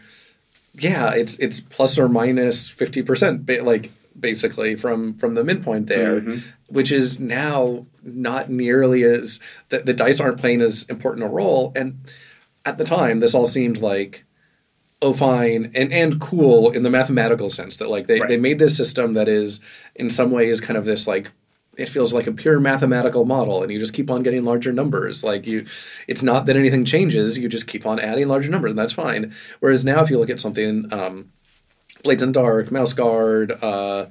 yeah, 0.74 1.14
it's 1.14 1.38
it's 1.38 1.60
plus 1.60 1.98
or 1.98 2.08
minus 2.08 2.68
fifty 2.68 3.02
percent, 3.02 3.48
like 3.64 3.90
basically 4.18 4.74
from 4.76 5.12
from 5.14 5.34
the 5.34 5.44
midpoint 5.44 5.86
there, 5.88 6.20
which 6.68 6.92
is 6.92 7.18
now 7.20 7.86
not 8.02 8.50
nearly 8.50 9.02
as 9.02 9.40
the, 9.70 9.78
the 9.80 9.92
dice 9.94 10.20
aren't 10.20 10.38
playing 10.38 10.60
as 10.60 10.84
important 10.84 11.24
a 11.24 11.28
role. 11.28 11.72
And 11.74 12.00
at 12.64 12.78
the 12.78 12.84
time, 12.84 13.20
this 13.20 13.34
all 13.34 13.46
seemed 13.46 13.78
like 13.78 14.24
oh 15.02 15.12
fine 15.12 15.70
and 15.74 15.92
and 15.92 16.20
cool 16.20 16.70
in 16.70 16.82
the 16.82 16.90
mathematical 16.90 17.50
sense 17.50 17.76
that 17.76 17.90
like 17.90 18.06
they 18.06 18.20
Right. 18.20 18.28
they 18.28 18.36
made 18.38 18.58
this 18.58 18.76
system 18.76 19.12
that 19.14 19.28
is 19.28 19.60
in 19.96 20.08
some 20.08 20.30
ways 20.30 20.60
kind 20.60 20.78
of 20.78 20.84
this 20.84 21.06
like 21.06 21.30
it 21.76 21.88
feels 21.88 22.14
like 22.14 22.28
a 22.28 22.32
pure 22.32 22.60
mathematical 22.60 23.24
model 23.24 23.60
and 23.62 23.72
you 23.72 23.78
just 23.80 23.92
keep 23.92 24.08
on 24.10 24.22
getting 24.22 24.44
larger 24.44 24.72
numbers 24.72 25.24
like 25.24 25.46
you 25.46 25.66
it's 26.06 26.22
not 26.22 26.46
that 26.46 26.56
anything 26.56 26.84
changes 26.84 27.38
you 27.38 27.48
just 27.48 27.66
keep 27.66 27.84
on 27.84 27.98
adding 27.98 28.28
larger 28.28 28.48
numbers 28.50 28.70
and 28.70 28.78
that's 28.78 28.92
fine 28.92 29.34
whereas 29.60 29.84
now 29.84 30.00
if 30.00 30.08
you 30.08 30.18
look 30.18 30.30
at 30.30 30.40
something 30.40 30.90
um, 30.92 31.30
blades 32.04 32.22
in 32.22 32.32
the 32.32 32.40
dark 32.40 32.70
mouse 32.70 32.92
guard 32.92 33.52
uh, 33.62 34.06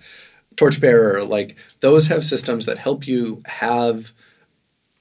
torchbearer 0.55 1.23
like 1.23 1.55
those 1.79 2.07
have 2.07 2.25
systems 2.25 2.65
that 2.65 2.77
help 2.77 3.07
you 3.07 3.41
have 3.45 4.13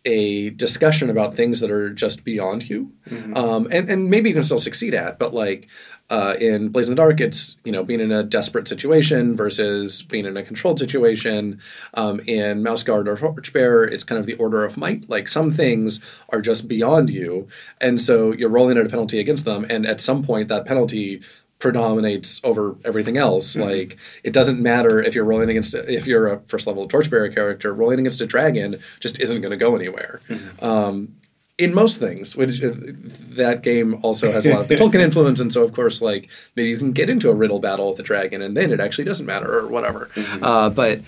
a 0.05 0.51
discussion 0.51 1.11
about 1.11 1.35
things 1.35 1.61
that 1.61 1.71
are 1.71 1.91
just 1.91 2.25
beyond 2.25 2.69
you, 2.69 2.93
um, 3.37 3.69
and 3.71 3.89
and 3.89 4.11
maybe 4.11 4.31
you 4.31 4.35
can 4.35 4.43
still 4.43 4.59
succeed 4.59 4.95
at, 4.95 5.19
but 5.19 5.33
like 5.33 5.69
uh, 6.11 6.35
in 6.41 6.69
Blades 6.69 6.89
in 6.89 6.97
the 6.97 7.03
Dark, 7.03 7.21
it's 7.21 7.57
you 7.65 7.73
know 7.73 7.85
being 7.85 8.01
in 8.01 8.11
a 8.11 8.23
desperate 8.23 8.67
situation 8.67 9.37
versus 9.37 10.03
being 10.03 10.27
in 10.27 10.37
a 10.37 10.43
controlled 10.43 10.79
situation. 10.79 11.61
Um, 11.95 12.21
in 12.27 12.63
Mouse 12.63 12.83
Guard 12.83 13.09
or 13.09 13.17
Torchbearer, 13.17 13.85
it's 13.85 14.05
kind 14.05 14.19
of 14.19 14.27
the 14.27 14.35
order 14.35 14.65
of 14.65 14.77
might. 14.77 15.09
Like 15.09 15.29
some 15.29 15.51
things 15.51 16.03
are 16.31 16.41
just 16.41 16.67
beyond 16.67 17.11
you, 17.11 17.47
and 17.81 18.01
so 18.01 18.33
you're 18.33 18.51
rolling 18.51 18.79
at 18.79 18.87
a 18.87 18.91
penalty 18.91 19.21
against 19.21 19.45
them, 19.45 19.65
and 19.69 19.87
at 19.87 20.01
some 20.01 20.25
point 20.25 20.49
that 20.49 20.67
penalty 20.67 21.23
predominates 21.63 22.41
over 22.43 22.75
everything 22.85 23.17
else. 23.17 23.55
Like 23.57 23.97
it 24.25 24.33
doesn't 24.33 24.61
matter 24.61 25.01
if 25.01 25.15
you're 25.15 25.25
rolling 25.25 25.49
against 25.49 25.75
if 25.75 26.09
you're 26.09 26.27
a 26.27 26.41
first 26.41 26.67
level 26.67 26.89
torchbearer 26.89 27.29
character, 27.29 27.73
rolling 27.73 28.01
against 28.01 28.21
a 28.21 28.27
dragon 28.27 28.75
just 28.99 29.21
isn't 29.21 29.41
going 29.41 29.53
to 29.53 29.57
go 29.57 29.77
anywhere. 29.77 30.21
Um, 30.61 31.15
in 31.59 31.73
most 31.73 32.01
things, 32.01 32.35
which 32.35 32.61
uh, 32.65 32.73
that 33.37 33.63
game 33.63 34.01
also 34.03 34.33
has 34.33 34.45
a 34.45 34.51
lot 34.51 34.63
of 34.63 34.69
the 34.69 34.75
Tolkien 34.75 34.99
influence, 34.99 35.39
and 35.39 35.53
so 35.53 35.63
of 35.63 35.73
course, 35.73 36.03
like 36.03 36.29
maybe 36.57 36.71
you 36.71 36.79
can 36.79 36.91
get 36.91 37.09
into 37.09 37.31
a 37.31 37.35
riddle 37.35 37.61
battle 37.61 37.91
with 37.91 38.01
a 38.01 38.03
dragon, 38.03 38.43
and 38.43 38.57
then 38.57 38.73
it 38.73 38.81
actually 38.81 39.05
doesn't 39.05 39.27
matter 39.27 39.61
or 39.61 39.69
whatever. 39.69 40.11
Uh, 40.43 40.69
but 40.69 41.01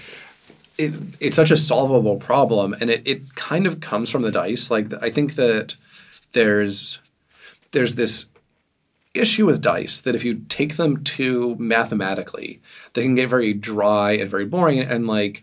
it, 0.79 0.93
it's 1.19 1.35
such 1.35 1.51
a 1.51 1.57
solvable 1.57 2.19
problem, 2.19 2.77
and 2.81 2.91
it, 2.91 3.03
it 3.05 3.35
kind 3.35 3.67
of 3.67 3.81
comes 3.81 4.09
from 4.09 4.23
the 4.23 4.31
dice. 4.31 4.71
Like 4.71 4.93
I 5.03 5.11
think 5.11 5.35
that 5.35 5.77
there's 6.33 7.01
there's 7.73 7.97
this 7.97 8.29
issue 9.15 9.47
with 9.47 9.63
dice 9.63 10.01
that 10.01 10.15
if 10.15 10.25
you 10.25 10.45
take 10.49 10.77
them 10.77 11.03
too 11.05 11.57
mathematically, 11.59 12.61
they 12.93 13.03
can 13.03 13.15
get 13.15 13.31
very 13.31 13.53
dry 13.53 14.13
and 14.13 14.31
very 14.31 14.45
boring 14.45 14.81
and 14.81 15.07
like 15.07 15.43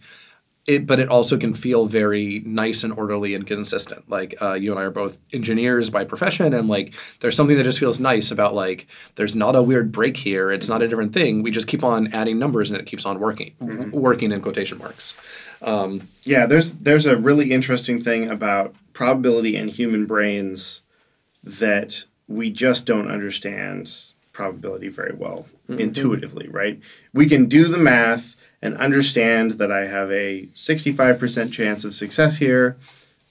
it 0.68 0.86
but 0.86 1.00
it 1.00 1.10
also 1.10 1.38
can 1.38 1.54
feel 1.54 1.88
very 1.88 2.42
nice 2.46 2.84
and 2.84 2.94
orderly 2.94 3.34
and 3.34 3.48
consistent. 3.48 4.08
Like 4.10 4.36
uh, 4.42 4.54
you 4.54 4.72
and 4.72 4.80
I 4.80 4.84
are 4.84 4.92
both 4.92 5.20
engineers 5.34 5.90
by 5.90 6.04
profession 6.04 6.54
and 6.54 6.68
like 6.68 6.94
there's 7.20 7.36
something 7.36 7.58
that 7.58 7.64
just 7.64 7.80
feels 7.80 8.00
nice 8.00 8.30
about 8.30 8.54
like 8.54 8.88
there's 9.16 9.36
not 9.36 9.56
a 9.56 9.64
weird 9.64 9.92
break 9.92 10.18
here, 10.18 10.52
it's 10.52 10.70
not 10.70 10.82
a 10.82 10.88
different 10.88 11.14
thing. 11.14 11.42
We 11.42 11.50
just 11.50 11.68
keep 11.68 11.84
on 11.84 12.14
adding 12.14 12.38
numbers 12.38 12.70
and 12.70 12.80
it 12.80 12.86
keeps 12.86 13.06
on 13.06 13.20
working 13.20 13.54
working 13.92 14.32
in 14.32 14.42
quotation 14.42 14.78
marks. 14.78 15.16
Yeah, 16.24 16.46
there's 16.46 16.76
there's 16.76 17.06
a 17.08 17.18
really 17.18 17.52
interesting 17.52 18.02
thing 18.02 18.30
about 18.30 18.76
probability 18.94 19.56
and 19.56 19.70
human 19.70 20.06
brains 20.06 20.84
that 21.44 22.06
we 22.32 22.50
just 22.50 22.86
don't 22.86 23.10
understand 23.10 24.14
probability 24.32 24.90
very 24.90 25.14
well 25.14 25.46
mm-hmm. 25.70 25.80
intuitively, 25.80 26.48
right? 26.48 26.80
We 27.14 27.26
can 27.28 27.46
do 27.46 27.66
the 27.66 27.78
math 27.78 28.36
and 28.62 28.78
understand 28.78 29.52
that 29.52 29.72
I 29.72 29.88
have 29.88 30.12
a 30.12 30.48
65% 30.54 31.52
chance 31.52 31.84
of 31.84 31.94
success 31.94 32.38
here, 32.38 32.78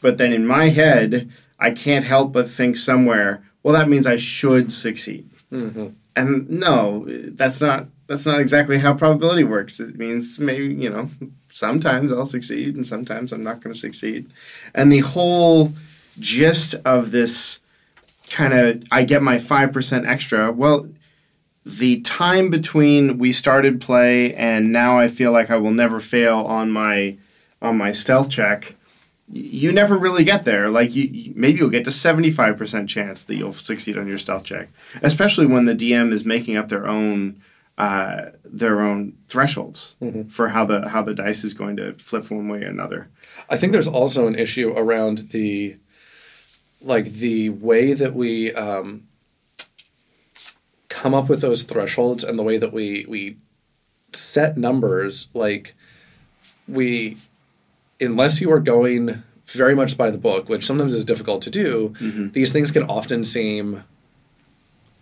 but 0.02 0.18
then 0.18 0.32
in 0.32 0.46
my 0.46 0.68
head, 0.68 1.30
I 1.58 1.70
can't 1.70 2.04
help 2.04 2.32
but 2.32 2.48
think 2.48 2.76
somewhere, 2.76 3.42
well 3.62 3.74
that 3.74 3.88
means 3.88 4.06
I 4.06 4.16
should 4.16 4.72
succeed. 4.72 5.28
Mm-hmm. 5.52 5.88
And 6.16 6.50
no, 6.50 7.04
that's 7.06 7.60
not 7.60 7.86
that's 8.06 8.26
not 8.26 8.40
exactly 8.40 8.78
how 8.78 8.94
probability 8.94 9.44
works. 9.44 9.78
It 9.78 9.96
means 9.96 10.40
maybe, 10.40 10.74
you 10.74 10.90
know, 10.90 11.08
sometimes 11.52 12.10
I'll 12.10 12.26
succeed 12.26 12.74
and 12.74 12.84
sometimes 12.84 13.30
I'm 13.30 13.44
not 13.44 13.62
going 13.62 13.72
to 13.72 13.78
succeed. 13.78 14.32
And 14.74 14.90
the 14.90 14.98
whole 14.98 15.72
gist 16.18 16.74
of 16.84 17.12
this 17.12 17.59
kind 18.30 18.54
of 18.54 18.82
I 18.90 19.04
get 19.04 19.22
my 19.22 19.36
5% 19.36 20.06
extra. 20.06 20.50
Well, 20.50 20.88
the 21.64 22.00
time 22.00 22.48
between 22.48 23.18
we 23.18 23.32
started 23.32 23.80
play 23.80 24.34
and 24.34 24.72
now 24.72 24.98
I 24.98 25.08
feel 25.08 25.32
like 25.32 25.50
I 25.50 25.56
will 25.56 25.72
never 25.72 26.00
fail 26.00 26.38
on 26.38 26.70
my 26.70 27.18
on 27.60 27.76
my 27.76 27.92
stealth 27.92 28.30
check 28.30 28.74
you 29.32 29.70
never 29.72 29.96
really 29.96 30.24
get 30.24 30.44
there. 30.44 30.68
Like 30.68 30.94
you, 30.94 31.32
maybe 31.36 31.58
you'll 31.58 31.70
get 31.70 31.84
to 31.84 31.90
seventy 31.90 32.30
five 32.30 32.56
percent 32.56 32.88
chance 32.88 33.24
that 33.24 33.36
you'll 33.36 33.52
succeed 33.52 33.96
on 33.96 34.08
your 34.08 34.18
stealth 34.18 34.44
check, 34.44 34.68
especially 35.02 35.46
when 35.46 35.66
the 35.66 35.74
DM 35.74 36.12
is 36.12 36.24
making 36.24 36.56
up 36.56 36.68
their 36.68 36.86
own 36.86 37.40
uh, 37.78 38.30
their 38.44 38.80
own 38.80 39.16
thresholds 39.28 39.96
mm-hmm. 40.02 40.24
for 40.24 40.48
how 40.48 40.64
the 40.64 40.88
how 40.88 41.02
the 41.02 41.14
dice 41.14 41.44
is 41.44 41.54
going 41.54 41.76
to 41.76 41.94
flip 41.94 42.30
one 42.30 42.48
way 42.48 42.62
or 42.62 42.68
another. 42.68 43.08
I 43.48 43.56
think 43.56 43.72
there's 43.72 43.88
also 43.88 44.26
an 44.26 44.34
issue 44.34 44.72
around 44.76 45.18
the 45.30 45.78
like 46.80 47.06
the 47.06 47.50
way 47.50 47.92
that 47.92 48.14
we 48.14 48.52
um, 48.54 49.08
come 50.88 51.14
up 51.14 51.28
with 51.28 51.40
those 51.40 51.62
thresholds 51.62 52.24
and 52.24 52.38
the 52.38 52.42
way 52.42 52.58
that 52.58 52.72
we 52.72 53.04
we 53.08 53.36
set 54.12 54.56
numbers 54.56 55.28
like 55.34 55.74
we 56.66 57.16
unless 58.00 58.40
you 58.40 58.50
are 58.50 58.60
going 58.60 59.22
very 59.46 59.74
much 59.74 59.96
by 59.96 60.10
the 60.10 60.18
book, 60.18 60.48
which 60.48 60.64
sometimes 60.64 60.94
is 60.94 61.04
difficult 61.04 61.42
to 61.42 61.50
do, 61.50 61.94
mm-hmm. 61.98 62.30
these 62.30 62.52
things 62.52 62.70
can 62.70 62.84
often 62.84 63.24
seem 63.24 63.82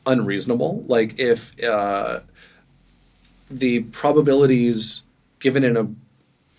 unreasonable. 0.06 0.84
Like 0.86 1.18
if 1.18 1.52
uh, 1.62 2.20
the 3.50 3.80
probabilities 3.80 5.02
given 5.38 5.64
in 5.64 5.76
a 5.76 5.88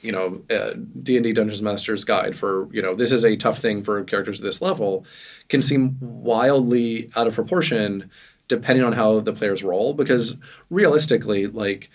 you 0.01 0.11
know 0.11 0.41
uh, 0.49 0.73
D 1.01 1.17
and 1.17 1.23
D 1.23 1.33
Dungeons 1.33 1.61
Master's 1.61 2.03
guide 2.03 2.35
for 2.35 2.67
you 2.71 2.81
know 2.81 2.95
this 2.95 3.11
is 3.11 3.23
a 3.23 3.35
tough 3.35 3.59
thing 3.59 3.83
for 3.83 4.03
characters 4.03 4.39
at 4.39 4.43
this 4.43 4.61
level 4.61 5.05
can 5.47 5.61
seem 5.61 5.97
wildly 5.99 7.09
out 7.15 7.27
of 7.27 7.33
proportion 7.33 8.09
depending 8.47 8.83
on 8.83 8.93
how 8.93 9.19
the 9.19 9.33
players 9.33 9.63
roll 9.63 9.93
because 9.93 10.35
realistically 10.69 11.47
like 11.47 11.89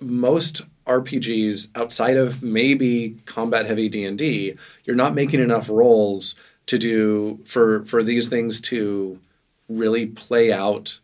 most 0.00 0.62
RPGs 0.86 1.68
outside 1.74 2.16
of 2.16 2.42
maybe 2.42 3.16
combat 3.26 3.66
heavy 3.66 3.88
D&D, 3.88 4.54
you're 4.84 4.96
not 4.96 5.14
making 5.14 5.40
enough 5.40 5.68
rolls 5.68 6.34
to 6.66 6.78
do 6.78 7.40
for 7.44 7.84
for 7.84 8.02
these 8.02 8.28
things 8.28 8.60
to 8.60 9.20
really 9.68 10.06
play 10.06 10.52
out 10.52 11.00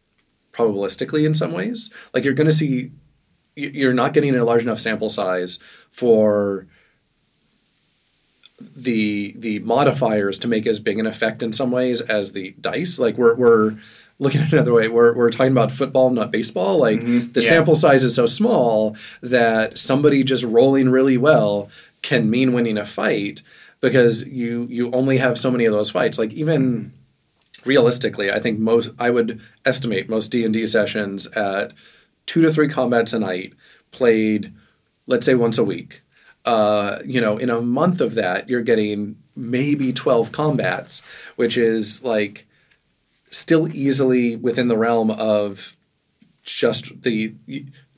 probabilistically 0.52 1.26
in 1.26 1.34
some 1.34 1.52
ways. 1.52 1.92
Like 2.12 2.24
you're 2.24 2.34
going 2.34 2.48
to 2.48 2.52
see 2.52 2.92
you're 3.56 3.94
not 3.94 4.12
getting 4.12 4.34
a 4.34 4.44
large 4.44 4.62
enough 4.62 4.80
sample 4.80 5.10
size 5.10 5.58
for 5.90 6.66
the 8.60 9.34
the 9.36 9.58
modifiers 9.60 10.38
to 10.38 10.48
make 10.48 10.66
as 10.66 10.80
big 10.80 10.98
an 10.98 11.06
effect 11.06 11.42
in 11.42 11.52
some 11.52 11.70
ways 11.70 12.00
as 12.00 12.32
the 12.32 12.54
dice. 12.60 12.98
Like 12.98 13.16
we're 13.16 13.34
we're 13.34 13.76
looking 14.18 14.40
at 14.40 14.52
another 14.52 14.72
way, 14.72 14.88
we're, 14.88 15.12
we're 15.14 15.30
talking 15.30 15.52
about 15.52 15.72
football, 15.72 16.10
not 16.10 16.30
baseball. 16.30 16.78
Like 16.78 17.00
mm-hmm. 17.00 17.32
the 17.32 17.42
yeah. 17.42 17.48
sample 17.48 17.76
size 17.76 18.04
is 18.04 18.14
so 18.14 18.26
small 18.26 18.96
that 19.22 19.76
somebody 19.76 20.22
just 20.22 20.44
rolling 20.44 20.88
really 20.88 21.16
well 21.16 21.68
can 22.02 22.30
mean 22.30 22.52
winning 22.52 22.78
a 22.78 22.84
fight 22.84 23.42
because 23.80 24.26
you 24.26 24.66
you 24.70 24.90
only 24.92 25.18
have 25.18 25.38
so 25.38 25.50
many 25.50 25.64
of 25.64 25.72
those 25.72 25.90
fights. 25.90 26.18
Like 26.18 26.32
even 26.32 26.92
realistically, 27.64 28.30
I 28.30 28.38
think 28.38 28.58
most 28.58 28.90
I 28.98 29.10
would 29.10 29.40
estimate 29.64 30.08
most 30.08 30.28
D 30.28 30.44
and 30.44 30.54
D 30.54 30.66
sessions 30.66 31.26
at 31.28 31.72
two 32.26 32.42
to 32.42 32.50
three 32.50 32.68
combats 32.68 33.12
a 33.12 33.18
night, 33.18 33.52
played, 33.90 34.52
let's 35.06 35.26
say 35.26 35.34
once 35.34 35.58
a 35.58 35.64
week. 35.64 36.02
Uh, 36.44 36.98
you 37.04 37.20
know, 37.20 37.38
in 37.38 37.50
a 37.50 37.60
month 37.60 38.00
of 38.00 38.14
that, 38.14 38.48
you're 38.48 38.62
getting 38.62 39.16
maybe 39.34 39.92
twelve 39.92 40.32
combats, 40.32 41.02
which 41.36 41.56
is 41.56 42.02
like 42.04 42.46
still 43.30 43.74
easily 43.74 44.36
within 44.36 44.68
the 44.68 44.76
realm 44.76 45.10
of 45.10 45.76
just 46.42 47.02
the 47.02 47.34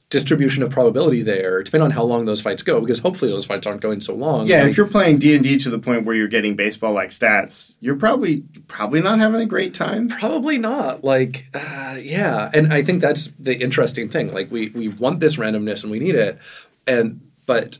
distribution 0.09 0.62
of 0.62 0.71
probability 0.71 1.21
there, 1.21 1.62
depending 1.62 1.87
on 1.87 1.90
how 1.90 2.05
long 2.05 2.27
those 2.27 2.40
fights 2.40 2.62
go, 2.62 2.81
because 2.81 3.01
hopefully 3.01 3.31
those 3.31 3.45
fights 3.45 3.66
aren't 3.66 3.81
going 3.81 4.01
so 4.01 4.14
long. 4.14 4.47
Yeah, 4.47 4.62
like, 4.62 4.71
if 4.71 4.77
you're 4.77 4.87
playing 4.87 5.19
D 5.19 5.35
and 5.35 5.42
D 5.42 5.57
to 5.59 5.71
the 5.71 5.79
point 5.79 6.05
where 6.05 6.14
you're 6.14 6.29
getting 6.29 6.55
baseball 6.55 6.92
like 6.92 7.11
stats, 7.11 7.77
you're 7.81 7.97
probably 7.97 8.45
probably 8.69 9.03
not 9.03 9.19
having 9.19 9.40
a 9.40 9.47
great 9.47 9.75
time. 9.75 10.09
Probably 10.09 10.59
not. 10.59 11.03
Like, 11.03 11.47
uh, 11.55 11.99
yeah, 12.01 12.51
and 12.55 12.73
I 12.73 12.83
think 12.83 13.01
that's 13.01 13.33
the 13.38 13.61
interesting 13.61 14.09
thing. 14.09 14.33
Like, 14.33 14.51
we 14.51 14.69
we 14.69 14.88
want 14.88 15.21
this 15.21 15.37
randomness 15.37 15.83
and 15.83 15.90
we 15.90 15.99
need 15.99 16.14
it, 16.14 16.38
and 16.87 17.21
but 17.47 17.79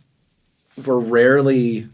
we're 0.85 0.99
rarely 0.99 1.89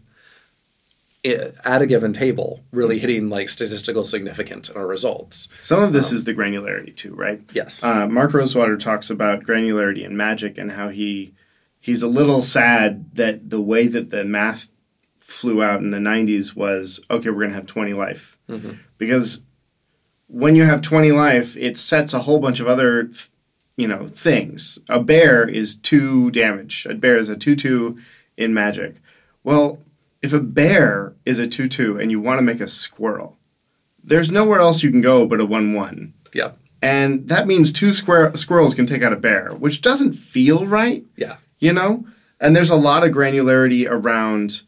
at 1.25 1.81
a 1.81 1.85
given 1.85 2.11
table 2.11 2.61
really 2.71 2.99
hitting 2.99 3.29
like 3.29 3.47
statistical 3.47 4.03
significance 4.03 4.69
in 4.69 4.75
our 4.75 4.85
results. 4.85 5.47
Some 5.61 5.81
of 5.81 5.93
this 5.93 6.09
um, 6.09 6.15
is 6.15 6.23
the 6.25 6.33
granularity 6.33 6.95
too, 6.95 7.15
right? 7.15 7.41
Yes. 7.53 7.83
Uh, 7.83 8.07
Mark 8.07 8.33
Rosewater 8.33 8.77
talks 8.77 9.09
about 9.09 9.43
granularity 9.43 10.05
and 10.05 10.17
magic 10.17 10.57
and 10.57 10.71
how 10.71 10.89
he 10.89 11.33
he's 11.79 12.03
a 12.03 12.07
little 12.07 12.41
sad 12.41 13.15
that 13.15 13.49
the 13.49 13.61
way 13.61 13.87
that 13.87 14.09
the 14.09 14.25
math 14.25 14.69
flew 15.17 15.63
out 15.63 15.79
in 15.79 15.91
the 15.91 15.97
90s 15.97 16.55
was 16.55 16.99
okay, 17.09 17.29
we're 17.29 17.39
going 17.39 17.49
to 17.49 17.55
have 17.55 17.67
20 17.67 17.93
life. 17.93 18.37
Mm-hmm. 18.49 18.73
Because 18.97 19.41
when 20.27 20.55
you 20.55 20.63
have 20.63 20.81
20 20.81 21.11
life, 21.13 21.55
it 21.55 21.77
sets 21.77 22.13
a 22.13 22.23
whole 22.23 22.39
bunch 22.39 22.59
of 22.59 22.67
other 22.67 23.09
you 23.77 23.87
know 23.87 24.07
things. 24.07 24.79
A 24.89 24.99
bear 24.99 25.47
is 25.47 25.75
2 25.75 26.31
damage. 26.31 26.85
A 26.85 26.93
bear 26.93 27.15
is 27.15 27.29
a 27.29 27.35
2/2 27.37 27.97
in 28.35 28.53
magic. 28.53 28.95
Well, 29.43 29.79
if 30.23 30.33
a 30.33 30.39
bear 30.39 31.13
is 31.25 31.37
a 31.37 31.47
2 31.47 31.67
2 31.67 31.99
and 31.99 32.09
you 32.09 32.19
want 32.19 32.39
to 32.39 32.43
make 32.43 32.61
a 32.61 32.67
squirrel, 32.67 33.37
there's 34.03 34.31
nowhere 34.31 34.61
else 34.61 34.81
you 34.81 34.89
can 34.89 35.01
go 35.01 35.27
but 35.27 35.41
a 35.41 35.45
1 35.45 35.73
1. 35.73 36.13
Yeah. 36.33 36.53
And 36.81 37.29
that 37.29 37.47
means 37.47 37.71
two 37.71 37.93
square, 37.93 38.35
squirrels 38.35 38.75
can 38.75 38.85
take 38.85 39.03
out 39.03 39.13
a 39.13 39.17
bear, 39.17 39.53
which 39.53 39.79
doesn't 39.79 40.13
feel 40.13 40.65
right. 40.65 41.05
Yeah. 41.15 41.37
You 41.59 41.71
know? 41.71 42.05
And 42.41 42.55
there's 42.55 42.69
a 42.69 42.75
lot 42.75 43.05
of 43.05 43.11
granularity 43.11 43.87
around, 43.89 44.63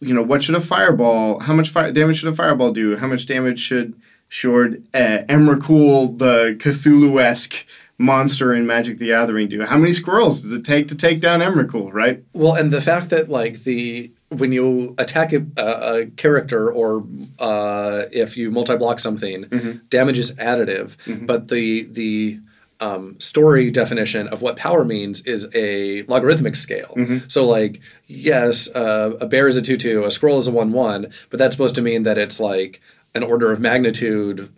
you 0.00 0.14
know, 0.14 0.22
what 0.22 0.42
should 0.42 0.54
a 0.54 0.60
fireball, 0.60 1.40
how 1.40 1.52
much 1.52 1.74
damage 1.74 2.18
should 2.18 2.32
a 2.32 2.36
fireball 2.36 2.72
do? 2.72 2.96
How 2.96 3.08
much 3.08 3.26
damage 3.26 3.60
should, 3.60 3.94
should 4.28 4.86
uh, 4.94 5.18
Emrakul, 5.28 6.18
the 6.18 6.56
Cthulhu 6.58 7.20
esque 7.20 7.66
monster 7.98 8.54
in 8.54 8.66
Magic 8.66 8.96
the 8.96 9.08
Gathering 9.08 9.48
do? 9.48 9.66
How 9.66 9.76
many 9.76 9.92
squirrels 9.92 10.40
does 10.40 10.54
it 10.54 10.64
take 10.64 10.88
to 10.88 10.94
take 10.94 11.20
down 11.20 11.40
Emrakul, 11.40 11.92
right? 11.92 12.24
Well, 12.32 12.54
and 12.54 12.70
the 12.70 12.80
fact 12.80 13.10
that, 13.10 13.28
like, 13.28 13.64
the 13.64 14.12
when 14.38 14.52
you 14.52 14.94
attack 14.98 15.32
a, 15.32 15.44
a 15.56 16.06
character 16.16 16.70
or 16.70 17.04
uh, 17.38 18.02
if 18.12 18.36
you 18.36 18.50
multi-block 18.50 18.98
something, 18.98 19.44
mm-hmm. 19.44 19.78
damage 19.88 20.18
is 20.18 20.32
additive. 20.34 20.96
Mm-hmm. 21.04 21.26
But 21.26 21.48
the 21.48 21.84
the 21.84 22.40
um, 22.80 23.18
story 23.20 23.70
definition 23.70 24.28
of 24.28 24.42
what 24.42 24.56
power 24.56 24.84
means 24.84 25.24
is 25.24 25.48
a 25.54 26.02
logarithmic 26.02 26.56
scale. 26.56 26.92
Mm-hmm. 26.96 27.28
So, 27.28 27.46
like, 27.46 27.80
yes, 28.06 28.68
uh, 28.74 29.16
a 29.20 29.26
bear 29.26 29.48
is 29.48 29.56
a 29.56 29.62
two-two, 29.62 30.04
a 30.04 30.10
scroll 30.10 30.38
is 30.38 30.46
a 30.46 30.52
one-one, 30.52 31.10
but 31.30 31.38
that's 31.38 31.54
supposed 31.54 31.74
to 31.76 31.82
mean 31.82 32.02
that 32.02 32.18
it's 32.18 32.38
like 32.38 32.82
an 33.14 33.22
order 33.22 33.50
of 33.50 33.60
magnitude 33.60 34.52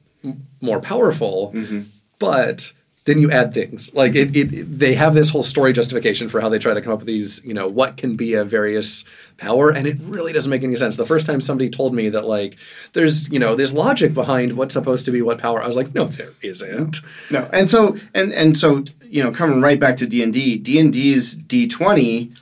more 0.61 0.81
powerful. 0.81 1.53
Mm-hmm. 1.55 1.83
But 2.19 2.73
then 3.09 3.19
you 3.21 3.31
add 3.31 3.55
things 3.55 3.95
like 3.95 4.15
it, 4.15 4.37
it, 4.37 4.79
they 4.79 4.95
have 4.95 5.15
this 5.15 5.31
whole 5.31 5.43
story 5.43 5.73
justification 5.73 6.29
for 6.29 6.43
how 6.43 6.51
they 6.51 6.59
try 6.59 6.75
to 6.75 6.83
come 6.83 6.93
up 6.93 6.99
with 6.99 7.07
these 7.07 7.43
you 7.43 7.55
know 7.55 7.67
what 7.67 7.97
can 7.97 8.17
be 8.17 8.35
a 8.35 8.45
various 8.45 9.03
power 9.39 9.71
and 9.71 9.87
it 9.87 9.97
really 10.03 10.33
doesn't 10.33 10.51
make 10.51 10.65
any 10.65 10.77
sense 10.77 10.97
the 10.97 11.07
first 11.07 11.27
time 11.27 11.41
somebody 11.41 11.71
told 11.71 11.95
me 11.95 12.09
that 12.09 12.27
like 12.27 12.57
there's 12.93 13.29
you 13.31 13.39
know 13.39 13.55
there's 13.55 13.73
logic 13.73 14.13
behind 14.13 14.55
what's 14.55 14.75
supposed 14.75 15.05
to 15.05 15.11
be 15.11 15.23
what 15.23 15.39
power 15.39 15.63
i 15.63 15.67
was 15.67 15.77
like 15.77 15.95
no 15.95 16.05
there 16.05 16.33
isn't 16.43 16.99
no, 17.31 17.49
and 17.53 17.71
so 17.71 17.97
and 18.15 18.33
and 18.33 18.57
so 18.57 18.85
you 19.03 19.23
know 19.23 19.31
coming 19.31 19.61
right 19.61 19.79
back 19.79 19.97
to 19.97 20.07
d&d 20.07 20.59
d&d's 20.59 21.37
d20 21.37 22.37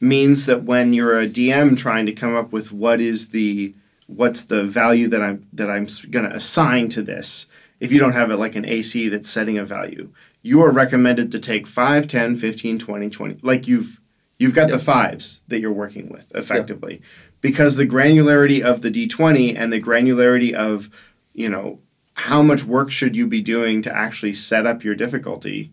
means 0.00 0.46
that 0.46 0.64
when 0.64 0.92
you're 0.92 1.18
a 1.18 1.28
dm 1.28 1.76
trying 1.78 2.06
to 2.06 2.12
come 2.12 2.34
up 2.34 2.52
with 2.52 2.72
what 2.72 3.00
is 3.00 3.28
the 3.28 3.72
what's 4.06 4.44
the 4.44 4.64
value 4.64 5.06
that 5.06 5.22
i'm 5.22 5.46
that 5.52 5.70
i'm 5.70 5.86
going 6.10 6.28
to 6.28 6.34
assign 6.34 6.88
to 6.88 7.02
this 7.02 7.46
if 7.82 7.90
you 7.90 7.98
don't 7.98 8.12
have 8.12 8.30
it 8.30 8.36
like 8.36 8.54
an 8.54 8.64
AC 8.64 9.08
that's 9.08 9.28
setting 9.28 9.58
a 9.58 9.64
value. 9.64 10.10
You 10.40 10.62
are 10.62 10.70
recommended 10.70 11.32
to 11.32 11.40
take 11.40 11.66
5, 11.66 12.06
10, 12.06 12.36
15, 12.36 12.78
20, 12.78 13.10
20. 13.10 13.38
Like 13.42 13.66
you've 13.66 14.00
you've 14.42 14.54
got 14.54 14.68
yep. 14.68 14.78
the 14.78 14.84
fives 14.84 15.42
that 15.46 15.60
you're 15.60 15.72
working 15.72 16.08
with 16.08 16.34
effectively. 16.34 16.94
Yep. 16.94 17.02
Because 17.40 17.76
the 17.76 17.86
granularity 17.86 18.60
of 18.60 18.82
the 18.82 18.90
D20 18.90 19.56
and 19.56 19.72
the 19.72 19.80
granularity 19.80 20.52
of, 20.52 20.90
you 21.32 21.48
know, 21.48 21.78
how 22.14 22.42
much 22.42 22.64
work 22.64 22.90
should 22.90 23.16
you 23.16 23.26
be 23.26 23.40
doing 23.40 23.82
to 23.82 23.94
actually 23.94 24.34
set 24.34 24.66
up 24.66 24.84
your 24.84 24.94
difficulty? 24.94 25.72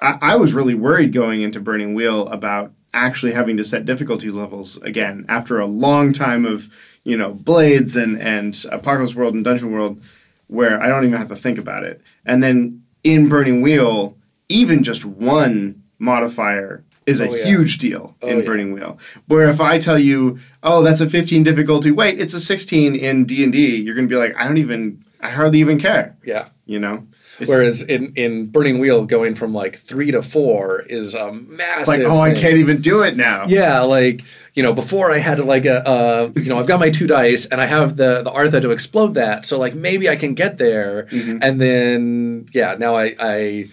I, 0.00 0.18
I 0.20 0.36
was 0.36 0.54
really 0.54 0.74
worried 0.74 1.12
going 1.12 1.40
into 1.40 1.58
Burning 1.58 1.94
Wheel 1.94 2.28
about 2.28 2.72
actually 2.92 3.32
having 3.32 3.56
to 3.56 3.64
set 3.64 3.84
difficulty 3.84 4.30
levels 4.30 4.76
again 4.78 5.24
after 5.28 5.58
a 5.58 5.66
long 5.66 6.12
time 6.12 6.44
of, 6.44 6.68
you 7.02 7.16
know, 7.16 7.32
Blades 7.32 7.96
and, 7.96 8.20
and 8.20 8.56
Apocalypse 8.70 9.14
World 9.14 9.34
and 9.34 9.44
Dungeon 9.44 9.72
World 9.72 10.00
where 10.48 10.80
I 10.80 10.86
don't 10.88 11.04
even 11.04 11.18
have 11.18 11.28
to 11.28 11.36
think 11.36 11.58
about 11.58 11.82
it. 11.82 12.00
And 12.24 12.42
then 12.42 12.84
in 13.02 13.28
Burning 13.28 13.62
Wheel, 13.62 14.16
even 14.48 14.82
just 14.82 15.04
one 15.04 15.82
modifier 15.98 16.84
is 17.06 17.20
a 17.20 17.28
Oh, 17.28 17.34
yeah. 17.34 17.44
huge 17.44 17.78
deal 17.78 18.16
in 18.20 18.38
yeah. 18.40 18.44
Burning 18.44 18.72
Wheel. 18.72 18.98
Where 19.26 19.48
if 19.48 19.60
I 19.60 19.78
tell 19.78 19.98
you, 19.98 20.38
oh, 20.62 20.82
that's 20.82 21.00
a 21.00 21.08
15 21.08 21.42
difficulty, 21.44 21.90
wait, 21.90 22.20
it's 22.20 22.34
a 22.34 22.40
16 22.40 22.94
in 22.94 23.24
D 23.24 23.42
and 23.44 23.52
D, 23.52 23.76
you're 23.76 23.94
gonna 23.94 24.08
be 24.08 24.16
like, 24.16 24.34
I 24.36 24.44
don't 24.46 24.58
even, 24.58 25.02
I 25.20 25.30
hardly 25.30 25.60
even 25.60 25.78
care. 25.78 26.16
Yeah. 26.24 26.48
You 26.66 26.80
know. 26.80 27.06
It's, 27.38 27.50
Whereas 27.50 27.82
in, 27.82 28.14
in 28.14 28.46
Burning 28.46 28.78
Wheel, 28.78 29.04
going 29.04 29.34
from 29.34 29.52
like 29.52 29.76
three 29.76 30.10
to 30.10 30.22
four 30.22 30.80
is 30.80 31.14
a 31.14 31.32
massive. 31.34 31.80
it's 31.80 31.88
like, 31.88 32.00
oh, 32.00 32.18
I 32.18 32.32
thing. 32.32 32.40
can't 32.42 32.56
even 32.56 32.80
do 32.80 33.02
it 33.02 33.14
now. 33.14 33.44
Yeah, 33.46 33.80
like 33.80 34.22
you 34.54 34.62
know, 34.62 34.72
before 34.72 35.12
I 35.12 35.18
had 35.18 35.38
like 35.40 35.66
a, 35.66 35.86
uh, 35.86 36.30
you 36.34 36.48
know, 36.48 36.58
I've 36.58 36.66
got 36.66 36.80
my 36.80 36.88
two 36.88 37.06
dice 37.06 37.44
and 37.44 37.60
I 37.60 37.66
have 37.66 37.98
the 37.98 38.22
the 38.22 38.30
Artha 38.30 38.62
to 38.62 38.70
explode 38.70 39.12
that, 39.16 39.44
so 39.44 39.58
like 39.58 39.74
maybe 39.74 40.08
I 40.08 40.16
can 40.16 40.32
get 40.32 40.56
there, 40.56 41.08
Mm-hmm. 41.12 41.38
and 41.42 41.60
then 41.60 42.46
yeah, 42.54 42.74
now 42.78 42.96
I 42.96 43.14
I 43.20 43.68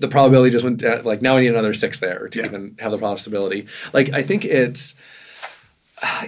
the 0.00 0.08
probability 0.08 0.50
just 0.50 0.64
went 0.64 0.82
uh, 0.84 1.00
like 1.04 1.22
now 1.22 1.36
I 1.36 1.40
need 1.40 1.48
another 1.48 1.74
six 1.74 2.00
there 2.00 2.28
to 2.28 2.38
Yeah. 2.38 2.44
even 2.46 2.76
have 2.80 2.92
the 2.92 2.98
possibility. 2.98 3.66
Like 3.92 4.12
I 4.12 4.22
think 4.22 4.44
it's. 4.44 4.94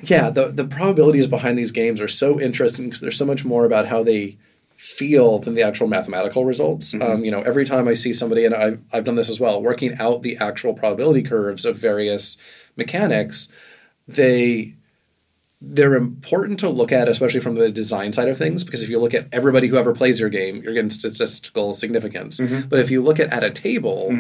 Yeah, 0.02 0.30
the 0.30 0.48
the 0.48 0.64
probabilities 0.64 1.26
behind 1.26 1.58
these 1.58 1.72
games 1.72 2.00
are 2.00 2.08
so 2.08 2.40
interesting 2.40 2.86
because 2.86 3.00
there's 3.00 3.18
so 3.18 3.26
much 3.26 3.44
more 3.44 3.64
about 3.66 3.86
how 3.86 4.02
they 4.02 4.38
feel 4.76 5.38
than 5.38 5.54
the 5.54 5.62
actual 5.62 5.86
mathematical 5.86 6.44
results. 6.44 6.94
Um, 6.94 7.24
you 7.24 7.30
know, 7.30 7.42
every 7.42 7.64
time 7.64 7.88
I 7.88 7.94
see 7.94 8.12
somebody, 8.12 8.44
and 8.44 8.54
I've, 8.54 8.78
I've 8.92 9.04
done 9.04 9.14
this 9.16 9.28
as 9.28 9.40
well, 9.40 9.60
working 9.62 9.96
out 9.98 10.22
the 10.22 10.36
actual 10.36 10.72
probability 10.74 11.22
curves 11.22 11.64
of 11.64 11.76
various 11.78 12.36
mechanics, 12.76 13.48
they 14.06 14.74
they're 15.60 15.94
important 15.94 16.58
to 16.60 16.68
look 16.68 16.92
at, 16.92 17.08
especially 17.08 17.40
from 17.40 17.54
the 17.54 17.70
design 17.70 18.12
side 18.12 18.28
of 18.28 18.36
things, 18.36 18.62
because 18.62 18.82
if 18.82 18.88
you 18.90 18.98
look 18.98 19.14
at 19.14 19.26
everybody 19.32 19.68
who 19.68 19.76
ever 19.76 19.94
plays 19.94 20.20
your 20.20 20.28
game, 20.28 20.62
you're 20.62 20.74
getting 20.74 20.90
statistical 20.90 21.72
significance. 21.72 22.38
But 22.68 22.78
if 22.78 22.90
you 22.90 23.02
look 23.02 23.18
at 23.18 23.32
at 23.32 23.42
a 23.42 23.50
table, 23.50 24.10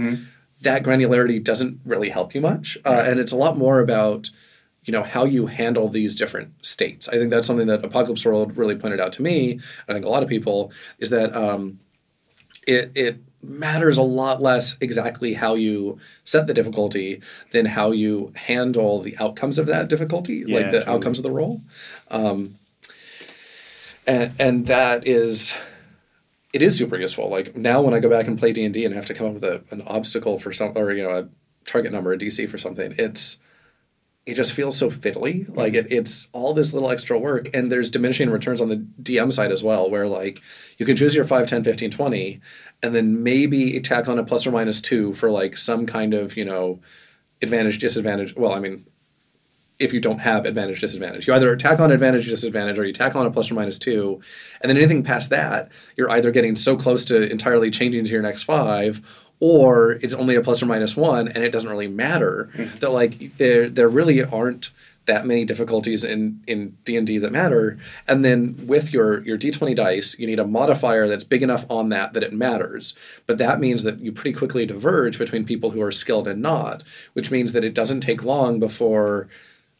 that 0.62 0.82
granularity 0.82 1.42
doesn't 1.42 1.80
really 1.84 2.08
help 2.08 2.34
you 2.34 2.40
much, 2.40 2.78
uh, 2.86 3.02
and 3.06 3.20
it's 3.20 3.32
a 3.32 3.36
lot 3.36 3.58
more 3.58 3.80
about 3.80 4.30
you 4.84 4.92
know 4.92 5.02
how 5.02 5.24
you 5.24 5.46
handle 5.46 5.88
these 5.88 6.16
different 6.16 6.64
states. 6.64 7.08
I 7.08 7.16
think 7.18 7.30
that's 7.30 7.46
something 7.46 7.66
that 7.66 7.84
Apocalypse 7.84 8.24
World 8.24 8.56
really 8.56 8.76
pointed 8.76 9.00
out 9.00 9.12
to 9.14 9.22
me. 9.22 9.60
I 9.88 9.92
think 9.92 10.06
a 10.06 10.08
lot 10.08 10.22
of 10.22 10.28
people 10.28 10.72
is 10.98 11.10
that 11.10 11.34
um, 11.36 11.80
it 12.66 12.92
it 12.94 13.18
matters 13.42 13.96
a 13.98 14.02
lot 14.02 14.42
less 14.42 14.76
exactly 14.80 15.34
how 15.34 15.54
you 15.54 15.98
set 16.24 16.46
the 16.46 16.54
difficulty 16.54 17.20
than 17.52 17.66
how 17.66 17.90
you 17.92 18.32
handle 18.34 19.00
the 19.00 19.16
outcomes 19.18 19.58
of 19.58 19.66
that 19.66 19.88
difficulty, 19.88 20.42
Yeah, 20.46 20.56
like 20.56 20.70
the 20.72 20.78
totally. 20.80 20.96
outcomes 20.96 21.18
of 21.18 21.22
the 21.22 21.30
roll. 21.30 21.62
Um, 22.10 22.56
and 24.06 24.32
and 24.38 24.66
that 24.66 25.06
is 25.06 25.54
it 26.52 26.62
is 26.62 26.76
super 26.78 26.96
useful. 26.96 27.28
Like 27.28 27.56
now 27.56 27.82
when 27.82 27.92
I 27.94 27.98
go 28.00 28.08
back 28.08 28.26
and 28.26 28.38
play 28.38 28.52
D 28.52 28.64
and 28.64 28.72
D 28.72 28.84
and 28.84 28.94
have 28.94 29.06
to 29.06 29.14
come 29.14 29.26
up 29.28 29.34
with 29.34 29.44
a, 29.44 29.62
an 29.70 29.82
obstacle 29.82 30.38
for 30.38 30.52
some 30.52 30.72
or 30.76 30.92
you 30.92 31.02
know 31.02 31.10
a 31.10 31.28
target 31.64 31.92
number, 31.92 32.12
a 32.12 32.18
DC 32.18 32.48
for 32.48 32.58
something, 32.58 32.94
it's 32.98 33.38
it 34.26 34.34
just 34.34 34.52
feels 34.52 34.76
so 34.76 34.90
fiddly. 34.90 35.48
Like 35.54 35.74
mm-hmm. 35.74 35.86
it, 35.86 35.92
it's 35.92 36.28
all 36.32 36.52
this 36.52 36.74
little 36.74 36.90
extra 36.90 37.18
work 37.18 37.48
and 37.54 37.70
there's 37.70 37.90
diminishing 37.90 38.28
returns 38.28 38.60
on 38.60 38.68
the 38.68 38.84
DM 39.00 39.32
side 39.32 39.52
as 39.52 39.62
well, 39.62 39.88
where 39.88 40.08
like 40.08 40.42
you 40.78 40.84
can 40.84 40.96
choose 40.96 41.14
your 41.14 41.24
5, 41.24 41.48
10, 41.48 41.62
15, 41.62 41.90
20, 41.92 42.40
and 42.82 42.94
then 42.94 43.22
maybe 43.22 43.78
tack 43.80 44.08
on 44.08 44.18
a 44.18 44.24
plus 44.24 44.46
or 44.46 44.50
minus 44.50 44.80
two 44.80 45.14
for 45.14 45.30
like 45.30 45.56
some 45.56 45.86
kind 45.86 46.12
of, 46.12 46.36
you 46.36 46.44
know, 46.44 46.80
advantage, 47.40 47.78
disadvantage. 47.78 48.34
Well, 48.34 48.52
I 48.52 48.58
mean, 48.58 48.86
if 49.78 49.92
you 49.92 50.00
don't 50.00 50.20
have 50.20 50.46
advantage, 50.46 50.80
disadvantage. 50.80 51.26
You 51.26 51.34
either 51.34 51.54
tack 51.54 51.80
on 51.80 51.90
advantage, 51.90 52.26
disadvantage, 52.26 52.78
or 52.78 52.84
you 52.84 52.94
tack 52.94 53.14
on 53.14 53.26
a 53.26 53.30
plus 53.30 53.50
or 53.50 53.54
minus 53.54 53.78
two, 53.78 54.20
and 54.60 54.70
then 54.70 54.76
anything 54.76 55.02
past 55.02 55.30
that, 55.30 55.70
you're 55.96 56.10
either 56.10 56.30
getting 56.30 56.56
so 56.56 56.76
close 56.76 57.04
to 57.06 57.30
entirely 57.30 57.70
changing 57.70 58.04
to 58.04 58.10
your 58.10 58.22
next 58.22 58.44
five, 58.44 59.25
or 59.40 59.92
it's 60.02 60.14
only 60.14 60.34
a 60.34 60.42
plus 60.42 60.62
or 60.62 60.66
minus 60.66 60.96
one, 60.96 61.28
and 61.28 61.44
it 61.44 61.52
doesn't 61.52 61.70
really 61.70 61.88
matter. 61.88 62.50
Mm-hmm. 62.54 62.78
That 62.78 62.90
like 62.90 63.36
there 63.36 63.68
there 63.68 63.88
really 63.88 64.22
aren't 64.22 64.70
that 65.06 65.26
many 65.26 65.44
difficulties 65.44 66.04
in 66.04 66.42
in 66.46 66.76
D 66.84 66.96
and 66.96 67.06
D 67.06 67.18
that 67.18 67.32
matter. 67.32 67.78
And 68.06 68.24
then 68.24 68.56
with 68.66 68.92
your 68.92 69.22
your 69.22 69.36
D 69.36 69.50
twenty 69.50 69.74
dice, 69.74 70.18
you 70.18 70.26
need 70.26 70.40
a 70.40 70.46
modifier 70.46 71.08
that's 71.08 71.24
big 71.24 71.42
enough 71.42 71.68
on 71.70 71.88
that 71.90 72.12
that 72.12 72.22
it 72.22 72.32
matters. 72.32 72.94
But 73.26 73.38
that 73.38 73.60
means 73.60 73.82
that 73.84 74.00
you 74.00 74.12
pretty 74.12 74.36
quickly 74.36 74.66
diverge 74.66 75.18
between 75.18 75.44
people 75.44 75.70
who 75.70 75.82
are 75.82 75.92
skilled 75.92 76.28
and 76.28 76.42
not, 76.42 76.82
which 77.14 77.30
means 77.30 77.52
that 77.52 77.64
it 77.64 77.74
doesn't 77.74 78.00
take 78.00 78.24
long 78.24 78.60
before 78.60 79.28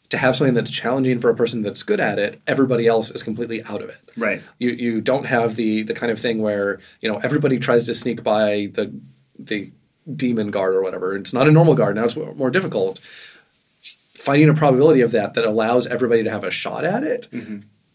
to 0.08 0.18
have 0.18 0.36
something 0.36 0.54
that's 0.54 0.70
challenging 0.70 1.20
for 1.20 1.30
a 1.30 1.34
person 1.34 1.62
that's 1.62 1.82
good 1.82 1.98
at 1.98 2.18
it, 2.18 2.40
everybody 2.46 2.86
else 2.86 3.10
is 3.10 3.24
completely 3.24 3.62
out 3.64 3.82
of 3.82 3.88
it. 3.88 4.08
Right. 4.16 4.42
You 4.58 4.70
you 4.70 5.00
don't 5.00 5.26
have 5.26 5.56
the 5.56 5.82
the 5.82 5.94
kind 5.94 6.12
of 6.12 6.20
thing 6.20 6.40
where 6.40 6.80
you 7.00 7.10
know 7.10 7.18
everybody 7.18 7.58
tries 7.58 7.84
to 7.84 7.94
sneak 7.94 8.22
by 8.22 8.70
the 8.72 8.94
the 9.38 9.70
demon 10.14 10.50
guard 10.50 10.74
or 10.74 10.82
whatever. 10.82 11.14
It's 11.16 11.34
not 11.34 11.48
a 11.48 11.52
normal 11.52 11.74
guard 11.74 11.96
now; 11.96 12.04
it's 12.04 12.16
more 12.16 12.50
difficult. 12.50 12.98
Finding 12.98 14.48
a 14.48 14.54
probability 14.54 15.02
of 15.02 15.12
that 15.12 15.34
that 15.34 15.44
allows 15.44 15.86
everybody 15.86 16.24
to 16.24 16.30
have 16.30 16.42
a 16.42 16.50
shot 16.50 16.84
at 16.84 17.04
it 17.04 17.28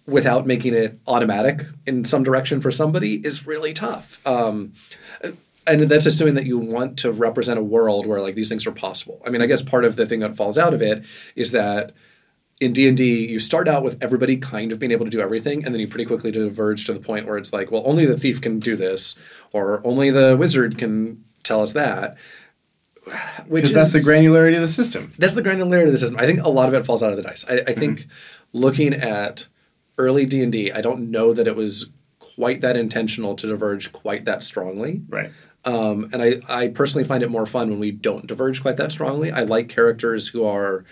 without 0.08 0.47
making 0.47 0.73
it 0.73 0.99
automatic 1.08 1.65
in 1.86 2.04
some 2.04 2.23
direction 2.23 2.62
for 2.62 2.71
somebody 2.71 3.15
is 3.25 3.45
really 3.45 3.73
tough. 3.73 4.25
Um, 4.25 4.73
and 5.67 5.82
that's 5.84 6.06
assuming 6.06 6.36
that 6.36 6.45
you 6.45 6.58
want 6.58 6.97
to 6.99 7.12
represent 7.12 7.60
a 7.60 7.63
world 7.63 8.06
where 8.06 8.21
like 8.21 8.36
these 8.36 8.49
things 8.49 8.65
are 8.65 8.71
possible. 8.71 9.21
I 9.25 9.30
mean, 9.30 9.41
I 9.41 9.45
guess 9.45 9.62
part 9.62 9.86
of 9.86 9.95
the 9.95 10.06
thing 10.06 10.19
that 10.21 10.36
falls 10.36 10.58
out 10.58 10.73
of 10.73 10.82
it 10.82 11.06
is 11.36 11.51
that 11.51 11.91
in 12.60 12.73
D&D 12.73 13.27
you 13.27 13.39
start 13.39 13.67
out 13.67 13.84
with 13.84 14.01
everybody 14.01 14.38
kind 14.38 14.71
of 14.71 14.80
being 14.80 14.91
able 14.91 15.06
to 15.06 15.12
do 15.12 15.21
everything 15.21 15.65
and 15.65 15.73
then 15.73 15.80
you 15.80 15.88
pretty 15.88 16.06
quickly 16.06 16.32
diverge 16.32 16.86
to 16.86 16.93
the 16.93 16.99
point 16.99 17.25
where 17.27 17.38
it's 17.38 17.54
like, 17.54 17.71
well, 17.71 17.84
only 17.86 18.06
the 18.06 18.17
thief 18.17 18.41
can 18.41 18.60
do 18.60 18.75
this 18.75 19.15
or 19.51 19.86
only 19.86 20.10
the 20.10 20.36
wizard 20.38 20.77
can 20.77 21.23
tell 21.43 21.62
us 21.62 21.73
that. 21.73 22.17
Which 23.47 23.63
Because 23.63 23.73
that's 23.73 23.93
the 23.93 23.99
granularity 23.99 24.56
of 24.56 24.62
the 24.62 24.67
system. 24.67 25.12
that's 25.17 25.34
the 25.34 25.41
granularity 25.41 25.88
of 25.88 25.91
the 25.91 25.97
system. 25.97 26.19
I 26.19 26.25
think 26.27 26.41
a 26.41 26.49
lot 26.49 26.67
of 26.67 26.75
it 26.75 26.86
falls 26.86 27.01
out 27.01 27.10
of 27.10 27.17
the 27.17 27.23
dice. 27.23 27.45
I, 27.49 27.63
I 27.67 27.73
think 27.73 28.06
looking 28.54 28.93
at 28.93 29.47
early 29.97 30.25
D 30.25 30.43
and 30.43 30.56
I 30.75 30.82
don't 30.82 31.10
know 31.10 31.34
that 31.34 31.47
it 31.47 31.56
was 31.56 31.89
quite 32.19 32.62
that 32.62 32.77
intentional 32.77 33.36
to 33.36 33.47
diverge 33.47 33.91
quite 33.91 34.25
that 34.25 34.43
strongly. 34.43 35.01
Right. 35.10 35.32
Um, 35.65 36.10
and 36.12 36.21
I, 36.21 36.36
I 36.49 36.67
personally 36.69 37.08
find 37.08 37.23
it 37.23 37.30
more 37.30 37.45
fun 37.45 37.69
when 37.69 37.80
we 37.80 37.91
don't 37.91 38.27
diverge 38.27 38.62
quite 38.62 38.77
that 38.77 38.91
strongly. 38.91 39.32
I 39.32 39.43
like 39.43 39.69
characters 39.69 40.30
who 40.30 40.45
are 40.45 40.86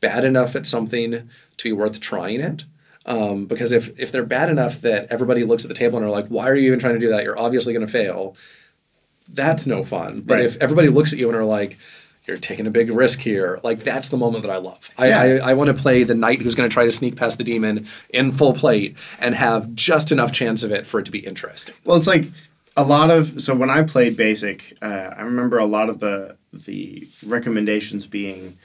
bad 0.00 0.24
enough 0.24 0.54
at 0.54 0.66
something 0.66 1.28
to 1.56 1.64
be 1.64 1.72
worth 1.72 2.00
trying 2.00 2.40
it. 2.40 2.64
Um, 3.04 3.46
because 3.46 3.72
if, 3.72 3.98
if 3.98 4.10
they're 4.10 4.24
bad 4.24 4.50
enough 4.50 4.80
that 4.80 5.06
everybody 5.10 5.44
looks 5.44 5.64
at 5.64 5.68
the 5.68 5.74
table 5.74 5.96
and 5.96 6.06
are 6.06 6.10
like, 6.10 6.26
why 6.26 6.48
are 6.48 6.54
you 6.56 6.66
even 6.66 6.78
trying 6.78 6.94
to 6.94 7.00
do 7.00 7.08
that? 7.08 7.22
You're 7.22 7.38
obviously 7.38 7.72
going 7.72 7.86
to 7.86 7.92
fail. 7.92 8.36
That's 9.26 9.66
no 9.66 9.82
fun. 9.84 10.22
But 10.24 10.34
Right. 10.36 10.44
if 10.44 10.56
everybody 10.58 10.88
looks 10.88 11.12
at 11.12 11.18
you 11.18 11.28
and 11.28 11.36
are 11.36 11.44
like, 11.44 11.76
you're 12.26 12.36
taking 12.36 12.66
a 12.66 12.70
big 12.70 12.90
risk 12.90 13.20
here, 13.20 13.60
like 13.62 13.84
that's 13.84 14.08
the 14.08 14.16
moment 14.16 14.42
that 14.42 14.50
I 14.50 14.56
love. 14.56 14.90
I, 14.98 15.08
Yeah. 15.08 15.20
I, 15.44 15.50
I 15.50 15.52
want 15.54 15.68
to 15.68 15.74
play 15.74 16.02
the 16.02 16.14
knight 16.14 16.40
who's 16.42 16.54
going 16.56 16.68
to 16.68 16.72
try 16.74 16.84
to 16.84 16.90
sneak 16.90 17.14
past 17.16 17.38
the 17.38 17.44
demon 17.44 17.86
in 18.10 18.32
full 18.32 18.52
plate 18.52 18.96
and 19.20 19.34
have 19.36 19.74
just 19.74 20.10
enough 20.10 20.32
chance 20.32 20.62
of 20.64 20.72
it 20.72 20.86
for 20.86 20.98
it 21.00 21.06
to 21.06 21.12
be 21.12 21.20
interesting. 21.20 21.74
Well, 21.84 21.96
it's 21.96 22.08
like 22.08 22.24
a 22.76 22.82
lot 22.82 23.10
of 23.10 23.40
so 23.40 23.54
when 23.54 23.70
I 23.70 23.82
played 23.82 24.16
Basic, 24.16 24.76
uh, 24.82 24.86
I 25.16 25.22
remember 25.22 25.58
a 25.58 25.66
lot 25.66 25.88
of 25.88 26.00
the 26.00 26.36
the 26.52 27.06
recommendations 27.26 28.06
being, 28.06 28.58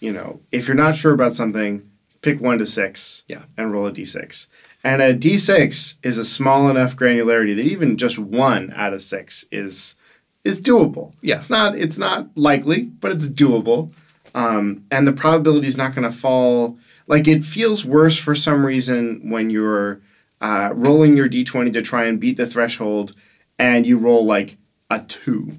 you 0.00 0.12
know, 0.12 0.40
if 0.50 0.66
you're 0.68 0.76
not 0.76 0.94
sure 0.94 1.12
about 1.12 1.34
something, 1.34 1.88
pick 2.22 2.40
one 2.40 2.58
to 2.60 2.66
six, 2.66 3.24
Yeah. 3.28 3.42
and 3.58 3.72
roll 3.72 3.86
a 3.86 3.92
d6. 3.92 4.46
And 4.84 5.02
a 5.02 5.12
d6 5.14 5.96
is 6.02 6.18
a 6.18 6.24
small 6.24 6.68
enough 6.70 6.96
granularity 6.96 7.54
that 7.56 7.66
even 7.66 7.96
just 7.96 8.18
one 8.18 8.72
out 8.74 8.92
of 8.94 9.02
six 9.02 9.44
is 9.52 9.96
is 10.44 10.60
doable. 10.60 11.14
Yeah. 11.20 11.36
it's 11.36 11.50
not 11.50 11.76
it's 11.76 11.98
not 11.98 12.28
likely, 12.36 12.82
but 12.82 13.12
it's 13.12 13.28
doable. 13.28 13.92
Um, 14.34 14.84
and 14.90 15.06
the 15.06 15.12
probability 15.12 15.66
is 15.66 15.76
not 15.76 15.94
going 15.94 16.08
to 16.10 16.16
fall. 16.16 16.78
Like 17.06 17.28
it 17.28 17.44
feels 17.44 17.84
worse 17.84 18.18
for 18.18 18.34
some 18.34 18.64
reason 18.64 19.28
when 19.28 19.50
you're 19.50 20.00
uh, 20.40 20.70
rolling 20.74 21.16
your 21.16 21.28
d20 21.28 21.72
to 21.72 21.82
try 21.82 22.04
and 22.04 22.18
beat 22.18 22.36
the 22.36 22.46
threshold, 22.46 23.14
and 23.58 23.86
you 23.86 23.98
roll 23.98 24.24
like 24.24 24.56
a 24.90 25.00
2 25.00 25.52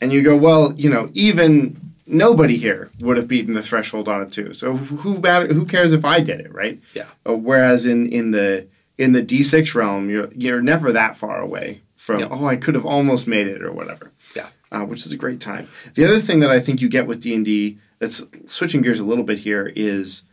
and 0.00 0.12
you 0.12 0.22
go, 0.22 0.36
well, 0.36 0.72
you 0.76 0.88
know, 0.90 1.10
even 1.14 1.80
nobody 2.06 2.56
here 2.56 2.90
would 3.00 3.16
have 3.16 3.28
beaten 3.28 3.54
the 3.54 3.62
threshold 3.62 4.08
on 4.08 4.22
a 4.22 4.26
two. 4.26 4.52
So 4.52 4.76
who 4.76 5.18
matter? 5.18 5.52
Who 5.52 5.64
cares 5.64 5.92
if 5.92 6.04
I 6.04 6.20
did 6.20 6.40
it, 6.40 6.52
right? 6.52 6.80
Yeah. 6.94 7.08
Uh, 7.26 7.34
whereas 7.34 7.86
in 7.86 8.06
in 8.08 8.30
the 8.30 8.66
in 8.98 9.12
the 9.12 9.22
d6 9.22 9.74
realm, 9.74 10.08
you're 10.10 10.30
you're 10.34 10.62
never 10.62 10.92
that 10.92 11.16
far 11.16 11.40
away 11.40 11.82
from. 11.96 12.20
Yeah. 12.20 12.28
Oh, 12.30 12.46
I 12.46 12.56
could 12.56 12.74
have 12.74 12.86
almost 12.86 13.26
made 13.26 13.46
it 13.48 13.62
or 13.62 13.72
whatever 13.72 14.12
Yeah. 14.36 14.48
uh, 14.72 14.84
which 14.84 15.04
is 15.06 15.12
a 15.12 15.16
great 15.16 15.40
time. 15.40 15.68
The 15.94 16.04
other 16.04 16.18
thing 16.18 16.40
that 16.40 16.50
I 16.50 16.60
think 16.60 16.80
you 16.80 16.88
get 16.88 17.06
with 17.06 17.20
D 17.20 17.34
and 17.34 17.44
D 17.44 17.78
that's 17.98 18.22
switching 18.46 18.82
gears 18.82 19.00
a 19.00 19.04
little 19.04 19.24
bit 19.24 19.38
here 19.40 19.72
is 19.74 20.24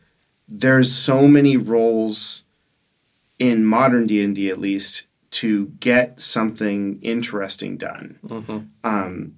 there's 0.47 0.91
so 0.93 1.28
many 1.28 1.56
roles 1.58 2.43
in 3.39 3.65
modern 3.65 4.06
D 4.08 4.24
and 4.24 4.36
D 4.36 4.50
at 4.50 4.60
least 4.60 5.06
to 5.32 5.67
get 5.80 6.19
something 6.19 7.00
interesting 7.02 7.78
done. 7.78 8.19
Um, 8.84 9.38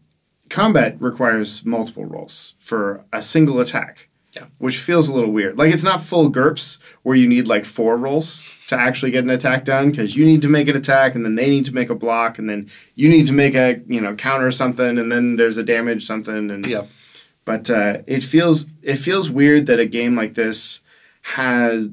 combat 0.50 0.96
requires 1.00 1.64
multiple 1.66 2.06
rolls 2.06 2.56
for 2.58 3.06
a 3.14 3.22
single 3.22 3.60
attack. 3.60 4.10
Yeah. 4.34 4.46
Which 4.58 4.80
feels 4.80 5.08
a 5.10 5.14
little 5.14 5.32
weird. 5.32 5.60
Like 5.60 5.72
it's 5.72 5.84
not 5.84 6.02
full 6.02 6.32
GURPS 6.32 6.80
where 7.04 7.16
you 7.16 7.28
need 7.28 7.48
like 7.48 7.66
four 7.66 7.96
rolls 7.98 8.42
to 8.74 8.80
actually 8.80 9.12
get 9.12 9.24
an 9.24 9.30
attack 9.30 9.66
done 9.66 9.92
because 9.92 10.16
you 10.16 10.26
need 10.26 10.42
to 10.42 10.50
make 10.50 10.68
an 10.68 10.76
attack 10.76 11.16
and 11.16 11.24
then 11.26 11.36
they 11.36 11.50
need 11.50 11.66
to 11.66 11.74
make 11.74 11.90
a 11.90 11.96
block 11.96 12.38
and 12.38 12.50
then 12.50 12.70
you 12.96 13.10
need 13.10 13.26
to 13.26 13.34
make 13.34 13.56
a 13.56 13.82
you 13.88 14.02
know 14.02 14.16
counter 14.16 14.52
something 14.52 14.98
and 14.98 15.12
then 15.12 15.36
there's 15.36 15.58
a 15.58 15.64
damage 15.64 16.06
something 16.06 16.50
and 16.52 16.66
Yeah. 16.66 16.84
But 17.46 17.70
uh, 17.70 18.00
it 18.08 18.24
feels 18.24 18.68
it 18.82 18.96
feels 18.96 19.30
weird 19.30 19.66
that 19.66 19.80
a 19.80 19.86
game 19.86 20.16
like 20.16 20.34
this 20.36 20.82
has 21.24 21.90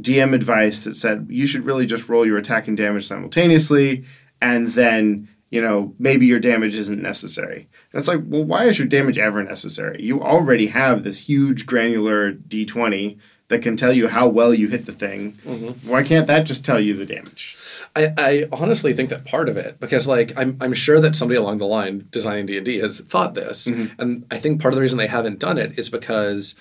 DM 0.00 0.34
advice 0.34 0.84
that 0.84 0.94
said 0.94 1.26
you 1.28 1.46
should 1.46 1.64
really 1.64 1.86
just 1.86 2.08
roll 2.08 2.24
your 2.24 2.38
attack 2.38 2.68
and 2.68 2.76
damage 2.76 3.06
simultaneously, 3.06 4.04
and 4.40 4.68
then 4.68 5.28
you 5.50 5.60
know 5.60 5.94
maybe 5.98 6.26
your 6.26 6.38
damage 6.40 6.76
isn't 6.76 7.02
necessary. 7.02 7.68
It's 7.92 8.08
like, 8.08 8.20
well, 8.24 8.44
why 8.44 8.64
is 8.64 8.78
your 8.78 8.88
damage 8.88 9.18
ever 9.18 9.42
necessary? 9.42 10.02
You 10.02 10.22
already 10.22 10.68
have 10.68 11.02
this 11.02 11.28
huge 11.28 11.66
granular 11.66 12.32
d20 12.32 13.18
that 13.52 13.60
can 13.60 13.76
tell 13.76 13.92
you 13.92 14.08
how 14.08 14.26
well 14.26 14.54
you 14.54 14.68
hit 14.68 14.86
the 14.86 14.92
thing. 14.92 15.32
Mm-hmm. 15.44 15.88
Why 15.88 16.02
can't 16.02 16.26
that 16.26 16.46
just 16.46 16.64
tell 16.64 16.80
you 16.80 16.96
the 16.96 17.04
damage? 17.04 17.56
I, 17.94 18.14
I 18.16 18.44
honestly 18.50 18.94
think 18.94 19.10
that 19.10 19.26
part 19.26 19.50
of 19.50 19.58
it 19.58 19.78
because 19.78 20.08
like 20.08 20.32
I'm, 20.38 20.56
I'm 20.58 20.72
sure 20.72 21.00
that 21.00 21.14
somebody 21.14 21.38
along 21.38 21.58
the 21.58 21.66
line 21.66 22.08
designing 22.10 22.46
D&D 22.46 22.78
has 22.78 23.00
thought 23.00 23.34
this 23.34 23.66
mm-hmm. 23.66 24.00
and 24.00 24.24
I 24.30 24.38
think 24.38 24.62
part 24.62 24.72
of 24.72 24.76
the 24.76 24.80
reason 24.80 24.96
they 24.96 25.06
haven't 25.06 25.38
done 25.38 25.58
it 25.58 25.78
is 25.78 25.90
because 25.90 26.54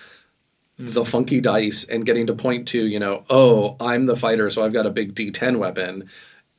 the 0.78 1.06
funky 1.06 1.40
dice 1.40 1.86
and 1.86 2.06
getting 2.06 2.28
to 2.28 2.34
point 2.34 2.68
to 2.70 2.86
you 2.86 3.00
know 3.00 3.24
oh 3.30 3.78
I'm 3.80 4.08
the 4.08 4.18
fighter 4.18 4.50
so 4.50 4.66
I've 4.66 4.74
got 4.74 4.86
a 4.86 4.90
big 4.90 5.16
D10 5.16 5.58
weapon 5.58 6.10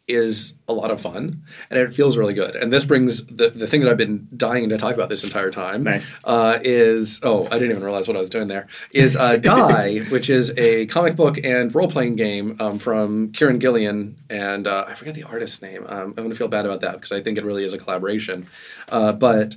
is 0.08 0.54
a 0.68 0.72
lot 0.72 0.90
of 0.90 1.00
fun 1.00 1.42
and 1.70 1.78
it 1.78 1.94
feels 1.94 2.16
really 2.18 2.34
good. 2.34 2.56
And 2.56 2.72
this 2.72 2.84
brings 2.84 3.24
the, 3.26 3.50
the 3.50 3.66
thing 3.66 3.82
that 3.82 3.90
I've 3.90 3.96
been 3.96 4.26
dying 4.36 4.68
to 4.70 4.76
talk 4.76 4.94
about 4.94 5.08
this 5.08 5.22
entire 5.22 5.50
time 5.50 5.84
Nice. 5.84 6.14
uh, 6.24 6.58
is 6.62 7.20
oh 7.22 7.46
I 7.46 7.58
didn't 7.58 7.70
even 7.70 7.84
realize 7.84 8.08
what 8.08 8.16
I 8.16 8.20
was 8.20 8.30
doing 8.30 8.48
there 8.48 8.66
is 8.92 9.16
uh, 9.16 9.36
Die 9.52 9.98
which 10.10 10.28
is 10.28 10.52
a 10.58 10.86
comic 10.86 11.14
book 11.14 11.38
and 11.44 11.72
role 11.74 11.88
playing 11.88 12.16
game 12.16 12.56
um, 12.58 12.78
from 12.78 13.30
Kieron 13.32 13.60
Gillen 13.60 14.16
and 14.28 14.66
uh, 14.66 14.86
I 14.88 14.94
forget 14.94 15.14
the 15.14 15.22
artist's 15.24 15.62
name. 15.62 15.84
Um, 15.86 15.98
I'm 16.08 16.12
going 16.14 16.30
to 16.30 16.34
feel 16.34 16.48
bad 16.48 16.66
about 16.66 16.80
that 16.80 16.94
because 16.94 17.12
I 17.12 17.20
think 17.20 17.38
it 17.38 17.44
really 17.44 17.64
is 17.64 17.72
a 17.72 17.78
collaboration. 17.78 18.46
Uh, 18.88 19.12
but 19.12 19.56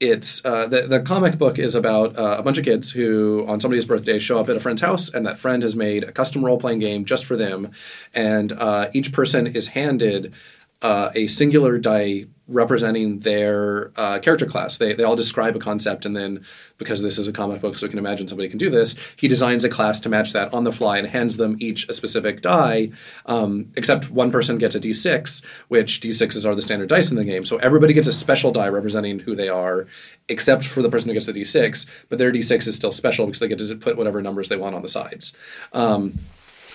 it's 0.00 0.42
uh, 0.44 0.66
the, 0.66 0.82
the 0.82 1.00
comic 1.00 1.38
book 1.38 1.58
is 1.58 1.74
about 1.74 2.18
uh, 2.18 2.36
a 2.38 2.42
bunch 2.42 2.56
of 2.56 2.64
kids 2.64 2.90
who 2.90 3.44
on 3.46 3.60
somebody's 3.60 3.84
birthday 3.84 4.18
show 4.18 4.40
up 4.40 4.48
at 4.48 4.56
a 4.56 4.60
friend's 4.60 4.80
house 4.80 5.12
and 5.12 5.26
that 5.26 5.38
friend 5.38 5.62
has 5.62 5.76
made 5.76 6.04
a 6.04 6.12
custom 6.12 6.44
role-playing 6.44 6.78
game 6.78 7.04
just 7.04 7.26
for 7.26 7.36
them. 7.36 7.70
And 8.14 8.52
uh, 8.52 8.88
each 8.94 9.12
person 9.12 9.46
is 9.46 9.68
handed 9.68 10.34
uh, 10.80 11.10
a 11.14 11.26
singular 11.26 11.78
die 11.78 12.26
representing 12.50 13.20
their 13.20 13.92
uh, 13.96 14.18
character 14.18 14.46
class. 14.46 14.78
They, 14.78 14.92
they 14.92 15.04
all 15.04 15.16
describe 15.16 15.56
a 15.56 15.58
concept 15.58 16.04
and 16.04 16.16
then 16.16 16.44
because 16.78 17.02
this 17.02 17.18
is 17.18 17.28
a 17.28 17.32
comic 17.32 17.60
book 17.60 17.78
so 17.78 17.86
we 17.86 17.90
can 17.90 17.98
imagine 17.98 18.26
somebody 18.26 18.48
can 18.48 18.58
do 18.58 18.70
this 18.70 18.96
he 19.16 19.28
designs 19.28 19.64
a 19.64 19.68
class 19.68 20.00
to 20.00 20.08
match 20.08 20.32
that 20.32 20.52
on 20.52 20.64
the 20.64 20.72
fly 20.72 20.98
and 20.98 21.06
hands 21.06 21.36
them 21.36 21.56
each 21.60 21.88
a 21.88 21.92
specific 21.92 22.40
die 22.40 22.90
um, 23.26 23.70
except 23.76 24.10
one 24.10 24.30
person 24.30 24.58
gets 24.58 24.74
a 24.74 24.80
d6 24.80 25.44
which 25.68 26.00
d6s 26.00 26.46
are 26.46 26.54
the 26.54 26.62
standard 26.62 26.88
dice 26.88 27.10
in 27.10 27.16
the 27.16 27.24
game. 27.24 27.44
So 27.44 27.56
everybody 27.58 27.94
gets 27.94 28.08
a 28.08 28.12
special 28.12 28.50
die 28.50 28.68
representing 28.68 29.20
who 29.20 29.34
they 29.34 29.48
are 29.48 29.86
except 30.28 30.64
for 30.64 30.82
the 30.82 30.90
person 30.90 31.08
who 31.08 31.14
gets 31.14 31.26
the 31.26 31.32
d6 31.32 31.86
but 32.08 32.18
their 32.18 32.32
d6 32.32 32.66
is 32.66 32.76
still 32.76 32.92
special 32.92 33.26
because 33.26 33.40
they 33.40 33.48
get 33.48 33.58
to 33.58 33.76
put 33.76 33.96
whatever 33.96 34.20
numbers 34.20 34.48
they 34.48 34.56
want 34.56 34.74
on 34.74 34.82
the 34.82 34.88
sides. 34.88 35.32
Um, 35.72 36.18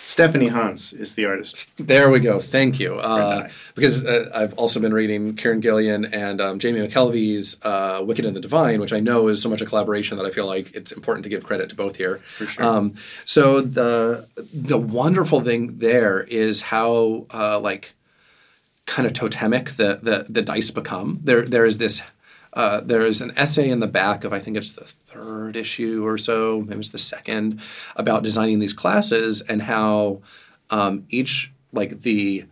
Stephanie 0.05 0.47
Hans 0.47 0.93
is 0.93 1.15
the 1.15 1.25
artist. 1.25 1.71
there 1.77 2.09
we 2.11 2.19
go. 2.19 2.39
Thank 2.39 2.79
you. 2.79 2.95
Uh, 2.95 3.49
because 3.73 4.05
uh, 4.05 4.29
I've 4.33 4.53
also 4.53 4.79
been 4.79 4.93
reading 4.93 5.35
Kieron 5.35 5.61
Gillen 5.61 6.05
and 6.05 6.39
um, 6.39 6.59
Jamie 6.59 6.79
McKelvie's 6.87 7.57
uh, 7.63 8.03
Wicked 8.05 8.25
and 8.25 8.35
the 8.35 8.39
Divine, 8.39 8.79
which 8.79 8.93
I 8.93 8.99
know 8.99 9.27
is 9.27 9.41
so 9.41 9.49
much 9.49 9.61
a 9.61 9.65
collaboration 9.65 10.17
that 10.17 10.25
I 10.25 10.29
feel 10.29 10.45
like 10.45 10.75
it's 10.75 10.91
important 10.91 11.23
to 11.23 11.29
give 11.29 11.43
credit 11.43 11.69
to 11.69 11.75
both 11.75 11.95
here. 11.95 12.17
For 12.17 12.45
sure. 12.45 12.65
Um, 12.65 12.95
so 13.25 13.61
the 13.61 14.27
the 14.53 14.77
wonderful 14.77 15.41
thing 15.41 15.79
there 15.79 16.21
is 16.21 16.61
how 16.61 17.25
uh, 17.33 17.59
like 17.59 17.95
kind 18.85 19.07
of 19.07 19.13
totemic 19.13 19.71
the, 19.71 19.99
the 20.01 20.25
the 20.29 20.41
dice 20.41 20.71
become. 20.71 21.19
There 21.23 21.41
there 21.43 21.65
is 21.65 21.79
this. 21.79 22.01
Uh, 22.55 22.79
there 22.79 23.01
is 23.01 23.21
an 23.21 23.33
essay 23.35 23.69
in 23.69 23.81
the 23.81 23.87
back 23.87 24.23
of 24.23 24.31
I 24.31 24.39
think 24.39 24.55
it's 24.55 24.71
the 24.71 24.85
third 24.85 25.57
issue 25.57 26.05
or 26.05 26.17
so, 26.17 26.63
maybe 26.65 26.79
it's 26.79 26.89
the 26.89 26.97
second, 26.97 27.61
about 27.95 28.23
designing 28.23 28.59
these 28.59 28.73
classes 28.73 29.41
and 29.41 29.63
how 29.63 30.21
um, 30.69 31.05
each 31.09 31.51
like 31.73 32.01
the 32.01 32.45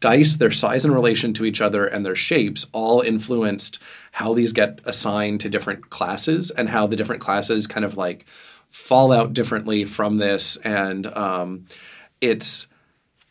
dice, 0.00 0.36
their 0.36 0.50
size 0.50 0.84
in 0.84 0.92
relation 0.92 1.32
to 1.34 1.44
each 1.44 1.60
other, 1.60 1.86
and 1.86 2.04
their 2.04 2.16
shapes 2.16 2.66
all 2.72 3.00
influenced 3.00 3.78
how 4.12 4.32
these 4.34 4.52
get 4.52 4.80
assigned 4.84 5.40
to 5.40 5.48
different 5.48 5.90
classes 5.90 6.50
and 6.50 6.68
how 6.70 6.86
the 6.86 6.96
different 6.96 7.20
classes 7.20 7.66
kind 7.66 7.84
of 7.84 7.96
like 7.96 8.26
fall 8.70 9.12
out 9.12 9.32
differently 9.32 9.84
from 9.84 10.18
this. 10.18 10.56
And 10.58 11.06
um, 11.08 11.66
it's 12.20 12.68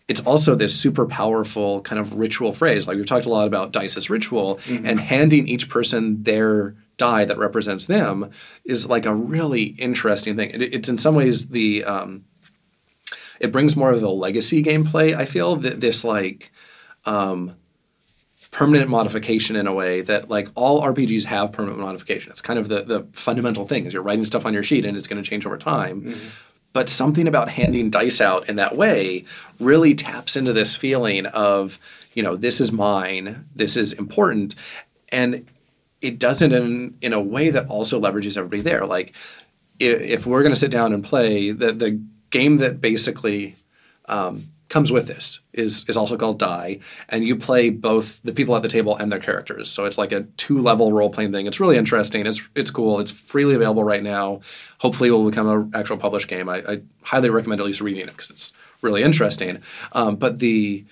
it's 0.07 0.21
also 0.21 0.53
this 0.53 0.79
super 0.79 1.05
powerful 1.05 1.81
kind 1.81 1.99
of 1.99 2.17
ritual 2.17 2.53
phrase. 2.53 2.87
Like 2.87 2.97
we've 2.97 3.05
talked 3.05 3.25
a 3.25 3.29
lot 3.29 3.47
about 3.47 3.71
dice 3.71 3.97
as 3.97 4.09
ritual, 4.09 4.59
and 4.85 4.99
handing 4.99 5.47
each 5.47 5.69
person 5.69 6.23
their 6.23 6.75
die 6.97 7.25
that 7.25 7.37
represents 7.37 7.85
them 7.85 8.29
is 8.63 8.87
like 8.87 9.05
a 9.05 9.13
really 9.15 9.63
interesting 9.63 10.35
thing. 10.35 10.51
It, 10.51 10.61
it's 10.61 10.89
in 10.89 10.97
some 10.97 11.15
ways 11.15 11.49
the 11.49 11.83
um, 11.83 12.25
it 13.39 13.51
brings 13.51 13.75
more 13.75 13.91
of 13.91 14.01
the 14.01 14.11
legacy 14.11 14.63
gameplay. 14.63 15.15
I 15.15 15.25
feel 15.25 15.55
that 15.57 15.81
this 15.81 16.03
like 16.03 16.51
um, 17.05 17.55
permanent 18.51 18.89
modification 18.89 19.55
in 19.55 19.67
a 19.67 19.73
way 19.73 20.01
that 20.01 20.29
like 20.29 20.49
all 20.55 20.81
RPGs 20.81 21.25
have 21.25 21.51
permanent 21.51 21.79
modification. 21.79 22.31
It's 22.31 22.41
kind 22.41 22.59
of 22.59 22.67
the 22.67 22.83
the 22.83 23.07
fundamental 23.11 23.67
thing 23.67 23.85
is 23.85 23.93
you're 23.93 24.03
writing 24.03 24.25
stuff 24.25 24.45
on 24.45 24.53
your 24.53 24.63
sheet 24.63 24.85
and 24.85 24.95
it's 24.95 25.07
going 25.07 25.21
to 25.21 25.27
change 25.27 25.45
over 25.45 25.57
time. 25.57 26.15
But 26.75 26.89
something 26.89 27.25
about 27.25 27.47
handing 27.47 27.89
dice 27.89 28.19
out 28.19 28.49
in 28.49 28.57
that 28.57 28.75
way 28.75 29.23
really 29.61 29.95
taps 29.95 30.35
into 30.35 30.51
this 30.51 30.75
feeling 30.75 31.25
of 31.27 31.79
you 32.13 32.21
know 32.21 32.35
this 32.35 32.59
is 32.59 32.73
mine, 32.73 33.45
this 33.55 33.77
is 33.77 33.93
important, 33.93 34.55
and 35.07 35.47
it 36.01 36.19
does 36.19 36.41
it 36.41 36.51
in 36.51 36.95
in 37.01 37.13
a 37.13 37.21
way 37.21 37.49
that 37.49 37.69
also 37.69 37.97
leverages 37.97 38.35
everybody 38.35 38.61
there. 38.61 38.85
Like 38.85 39.15
if, 39.79 40.01
if 40.01 40.27
we're 40.27 40.41
going 40.41 40.51
to 40.51 40.59
sit 40.59 40.69
down 40.69 40.91
and 40.91 41.01
play 41.01 41.51
the 41.51 41.71
the 41.71 42.01
game 42.29 42.57
that 42.57 42.81
basically 42.81 43.55
um, 44.09 44.43
comes 44.75 44.91
with 44.91 45.07
this 45.07 45.39
is 45.53 45.85
is 45.87 45.95
also 45.95 46.17
called 46.17 46.37
Die, 46.37 46.79
and 47.07 47.23
you 47.23 47.37
play 47.37 47.69
both 47.69 48.21
the 48.23 48.33
people 48.33 48.57
at 48.57 48.61
the 48.61 48.67
table 48.67 48.93
and 48.97 49.09
their 49.09 49.21
characters. 49.21 49.71
So 49.71 49.85
it's 49.85 49.97
like 49.97 50.11
a 50.11 50.23
two 50.35 50.59
level 50.59 50.91
role 50.91 51.09
playing 51.09 51.31
thing. 51.31 51.47
It's 51.47 51.61
really 51.61 51.77
interesting. 51.77 52.25
It's 52.25 52.45
it's 52.55 52.71
cool. 52.71 52.99
It's 52.99 53.09
freely 53.09 53.55
available 53.55 53.85
right 53.85 54.03
now. 54.03 54.41
Hopefully, 54.79 55.07
it 55.07 55.13
will 55.13 55.29
become 55.29 55.47
an 55.47 55.71
actual 55.73 55.95
published 55.95 56.27
game. 56.27 56.49
I, 56.49 56.57
I 56.67 56.81
highly 57.03 57.29
recommend 57.29 57.61
at 57.61 57.65
least 57.65 57.79
reading 57.79 58.01
it 58.01 58.07
because 58.07 58.29
it's 58.29 58.51
really 58.81 59.01
interesting. 59.01 59.61
Um, 59.93 60.17
but 60.17 60.39
the 60.39 60.83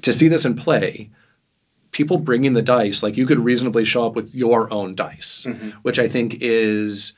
to 0.00 0.14
see 0.14 0.28
this 0.28 0.46
in 0.46 0.56
play, 0.56 1.10
people 1.92 2.16
bringing 2.16 2.54
the 2.54 2.62
dice, 2.62 3.02
like 3.02 3.18
you 3.18 3.26
could 3.26 3.40
reasonably 3.40 3.84
show 3.84 4.06
up 4.06 4.14
with 4.16 4.34
your 4.34 4.72
own 4.72 4.94
dice, 4.94 5.46
which 5.82 5.98
I 5.98 6.08
think 6.08 6.38
is 6.40 7.12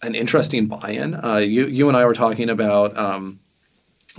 an 0.00 0.14
interesting 0.14 0.66
buy-in. 0.66 1.22
Uh, 1.22 1.36
you 1.36 1.66
you 1.66 1.88
and 1.88 1.96
I 1.98 2.06
were 2.06 2.14
talking 2.14 2.48
about 2.48 2.96
um, 2.96 3.40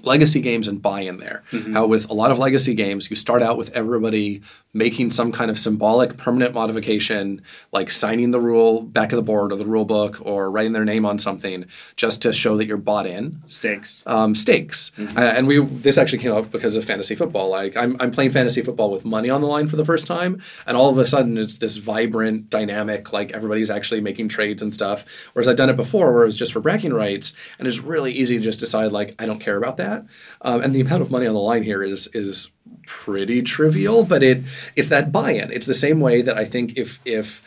legacy 0.06 0.42
games 0.42 0.68
and 0.68 0.82
buy-in 0.82 1.18
there. 1.18 1.44
How 1.74 1.86
with 1.88 2.10
a 2.10 2.14
lot 2.14 2.32
of 2.32 2.40
legacy 2.40 2.74
games, 2.74 3.10
you 3.10 3.16
start 3.16 3.42
out 3.44 3.58
with 3.58 3.70
everybody 3.76 4.42
making 4.74 5.10
some 5.10 5.32
kind 5.34 5.52
of 5.52 5.60
symbolic 5.60 6.16
permanent 6.18 6.54
modification, 6.54 7.42
like 7.74 7.90
signing 7.92 8.32
the 8.32 8.40
rule 8.40 8.82
back 8.82 9.12
of 9.12 9.18
the 9.18 9.22
board 9.22 9.52
or 9.52 9.58
the 9.58 9.66
rule 9.66 9.84
book 9.86 10.18
or 10.26 10.50
writing 10.50 10.72
their 10.72 10.86
name 10.86 11.06
on 11.06 11.20
something, 11.20 11.66
just 11.98 12.22
to 12.22 12.32
show 12.32 12.56
that 12.58 12.66
you're 12.68 12.78
bought 12.78 13.06
in 13.06 13.40
Stakes. 13.46 14.04
um, 14.08 14.34
stakes. 14.34 14.92
Uh, 14.98 15.20
and 15.20 15.46
we 15.48 15.60
this 15.60 15.98
actually 15.98 16.20
came 16.20 16.32
up 16.32 16.52
because 16.52 16.76
of 16.76 16.86
fantasy 16.86 17.16
football. 17.16 17.50
Like 17.50 17.76
I'm, 17.76 17.98
I'm 18.00 18.12
playing 18.12 18.32
fantasy 18.32 18.62
football 18.62 18.90
with 18.92 19.04
money 19.04 19.30
on 19.30 19.42
the 19.42 19.48
line 19.48 19.68
for 19.68 19.76
the 19.76 19.86
first 19.86 20.08
time, 20.08 20.42
and 20.66 20.78
all 20.78 20.90
of 20.90 20.98
a 20.98 21.06
sudden 21.06 21.38
it's 21.38 21.58
this 21.58 21.76
vibrant, 21.78 22.50
dynamic. 22.50 23.12
Like 23.12 23.32
everybody's 23.34 23.70
actually 23.70 24.00
making 24.02 24.30
trades 24.30 24.62
and 24.62 24.74
stuff. 24.74 25.06
Whereas 25.34 25.48
I've 25.50 25.58
done 25.58 25.70
it 25.70 25.78
before, 25.78 26.14
where 26.14 26.24
it 26.24 26.28
was 26.28 26.38
just 26.38 26.54
for 26.54 26.62
bragging 26.62 26.94
rights, 26.94 27.34
and 27.60 27.68
it's 27.68 27.80
really 27.80 28.14
easy 28.14 28.38
to 28.38 28.44
just 28.44 28.60
decide 28.62 28.92
like 28.94 29.16
I 29.22 29.26
don't 29.26 29.40
care 29.40 29.58
about 29.58 29.76
that. 29.78 29.91
Um, 30.42 30.62
and 30.62 30.74
the 30.74 30.82
amount 30.82 31.02
of 31.02 31.12
money 31.12 31.28
on 31.28 31.34
the 31.34 31.40
line 31.40 31.64
here 31.64 31.84
is 31.84 32.08
is 32.14 32.52
pretty 32.86 33.42
trivial, 33.42 34.04
but 34.04 34.24
it 34.24 34.44
it's 34.76 34.90
that 34.90 35.12
buy-in. 35.12 35.52
It's 35.52 35.66
the 35.66 35.74
same 35.74 36.00
way 36.00 36.22
that 36.22 36.38
I 36.38 36.46
think 36.46 36.78
if 36.78 37.00
if 37.06 37.42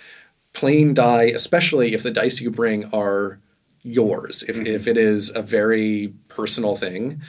playing 0.53 0.95
die, 0.95 1.24
especially 1.24 1.95
if 1.95 2.03
the 2.03 2.11
dice 2.11 2.40
you 2.40 2.51
bring 2.51 2.84
are 2.92 3.40
yours, 3.82 4.42
if, 4.49 4.57
if 4.66 4.86
it 4.86 4.97
is 4.97 5.30
a 5.34 5.42
very 5.42 6.14
personal 6.28 6.76
thing, 6.76 7.20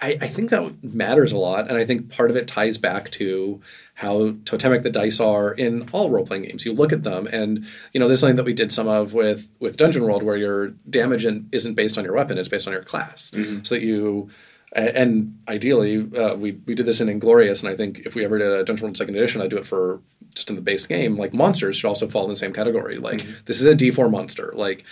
I, 0.00 0.16
I 0.20 0.26
think 0.26 0.50
that 0.50 0.82
matters 0.82 1.32
a 1.32 1.38
lot. 1.38 1.68
And 1.68 1.76
I 1.76 1.84
think 1.84 2.10
part 2.10 2.30
of 2.30 2.36
it 2.36 2.48
ties 2.48 2.78
back 2.78 3.10
to 3.12 3.60
how 3.94 4.34
totemic 4.44 4.82
the 4.82 4.90
dice 4.90 5.20
are 5.20 5.52
in 5.52 5.88
all 5.92 6.10
role 6.10 6.26
playing 6.26 6.44
games. 6.44 6.64
You 6.64 6.72
look 6.72 6.92
at 6.92 7.02
them, 7.02 7.28
and 7.30 7.66
you 7.92 8.00
know, 8.00 8.08
this 8.08 8.16
is 8.16 8.20
something 8.20 8.36
that 8.36 8.46
we 8.46 8.54
did 8.54 8.72
some 8.72 8.88
of 8.88 9.12
with 9.12 9.50
with 9.60 9.76
Dungeon 9.76 10.04
World, 10.04 10.22
where 10.22 10.36
your 10.36 10.68
damage 10.88 11.26
isn't 11.26 11.74
based 11.74 11.98
on 11.98 12.04
your 12.04 12.14
weapon; 12.14 12.38
it's 12.38 12.48
based 12.48 12.66
on 12.66 12.72
your 12.72 12.82
class. 12.82 13.32
So 13.62 13.74
that 13.74 13.82
you 13.82 14.30
and 14.72 15.38
ideally, 15.48 16.08
uh, 16.16 16.34
we 16.34 16.52
we 16.66 16.74
did 16.74 16.86
this 16.86 17.00
in 17.00 17.08
Inglorious, 17.08 17.62
and 17.62 17.72
I 17.72 17.76
think 17.76 18.00
if 18.00 18.14
we 18.14 18.24
ever 18.24 18.38
did 18.38 18.52
a 18.52 18.64
Dungeon 18.64 18.84
World 18.84 18.96
Second 18.96 19.16
Edition, 19.16 19.40
I'd 19.40 19.50
do 19.50 19.58
it 19.58 19.66
for 19.66 20.00
just 20.34 20.48
in 20.48 20.56
the 20.56 20.62
base 20.62 20.86
game. 20.86 21.16
Like 21.16 21.34
monsters 21.34 21.76
should 21.76 21.88
also 21.88 22.06
fall 22.06 22.24
in 22.24 22.30
the 22.30 22.36
same 22.36 22.52
category. 22.52 22.98
Like 22.98 23.22
this 23.46 23.60
is 23.60 23.66
a 23.66 23.74
D 23.74 23.90
four 23.90 24.08
monster. 24.08 24.52
Like 24.54 24.84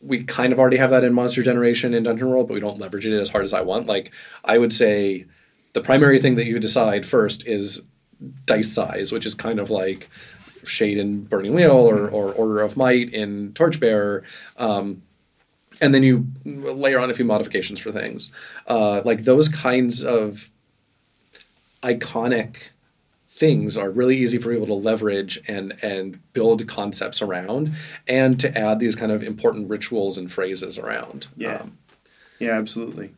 we 0.00 0.22
kind 0.22 0.52
of 0.52 0.60
already 0.60 0.76
have 0.76 0.90
that 0.90 1.02
in 1.02 1.12
Monster 1.12 1.42
Generation 1.42 1.94
in 1.94 2.04
Dungeon 2.04 2.28
World, 2.28 2.46
but 2.48 2.54
we 2.54 2.60
don't 2.60 2.78
leverage 2.78 3.06
it 3.06 3.18
as 3.18 3.30
hard 3.30 3.44
as 3.44 3.52
I 3.52 3.62
want. 3.62 3.86
Like 3.86 4.12
I 4.44 4.58
would 4.58 4.72
say, 4.72 5.26
the 5.72 5.80
primary 5.80 6.20
thing 6.20 6.36
that 6.36 6.46
you 6.46 6.60
decide 6.60 7.04
first 7.04 7.46
is 7.46 7.82
dice 8.44 8.72
size, 8.72 9.10
which 9.12 9.26
is 9.26 9.34
kind 9.34 9.58
of 9.58 9.70
like 9.70 10.08
Shade 10.64 10.98
in 10.98 11.24
Burning 11.24 11.54
Wheel 11.54 11.72
or, 11.72 12.08
or 12.08 12.32
Order 12.32 12.60
of 12.60 12.76
Might 12.76 13.12
in 13.12 13.52
Torchbearer. 13.54 14.22
Um, 14.56 15.02
and 15.80 15.94
then 15.94 16.02
you 16.02 16.26
layer 16.44 16.98
on 16.98 17.10
a 17.10 17.14
few 17.14 17.24
modifications 17.24 17.78
for 17.78 17.92
things. 17.92 18.30
Uh, 18.66 19.02
like 19.04 19.24
those 19.24 19.48
kinds 19.48 20.04
of 20.04 20.50
iconic 21.82 22.70
things 23.28 23.76
are 23.76 23.90
really 23.90 24.16
easy 24.16 24.38
for 24.38 24.50
people 24.50 24.66
to 24.66 24.74
leverage 24.74 25.38
and 25.46 25.74
and 25.82 26.18
build 26.32 26.66
concepts 26.66 27.20
around 27.20 27.70
and 28.08 28.40
to 28.40 28.56
add 28.56 28.78
these 28.80 28.96
kind 28.96 29.12
of 29.12 29.22
important 29.22 29.68
rituals 29.68 30.16
and 30.16 30.32
phrases 30.32 30.78
around. 30.78 31.26
Yeah. 31.36 31.56
Um, 31.56 31.78
Yeah, 32.38 32.52
absolutely. 32.52 33.10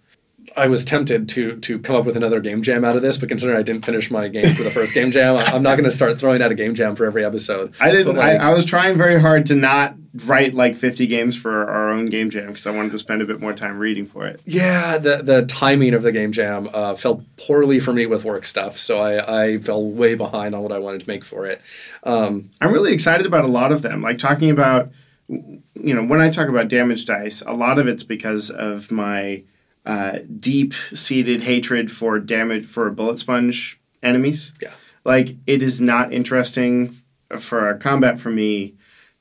I 0.56 0.66
was 0.66 0.84
tempted 0.84 1.28
to 1.30 1.56
to 1.56 1.78
come 1.78 1.96
up 1.96 2.04
with 2.04 2.16
another 2.16 2.40
game 2.40 2.62
jam 2.62 2.84
out 2.84 2.96
of 2.96 3.02
this, 3.02 3.18
but 3.18 3.28
considering 3.28 3.58
I 3.58 3.62
didn't 3.62 3.84
finish 3.84 4.10
my 4.10 4.28
game 4.28 4.52
for 4.54 4.62
the 4.62 4.70
first 4.70 4.94
game 4.94 5.10
jam, 5.10 5.36
I- 5.36 5.42
I'm 5.54 5.62
not 5.62 5.72
going 5.76 5.84
to 5.84 5.90
start 5.90 6.18
throwing 6.18 6.42
out 6.42 6.50
a 6.50 6.54
game 6.54 6.74
jam 6.74 6.96
for 6.96 7.04
every 7.06 7.24
episode. 7.24 7.74
I 7.80 7.90
didn't. 7.90 8.16
Like, 8.16 8.40
I, 8.40 8.50
I 8.50 8.54
was 8.54 8.64
trying 8.64 8.96
very 8.96 9.20
hard 9.20 9.46
to 9.46 9.54
not 9.54 9.94
write 10.26 10.54
like 10.54 10.74
50 10.74 11.06
games 11.06 11.36
for 11.36 11.68
our 11.68 11.90
own 11.90 12.06
game 12.06 12.30
jam 12.30 12.48
because 12.48 12.66
I 12.66 12.70
wanted 12.70 12.92
to 12.92 12.98
spend 12.98 13.20
a 13.22 13.24
bit 13.26 13.40
more 13.40 13.52
time 13.52 13.78
reading 13.78 14.06
for 14.06 14.26
it. 14.26 14.40
yeah, 14.46 14.98
the 14.98 15.22
the 15.22 15.44
timing 15.46 15.94
of 15.94 16.02
the 16.02 16.12
game 16.12 16.32
jam 16.32 16.68
uh, 16.72 16.94
fell 16.94 17.24
poorly 17.36 17.78
for 17.80 17.92
me 17.92 18.06
with 18.06 18.24
work 18.24 18.44
stuff, 18.44 18.78
so 18.78 19.00
I, 19.00 19.42
I 19.52 19.58
fell 19.58 19.84
way 19.84 20.14
behind 20.14 20.54
on 20.54 20.62
what 20.62 20.72
I 20.72 20.78
wanted 20.78 21.02
to 21.02 21.08
make 21.08 21.24
for 21.24 21.46
it. 21.46 21.60
Um, 22.04 22.48
I'm 22.60 22.72
really 22.72 22.92
excited 22.92 23.26
about 23.26 23.44
a 23.44 23.48
lot 23.48 23.70
of 23.70 23.82
them. 23.82 24.02
Like 24.02 24.18
talking 24.18 24.50
about, 24.50 24.90
you 25.28 25.94
know, 25.94 26.02
when 26.04 26.20
I 26.20 26.30
talk 26.30 26.48
about 26.48 26.68
damage 26.68 27.04
dice, 27.04 27.42
a 27.42 27.52
lot 27.52 27.78
of 27.78 27.86
it's 27.86 28.02
because 28.02 28.50
of 28.50 28.90
my 28.90 29.42
uh, 29.86 30.18
deep 30.38 30.74
seated 30.74 31.42
hatred 31.42 31.90
for 31.90 32.18
damage 32.18 32.66
for 32.66 32.90
bullet 32.90 33.18
sponge 33.18 33.80
enemies. 34.02 34.52
Yeah. 34.60 34.72
Like 35.04 35.36
it 35.46 35.62
is 35.62 35.80
not 35.80 36.12
interesting 36.12 36.94
for 37.38 37.68
a 37.68 37.78
combat 37.78 38.18
for 38.18 38.30
me 38.30 38.74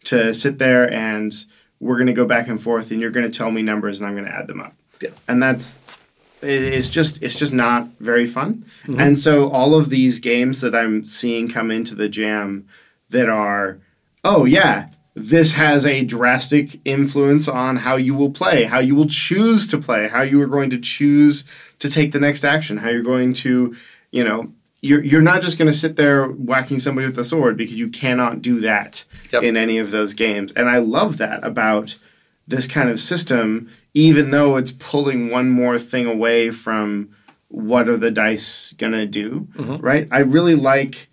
to 0.05 0.34
sit 0.34 0.58
there 0.58 0.91
and 0.91 1.34
we're 1.80 1.95
going 1.95 2.08
to 2.08 2.14
go 2.14 2.26
back 2.26 2.47
and 2.47 2.62
forth 2.62 2.91
and 2.91 2.99
you're 2.99 3.12
going 3.12 3.30
to 3.30 3.38
tell 3.38 3.51
me 3.51 3.62
numbers 3.62 3.99
and 3.99 4.08
I'm 4.08 4.16
going 4.16 4.26
to 4.26 4.34
add 4.34 4.47
them 4.47 4.62
up. 4.62 4.74
Yeah. 5.01 5.10
And 5.28 5.41
that's 5.41 5.82
it's 6.41 6.89
just 6.89 7.22
it's 7.24 7.36
just 7.36 7.53
not 7.53 7.88
very 7.99 8.26
fun. 8.26 8.66
Mm-hmm. 8.84 8.99
And 8.99 9.20
so 9.20 9.49
all 9.49 9.76
of 9.76 9.89
these 9.89 10.20
games 10.20 10.62
that 10.62 10.76
I'm 10.76 11.03
seeing 11.05 11.49
come 11.49 11.72
into 11.72 11.95
the 11.95 12.10
jam 12.10 12.68
that 13.10 13.30
are 13.30 13.80
oh 14.24 14.45
yeah, 14.45 14.89
this 15.18 15.53
has 15.53 15.84
a 15.84 16.03
drastic 16.03 16.80
influence 16.86 17.47
on 17.47 17.78
how 17.78 17.95
you 17.95 18.13
will 18.13 18.30
play, 18.30 18.65
how 18.65 18.78
you 18.78 18.93
will 18.93 19.07
choose 19.07 19.65
to 19.68 19.78
play, 19.78 20.07
how 20.07 20.22
you 20.22 20.39
are 20.41 20.47
going 20.47 20.70
to 20.70 20.80
choose 20.80 21.43
to 21.80 21.89
take 21.89 22.11
the 22.11 22.20
next 22.20 22.45
action, 22.45 22.78
how 22.78 22.89
you're 22.89 23.01
going 23.01 23.34
to, 23.34 23.76
you 24.11 24.24
know, 24.24 24.53
you're, 24.82 25.03
you're 25.03 25.24
not 25.24 25.41
just 25.41 25.57
going 25.57 25.65
to 25.65 25.78
sit 25.78 25.95
there 25.95 26.28
whacking 26.28 26.78
somebody 26.78 27.07
with 27.07 27.18
a 27.18 27.24
sword 27.24 27.57
because 27.57 27.80
you 27.80 27.89
cannot 27.89 28.43
do 28.43 28.59
that 28.59 29.05
Yep. 29.34 29.43
in 29.43 29.57
any 29.57 29.78
of 29.78 29.91
those 29.91 30.13
games. 30.13 30.53
And 30.53 30.70
I 30.70 30.78
love 30.78 31.18
that 31.18 31.43
about 31.43 31.95
this 32.47 32.68
kind 32.68 32.89
of 32.89 32.99
system, 32.99 33.70
even 33.93 34.30
though 34.30 34.55
it's 34.55 34.72
pulling 34.72 35.30
one 35.30 35.49
more 35.49 35.78
thing 35.78 36.05
away 36.05 36.51
from 36.51 37.09
what 37.49 37.89
are 37.89 37.97
the 37.97 38.11
dice 38.11 38.74
going 38.74 38.93
to 38.93 39.05
do, 39.05 39.47
mm-hmm. 39.55 39.78
right? 39.78 40.07
I 40.11 40.20
really 40.20 40.55
like 40.55 41.09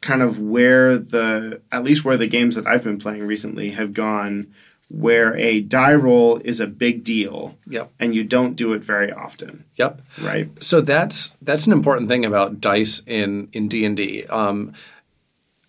kind 0.00 0.22
of 0.22 0.38
where 0.38 0.96
the 0.98 1.60
at 1.72 1.84
least 1.84 2.04
where 2.04 2.16
the 2.16 2.26
games 2.26 2.54
that 2.54 2.66
I've 2.66 2.84
been 2.84 2.98
playing 2.98 3.26
recently 3.26 3.70
have 3.70 3.92
gone 3.92 4.48
where 4.88 5.36
a 5.36 5.60
die 5.60 5.94
roll 5.94 6.36
is 6.44 6.60
a 6.60 6.66
big 6.66 7.02
deal 7.02 7.58
yep. 7.66 7.90
and 7.98 8.14
you 8.14 8.22
don't 8.22 8.54
do 8.54 8.72
it 8.72 8.84
very 8.84 9.10
often, 9.10 9.64
Yep. 9.74 10.00
right? 10.22 10.62
So 10.62 10.80
that's 10.80 11.36
that's 11.42 11.66
an 11.66 11.72
important 11.72 12.08
thing 12.08 12.24
about 12.24 12.60
dice 12.60 13.02
in 13.06 13.48
in 13.52 13.68
D 13.68 13.84
and 13.84 13.96
D. 13.96 14.24
Um, 14.26 14.74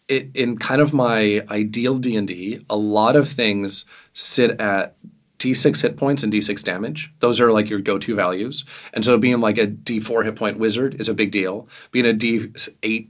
it, 0.07 0.29
in 0.35 0.57
kind 0.57 0.81
of 0.81 0.93
my 0.93 1.41
ideal 1.49 1.97
D 1.97 2.15
and 2.15 2.27
D, 2.27 2.63
a 2.69 2.75
lot 2.77 3.15
of 3.15 3.27
things 3.27 3.85
sit 4.13 4.59
at 4.61 4.95
D6 5.39 5.81
hit 5.81 5.97
points 5.97 6.23
and 6.23 6.31
D6 6.31 6.63
damage. 6.63 7.13
Those 7.19 7.39
are 7.39 7.51
like 7.51 7.69
your 7.69 7.79
go-to 7.79 8.15
values. 8.15 8.65
And 8.93 9.03
so 9.05 9.17
being 9.17 9.39
like 9.39 9.57
a 9.57 9.67
D4 9.67 10.25
hit 10.25 10.35
point 10.35 10.57
wizard 10.57 10.95
is 10.99 11.09
a 11.09 11.13
big 11.13 11.31
deal. 11.31 11.67
Being 11.91 12.05
a 12.07 12.13
D8 12.13 13.09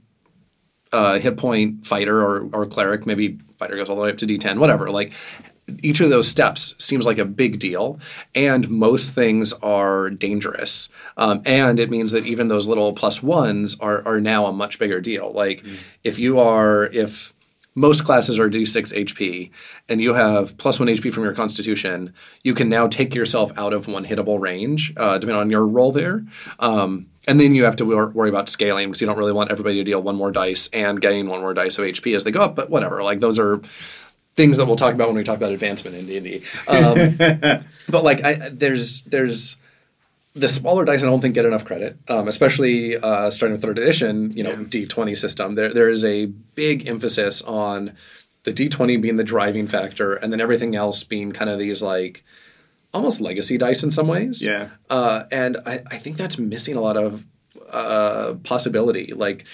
uh, 0.92 1.18
hit 1.18 1.36
point 1.36 1.86
fighter 1.86 2.20
or, 2.20 2.48
or 2.52 2.66
cleric, 2.66 3.06
maybe 3.06 3.38
fighter 3.58 3.76
goes 3.76 3.88
all 3.88 3.96
the 3.96 4.02
way 4.02 4.10
up 4.10 4.18
to 4.18 4.26
D10, 4.26 4.58
whatever. 4.58 4.90
Like 4.90 5.12
each 5.82 6.00
of 6.00 6.10
those 6.10 6.28
steps 6.28 6.74
seems 6.78 7.06
like 7.06 7.18
a 7.18 7.24
big 7.24 7.58
deal, 7.58 7.98
and 8.34 8.68
most 8.70 9.12
things 9.12 9.52
are 9.54 10.10
dangerous. 10.10 10.88
Um, 11.16 11.42
and 11.44 11.78
it 11.78 11.90
means 11.90 12.12
that 12.12 12.26
even 12.26 12.48
those 12.48 12.68
little 12.68 12.92
plus 12.94 13.22
ones 13.22 13.78
are, 13.80 14.06
are 14.06 14.20
now 14.20 14.46
a 14.46 14.52
much 14.52 14.78
bigger 14.78 15.00
deal. 15.00 15.32
Like 15.32 15.64
if 16.04 16.18
you 16.18 16.38
are, 16.38 16.86
if 16.86 17.34
most 17.78 18.04
classes 18.04 18.38
are 18.38 18.50
D6 18.50 18.94
HP, 19.04 19.50
and 19.88 20.00
you 20.00 20.14
have 20.14 20.56
plus 20.58 20.78
one 20.78 20.88
HP 20.88 21.12
from 21.12 21.24
your 21.24 21.34
constitution, 21.34 22.12
you 22.42 22.54
can 22.54 22.68
now 22.68 22.86
take 22.86 23.14
yourself 23.14 23.52
out 23.56 23.72
of 23.72 23.88
one 23.88 24.04
hittable 24.04 24.40
range, 24.40 24.92
uh, 24.96 25.18
depending 25.18 25.40
on 25.40 25.50
your 25.50 25.66
role 25.66 25.92
there. 25.92 26.24
Um, 26.58 27.06
and 27.26 27.38
then 27.38 27.54
you 27.54 27.64
have 27.64 27.76
to 27.76 27.84
wor- 27.84 28.10
worry 28.10 28.28
about 28.28 28.48
scaling 28.48 28.88
because 28.88 29.00
you 29.00 29.06
don't 29.06 29.18
really 29.18 29.32
want 29.32 29.50
everybody 29.50 29.76
to 29.76 29.84
deal 29.84 30.02
one 30.02 30.16
more 30.16 30.30
dice 30.32 30.68
and 30.72 31.00
gain 31.00 31.28
one 31.28 31.40
more 31.40 31.54
dice 31.54 31.78
of 31.78 31.84
HP 31.84 32.16
as 32.16 32.24
they 32.24 32.30
go 32.30 32.40
up. 32.40 32.56
But 32.56 32.70
whatever, 32.70 33.02
like 33.02 33.20
those 33.20 33.38
are 33.38 33.60
things 34.34 34.56
that 34.56 34.66
we'll 34.66 34.76
talk 34.76 34.94
about 34.94 35.08
when 35.08 35.16
we 35.16 35.24
talk 35.24 35.36
about 35.36 35.52
advancement 35.52 35.96
in 35.96 36.06
D 36.06 36.16
and 36.16 36.26
D. 36.26 36.42
Um, 36.68 37.64
But 37.88 38.04
like, 38.04 38.22
I, 38.22 38.50
there's 38.50 39.04
there's 39.04 39.56
the 40.38 40.48
smaller 40.48 40.84
dice 40.84 41.02
I 41.02 41.06
don't 41.06 41.20
think 41.20 41.34
get 41.34 41.44
enough 41.44 41.64
credit, 41.64 41.98
um, 42.08 42.28
especially 42.28 42.96
uh, 42.96 43.30
starting 43.30 43.52
with 43.52 43.62
third 43.62 43.78
edition. 43.78 44.32
You 44.32 44.44
know, 44.44 44.56
D 44.64 44.86
twenty 44.86 45.14
system. 45.14 45.54
There 45.54 45.72
there 45.72 45.88
is 45.88 46.04
a 46.04 46.26
big 46.26 46.86
emphasis 46.86 47.42
on 47.42 47.94
the 48.44 48.52
D 48.52 48.68
twenty 48.68 48.96
being 48.96 49.16
the 49.16 49.24
driving 49.24 49.66
factor, 49.66 50.14
and 50.14 50.32
then 50.32 50.40
everything 50.40 50.74
else 50.74 51.04
being 51.04 51.32
kind 51.32 51.50
of 51.50 51.58
these 51.58 51.82
like 51.82 52.24
almost 52.92 53.20
legacy 53.20 53.58
dice 53.58 53.82
in 53.82 53.90
some 53.90 54.08
ways. 54.08 54.42
Yeah. 54.42 54.70
Uh, 54.88 55.24
and 55.30 55.58
I, 55.66 55.82
I 55.90 55.98
think 55.98 56.16
that's 56.16 56.38
missing 56.38 56.76
a 56.76 56.80
lot 56.80 56.96
of 56.96 57.26
uh, 57.70 58.34
possibility. 58.44 59.12
Like 59.12 59.44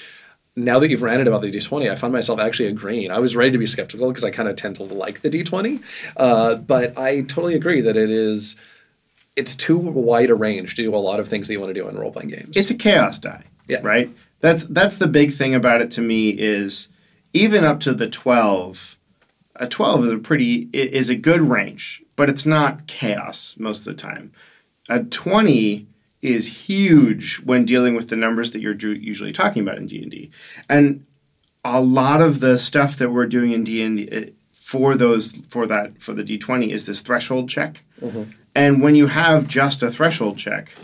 now 0.57 0.79
that 0.79 0.89
you've 0.89 1.03
ranted 1.03 1.27
about 1.27 1.43
the 1.43 1.51
D20, 1.51 1.91
I 1.91 1.95
found 1.97 2.13
myself 2.13 2.39
actually 2.39 2.69
agreeing. 2.69 3.11
I 3.11 3.19
was 3.19 3.35
ready 3.35 3.51
to 3.51 3.59
be 3.59 3.67
skeptical 3.67 4.09
because 4.09 4.25
I 4.25 4.31
kind 4.31 4.49
of 4.49 4.57
tend 4.57 4.77
to 4.77 4.85
like 4.85 5.23
the 5.23 5.31
D20, 5.31 5.83
uh, 6.17 6.57
but 6.57 6.97
I 6.97 7.23
totally 7.23 7.55
agree 7.55 7.81
that 7.81 7.97
it 7.97 8.11
is. 8.11 8.59
It's 9.37 9.57
too 9.57 9.79
wide 9.79 10.31
a 10.31 10.35
range 10.35 10.77
to 10.77 10.83
do 10.83 10.95
a 10.95 10.97
lot 10.97 11.21
of 11.21 11.29
things 11.29 11.49
that 11.49 11.55
you 11.55 11.61
want 11.61 11.75
to 11.75 11.81
do 11.81 11.89
in 11.89 11.97
role 11.97 12.13
playing 12.13 12.29
games. 12.29 12.57
It's 12.57 12.71
a 12.71 12.75
chaos 12.75 13.19
die. 13.19 13.45
Yeah. 13.67 13.81
Right? 13.83 14.15
That's 14.41 14.65
that's 14.65 14.99
the 14.99 15.07
big 15.07 15.33
thing 15.33 15.55
about 15.55 15.81
it 15.81 15.91
to 15.93 16.01
me 16.01 16.31
is 16.31 16.89
even 17.33 17.65
up 17.65 17.81
to 17.81 17.95
the 17.95 18.09
12 18.09 18.99
a 19.57 19.69
12 19.69 20.07
is 20.07 20.13
a 20.13 20.19
pretty 20.19 20.69
is 20.73 21.11
a 21.11 21.15
good 21.15 21.43
range, 21.43 22.03
but 22.17 22.29
it's 22.29 22.47
not 22.47 22.87
chaos 22.87 23.57
most 23.59 23.81
of 23.81 23.85
the 23.85 23.95
time. 23.95 24.33
A 24.89 25.01
20 25.01 25.87
is 26.23 26.67
huge 26.69 27.37
when 27.41 27.65
dealing 27.65 27.95
with 27.95 28.09
the 28.09 28.17
numbers 28.17 28.53
that 28.53 28.61
you're 28.61 28.75
usually 28.75 29.33
talking 29.33 29.63
about 29.63 29.79
in 29.79 29.87
D&D. 29.87 30.31
And 30.69 31.05
a 31.65 31.81
lot 31.81 32.21
of 32.21 32.41
the 32.41 32.59
stuff 32.59 32.97
that 32.97 33.11
we're 33.11 33.27
doing 33.27 33.53
in 33.53 33.65
D&D 33.65 34.09
uh, 34.11 34.31
for 34.53 34.95
those 34.95 35.33
for 35.49 35.67
that 35.67 36.01
for 36.01 36.13
the 36.13 36.25
D20 36.25 36.71
is 36.71 36.87
this 36.87 37.03
threshold 37.03 37.49
check. 37.49 37.85
And 38.55 38.81
when 38.81 38.95
you 38.95 39.09
have 39.09 39.47
just 39.47 39.83
a 39.83 39.91
threshold 39.91 40.39
check, 40.39 40.77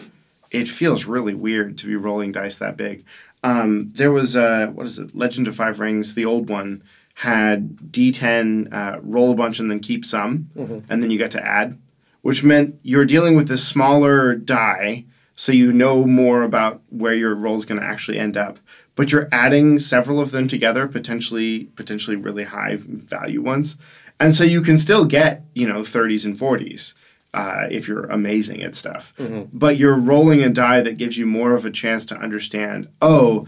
it 0.50 0.68
feels 0.68 1.04
really 1.04 1.34
weird 1.34 1.78
to 1.78 1.86
be 1.86 1.96
rolling 1.96 2.32
dice 2.32 2.58
that 2.58 2.76
big. 2.76 3.04
Um, 3.42 3.90
there 3.90 4.12
was 4.12 4.36
uh, 4.36 4.68
what 4.74 4.86
is 4.86 4.98
it? 4.98 5.14
Legend 5.14 5.48
of 5.48 5.54
Five 5.56 5.80
Rings, 5.80 6.14
the 6.14 6.24
old 6.24 6.48
one 6.48 6.82
had 7.14 7.76
D10 7.92 8.72
uh, 8.72 8.98
roll 9.02 9.32
a 9.32 9.34
bunch 9.34 9.58
and 9.60 9.70
then 9.70 9.80
keep 9.80 10.04
some, 10.04 10.50
and 10.88 11.02
then 11.02 11.10
you 11.10 11.18
got 11.18 11.30
to 11.32 11.46
add, 11.46 11.78
which 12.22 12.42
meant 12.42 12.76
you're 12.82 13.04
dealing 13.04 13.36
with 13.36 13.48
this 13.48 13.66
smaller 13.66 14.34
die, 14.34 15.04
so 15.34 15.52
you 15.52 15.72
know 15.72 16.06
more 16.06 16.42
about 16.42 16.82
where 16.88 17.14
your 17.14 17.34
roll 17.34 17.56
is 17.56 17.64
going 17.64 17.80
to 17.80 17.86
actually 17.86 18.18
end 18.18 18.36
up. 18.36 18.58
But 18.94 19.12
you're 19.12 19.28
adding 19.32 19.78
several 19.78 20.20
of 20.20 20.30
them 20.30 20.48
together, 20.48 20.86
potentially 20.86 21.66
potentially 21.76 22.16
really 22.16 22.44
high 22.44 22.76
value 22.78 23.42
ones, 23.42 23.76
and 24.18 24.34
so 24.34 24.44
you 24.44 24.60
can 24.60 24.76
still 24.76 25.04
get 25.04 25.44
you 25.54 25.68
know 25.68 25.80
30s 25.80 26.24
and 26.24 26.36
40s 26.36 26.94
uh, 27.34 27.66
if 27.70 27.88
you're 27.88 28.04
amazing 28.06 28.62
at 28.62 28.74
stuff. 28.74 29.14
But 29.52 29.76
you're 29.76 29.98
rolling 29.98 30.42
a 30.42 30.48
die 30.48 30.80
that 30.80 30.96
gives 30.96 31.16
you 31.16 31.26
more 31.26 31.52
of 31.52 31.64
a 31.64 31.70
chance 31.70 32.04
to 32.06 32.16
understand. 32.16 32.88
Oh, 33.00 33.46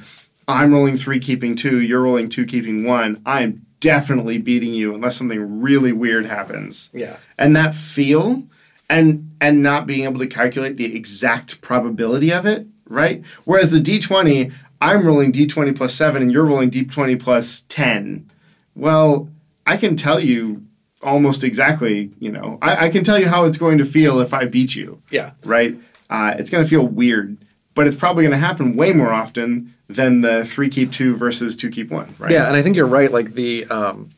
I'm 0.49 0.73
rolling 0.73 0.97
three, 0.97 1.19
keeping 1.19 1.55
two. 1.55 1.81
You're 1.81 2.03
rolling 2.03 2.29
two, 2.29 2.47
keeping 2.47 2.85
one. 2.85 3.23
I'm 3.25 3.67
definitely 3.81 4.39
beating 4.39 4.73
you 4.73 4.95
unless 4.95 5.17
something 5.17 5.61
really 5.61 5.93
weird 5.93 6.27
happens. 6.27 6.91
Yeah. 6.93 7.17
And 7.37 7.55
that 7.57 7.75
feel 7.75 8.45
and 8.89 9.35
and 9.41 9.63
not 9.63 9.87
being 9.87 10.05
able 10.05 10.21
to 10.21 10.27
calculate 10.27 10.77
the 10.77 10.95
exact 10.95 11.61
probability 11.61 12.33
of 12.33 12.47
it, 12.47 12.67
right? 12.87 13.25
Whereas 13.45 13.73
the 13.73 13.81
D20, 13.81 14.53
I'm 14.81 15.05
rolling 15.07 15.33
D20 15.33 15.77
plus 15.77 15.95
seven 15.95 16.23
and 16.23 16.31
you're 16.31 16.47
rolling 16.47 16.71
D20 16.71 17.21
plus 17.21 17.63
10. 17.69 18.31
Well, 18.75 19.29
I 19.67 19.77
can 19.77 19.97
tell 19.97 20.21
you 20.21 20.65
almost 21.03 21.45
exactly, 21.45 22.11
you 22.19 22.31
know, 22.31 22.59
I, 22.63 22.87
I 22.87 22.89
can 22.91 23.05
tell 23.05 23.19
you 23.19 23.29
how 23.29 23.45
it's 23.45 23.59
going 23.59 23.79
to 23.79 23.85
feel 23.85 24.21
if 24.21 24.33
I 24.33 24.47
beat 24.47 24.75
you 24.75 25.03
Yeah. 25.11 25.33
right? 25.45 25.77
Uh, 26.09 26.35
it's 26.39 26.51
going 26.51 26.63
to 26.63 26.69
feel 26.69 26.87
weird, 26.87 27.39
but 27.75 27.87
it's 27.87 27.97
probably 27.97 28.25
going 28.25 28.33
to 28.33 28.47
happen 28.47 28.77
way 28.77 28.93
more 28.93 29.13
often 29.13 29.75
than 29.89 30.21
the 30.21 30.45
three 30.45 30.69
keep 30.69 30.93
two 30.93 31.15
versus 31.15 31.57
two 31.57 31.71
keep 31.71 31.91
one, 31.91 32.15
right? 32.19 32.31
Yeah, 32.31 32.47
and 32.47 32.57
I 32.57 32.63
think 32.63 32.77
you're 32.77 32.87
right. 32.87 33.11
Like 33.11 33.33
the 33.33 33.65
um, 33.67 34.11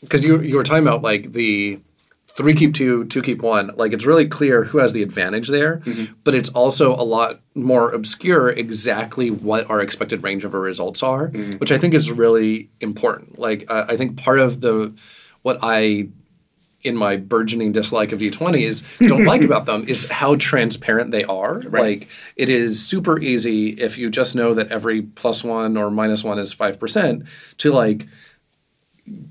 because 0.00 0.24
you 0.24 0.40
you 0.40 0.56
were 0.56 0.62
talking 0.62 0.86
about 0.86 1.02
like 1.02 1.32
the 1.32 1.80
three 2.28 2.54
keep 2.54 2.74
two, 2.74 3.04
two 3.06 3.22
keep 3.22 3.42
one. 3.42 3.70
Like 3.76 3.92
it's 3.92 4.04
really 4.04 4.26
clear 4.26 4.64
who 4.64 4.78
has 4.78 4.92
the 4.92 5.02
advantage 5.02 5.48
there, 5.48 5.78
mm-hmm. 5.78 6.14
but 6.24 6.34
it's 6.34 6.48
also 6.50 6.94
a 6.94 7.02
lot 7.02 7.40
more 7.54 7.92
obscure 7.92 8.50
exactly 8.50 9.30
what 9.30 9.68
our 9.70 9.80
expected 9.80 10.22
range 10.22 10.44
of 10.44 10.52
our 10.52 10.60
results 10.60 11.02
are, 11.02 11.28
mm-hmm. 11.28 11.54
which 11.54 11.70
I 11.72 11.78
think 11.78 11.94
is 11.94 12.10
really 12.10 12.70
important. 12.80 13.38
Like 13.38 13.70
I 13.70 13.82
I 13.82 13.96
think 13.96 14.16
part 14.16 14.40
of 14.40 14.60
the 14.60 14.92
what 15.44 15.58
I 15.62 16.08
in 16.82 16.96
my 16.96 17.16
burgeoning 17.16 17.72
dislike 17.72 18.12
of 18.12 18.20
D20s 18.20 19.08
don't 19.08 19.24
like 19.32 19.42
about 19.42 19.66
them 19.66 19.84
is 19.88 20.08
how 20.10 20.36
transparent 20.36 21.12
they 21.12 21.24
are. 21.24 21.60
Like 21.60 22.08
it 22.36 22.48
is 22.50 22.84
super 22.84 23.18
easy 23.20 23.70
if 23.70 23.96
you 23.96 24.10
just 24.10 24.34
know 24.36 24.52
that 24.54 24.70
every 24.70 25.02
plus 25.02 25.44
one 25.44 25.76
or 25.76 25.90
minus 25.90 26.24
one 26.24 26.38
is 26.38 26.54
5% 26.54 27.56
to 27.58 27.72
like 27.72 28.06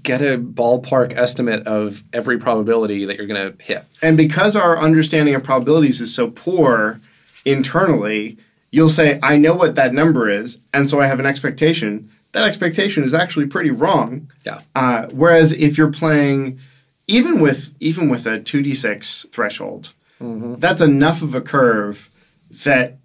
get 0.04 0.22
a 0.22 0.38
ballpark 0.38 1.14
estimate 1.16 1.66
of 1.66 2.04
every 2.14 2.38
probability 2.38 3.06
that 3.06 3.18
you're 3.18 3.28
going 3.28 3.52
to 3.52 3.64
hit. 3.64 3.86
And 4.02 4.18
because 4.18 4.56
our 4.56 4.78
understanding 4.78 5.34
of 5.36 5.44
probabilities 5.44 6.00
is 6.00 6.14
so 6.14 6.30
poor 6.30 7.02
internally, 7.46 8.38
you'll 8.72 8.90
say, 8.90 9.20
I 9.24 9.38
know 9.38 9.56
what 9.56 9.76
that 9.76 9.94
number 9.94 10.30
is, 10.30 10.60
and 10.74 10.88
so 10.88 11.02
I 11.02 11.08
have 11.08 11.20
an 11.20 11.26
expectation. 11.26 12.12
That 12.34 12.44
expectation 12.44 13.04
is 13.04 13.14
actually 13.14 13.48
pretty 13.48 13.72
wrong. 13.72 14.32
Yeah. 14.46 14.60
Uh, 14.76 15.08
whereas 15.12 15.54
if 15.54 15.78
you're 15.78 15.92
playing, 15.92 16.60
even 17.08 17.40
with 17.40 17.74
even 17.80 18.10
with 18.10 18.26
a 18.28 18.40
two 18.40 18.62
d 18.62 18.74
six 18.74 19.26
threshold, 19.32 19.94
that's 20.60 20.82
enough 20.82 21.22
of 21.22 21.34
a 21.36 21.42
curve 21.42 22.12
that 22.66 22.98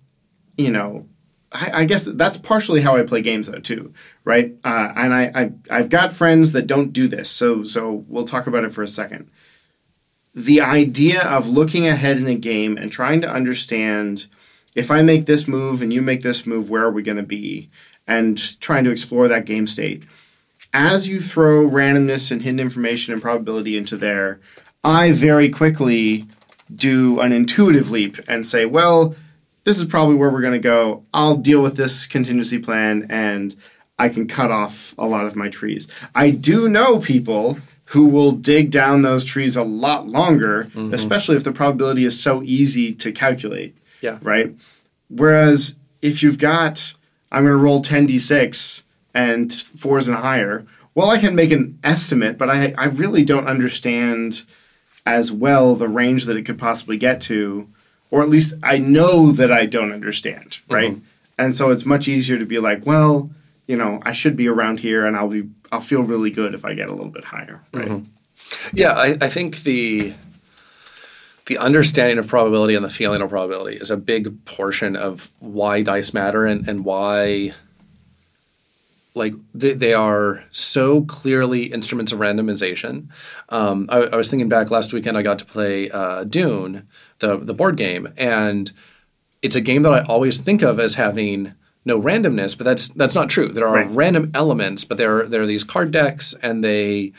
you 0.56 0.70
know. 0.70 1.06
I, 1.50 1.70
I 1.80 1.84
guess 1.86 2.04
that's 2.04 2.36
partially 2.36 2.82
how 2.82 2.96
I 2.96 3.04
play 3.04 3.22
games 3.22 3.48
though 3.48 3.58
too, 3.58 3.94
right? 4.24 4.54
Uh, 4.64 4.92
and 4.94 5.14
I, 5.14 5.32
I 5.34 5.52
I've 5.70 5.88
got 5.88 6.12
friends 6.12 6.52
that 6.52 6.66
don't 6.66 6.92
do 6.92 7.08
this, 7.08 7.30
so 7.30 7.64
so 7.64 8.04
we'll 8.06 8.26
talk 8.26 8.46
about 8.46 8.64
it 8.64 8.72
for 8.72 8.82
a 8.82 8.88
second. 8.88 9.30
The 10.34 10.60
idea 10.60 11.22
of 11.22 11.48
looking 11.48 11.86
ahead 11.86 12.18
in 12.18 12.26
a 12.26 12.34
game 12.34 12.76
and 12.76 12.92
trying 12.92 13.22
to 13.22 13.30
understand 13.30 14.26
if 14.74 14.90
I 14.90 15.02
make 15.02 15.24
this 15.24 15.48
move 15.48 15.80
and 15.82 15.92
you 15.92 16.02
make 16.02 16.22
this 16.22 16.46
move, 16.46 16.68
where 16.70 16.84
are 16.84 16.90
we 16.90 17.02
going 17.02 17.16
to 17.16 17.22
be? 17.22 17.70
And 18.08 18.58
trying 18.60 18.84
to 18.84 18.90
explore 18.90 19.28
that 19.28 19.44
game 19.44 19.66
state 19.66 20.02
as 20.72 21.08
you 21.08 21.20
throw 21.20 21.68
randomness 21.68 22.30
and 22.30 22.42
hidden 22.42 22.60
information 22.60 23.12
and 23.12 23.22
probability 23.22 23.76
into 23.76 23.96
there, 23.96 24.40
I 24.84 25.12
very 25.12 25.48
quickly 25.48 26.24
do 26.74 27.20
an 27.20 27.32
intuitive 27.32 27.90
leap 27.90 28.18
and 28.28 28.46
say, 28.46 28.66
well, 28.66 29.14
this 29.64 29.78
is 29.78 29.84
probably 29.84 30.14
where 30.14 30.30
we're 30.30 30.40
going 30.40 30.52
to 30.52 30.58
go. 30.58 31.04
I'll 31.12 31.36
deal 31.36 31.62
with 31.62 31.76
this 31.76 32.06
contingency 32.06 32.58
plan 32.58 33.06
and 33.08 33.56
I 33.98 34.08
can 34.08 34.28
cut 34.28 34.50
off 34.50 34.94
a 34.98 35.06
lot 35.06 35.26
of 35.26 35.34
my 35.34 35.48
trees. 35.48 35.88
I 36.14 36.30
do 36.30 36.68
know 36.68 37.00
people 37.00 37.58
who 37.86 38.06
will 38.06 38.32
dig 38.32 38.70
down 38.70 39.02
those 39.02 39.24
trees 39.24 39.56
a 39.56 39.64
lot 39.64 40.06
longer, 40.06 40.64
mm-hmm. 40.64 40.92
especially 40.92 41.36
if 41.36 41.44
the 41.44 41.52
probability 41.52 42.04
is 42.04 42.20
so 42.20 42.42
easy 42.42 42.92
to 42.92 43.10
calculate. 43.10 43.76
Yeah. 44.02 44.18
Right? 44.22 44.54
Whereas 45.08 45.76
if 46.02 46.22
you've 46.22 46.38
got, 46.38 46.94
I'm 47.30 47.44
going 47.44 47.56
to 47.56 47.62
roll 47.62 47.82
10d6 47.82 48.82
and 49.14 49.52
fours 49.52 50.08
and 50.08 50.16
higher, 50.16 50.66
well, 50.94 51.10
I 51.10 51.18
can 51.18 51.34
make 51.34 51.52
an 51.52 51.78
estimate, 51.84 52.38
but 52.38 52.50
I, 52.50 52.74
I 52.76 52.86
really 52.86 53.24
don't 53.24 53.46
understand 53.46 54.42
as 55.06 55.30
well 55.30 55.76
the 55.76 55.88
range 55.88 56.24
that 56.24 56.36
it 56.36 56.42
could 56.42 56.58
possibly 56.58 56.96
get 56.96 57.20
to, 57.22 57.68
or 58.10 58.20
at 58.22 58.28
least 58.28 58.54
I 58.62 58.78
know 58.78 59.30
that 59.32 59.52
I 59.52 59.66
don't 59.66 59.92
understand, 59.92 60.50
mm-hmm. 60.50 60.74
right? 60.74 60.96
And 61.38 61.54
so 61.54 61.70
it's 61.70 61.86
much 61.86 62.08
easier 62.08 62.36
to 62.38 62.44
be 62.44 62.58
like, 62.58 62.84
well, 62.84 63.30
you 63.68 63.76
know, 63.76 64.00
I 64.02 64.12
should 64.12 64.34
be 64.34 64.48
around 64.48 64.80
here, 64.80 65.06
and 65.06 65.16
I'll 65.16 65.28
be, 65.28 65.48
I'll 65.70 65.80
feel 65.80 66.02
really 66.02 66.30
good 66.30 66.52
if 66.52 66.64
I 66.64 66.74
get 66.74 66.88
a 66.88 66.94
little 66.94 67.12
bit 67.12 67.24
higher, 67.26 67.62
right? 67.72 67.88
Mm-hmm. 67.88 68.76
Yeah, 68.76 68.94
I, 68.94 69.16
I 69.20 69.28
think 69.28 69.58
the 69.58 70.14
the 71.48 71.58
understanding 71.58 72.18
of 72.18 72.28
probability 72.28 72.74
and 72.74 72.84
the 72.84 72.90
feeling 72.90 73.20
of 73.22 73.30
probability 73.30 73.76
is 73.76 73.90
a 73.90 73.96
big 73.96 74.44
portion 74.44 74.94
of 74.94 75.30
why 75.40 75.82
dice 75.82 76.12
matter 76.14 76.44
and, 76.46 76.68
and 76.68 76.84
why 76.84 77.52
like 79.14 79.32
they, 79.52 79.72
they 79.72 79.94
are 79.94 80.44
so 80.50 81.02
clearly 81.02 81.64
instruments 81.64 82.12
of 82.12 82.20
randomization. 82.20 83.08
Um, 83.48 83.88
I, 83.90 84.02
I 84.02 84.16
was 84.16 84.28
thinking 84.30 84.48
back 84.48 84.70
last 84.70 84.92
weekend, 84.92 85.16
I 85.18 85.22
got 85.22 85.38
to 85.40 85.44
play 85.44 85.90
uh, 85.90 86.24
Dune, 86.24 86.86
the 87.18 87.36
the 87.38 87.54
board 87.54 87.76
game, 87.76 88.08
and 88.16 88.70
it's 89.42 89.56
a 89.56 89.60
game 89.60 89.82
that 89.82 89.92
I 89.92 90.02
always 90.02 90.40
think 90.40 90.62
of 90.62 90.78
as 90.78 90.94
having 90.94 91.54
no 91.84 92.00
randomness, 92.00 92.56
but 92.56 92.64
that's 92.64 92.88
that's 92.90 93.14
not 93.14 93.30
true. 93.30 93.50
There 93.50 93.66
are 93.66 93.76
Right. 93.76 93.88
random 93.90 94.30
elements, 94.34 94.84
but 94.84 94.98
there 94.98 95.20
are, 95.20 95.26
there 95.26 95.42
are 95.42 95.46
these 95.46 95.64
card 95.64 95.90
decks, 95.90 96.34
and 96.42 96.62
they 96.62 97.12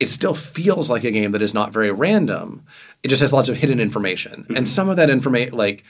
it 0.00 0.08
still 0.08 0.34
feels 0.34 0.88
like 0.88 1.04
a 1.04 1.10
game 1.10 1.32
that 1.32 1.42
is 1.42 1.54
not 1.54 1.72
very 1.72 1.90
random. 1.90 2.64
It 3.02 3.08
just 3.08 3.20
has 3.20 3.32
lots 3.32 3.48
of 3.48 3.56
hidden 3.56 3.80
information, 3.80 4.44
and 4.48 4.58
mm-hmm. 4.58 4.64
some 4.64 4.88
of 4.88 4.96
that 4.96 5.10
information, 5.10 5.56
like 5.56 5.84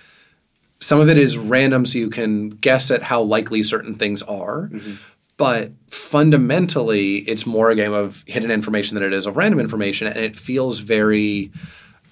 some 0.80 1.00
of 1.00 1.09
it 1.09 1.18
is 1.18 1.36
random, 1.36 1.84
so 1.84 1.98
you 1.98 2.11
can 2.11 2.50
guess 2.50 2.90
at 2.90 3.02
how 3.02 3.20
likely 3.22 3.62
certain 3.62 3.96
things 3.96 4.22
are. 4.22 4.68
Mm-hmm. 4.68 4.94
But 5.36 5.72
fundamentally, 5.88 7.18
it's 7.18 7.46
more 7.46 7.70
a 7.70 7.76
game 7.76 7.92
of 7.92 8.24
hidden 8.26 8.50
information 8.50 8.94
than 8.94 9.04
it 9.04 9.12
is 9.12 9.26
of 9.26 9.36
random 9.36 9.61
information, 9.61 10.06
and 10.06 10.18
it 10.18 10.36
feels 10.36 10.80
very. 10.80 11.50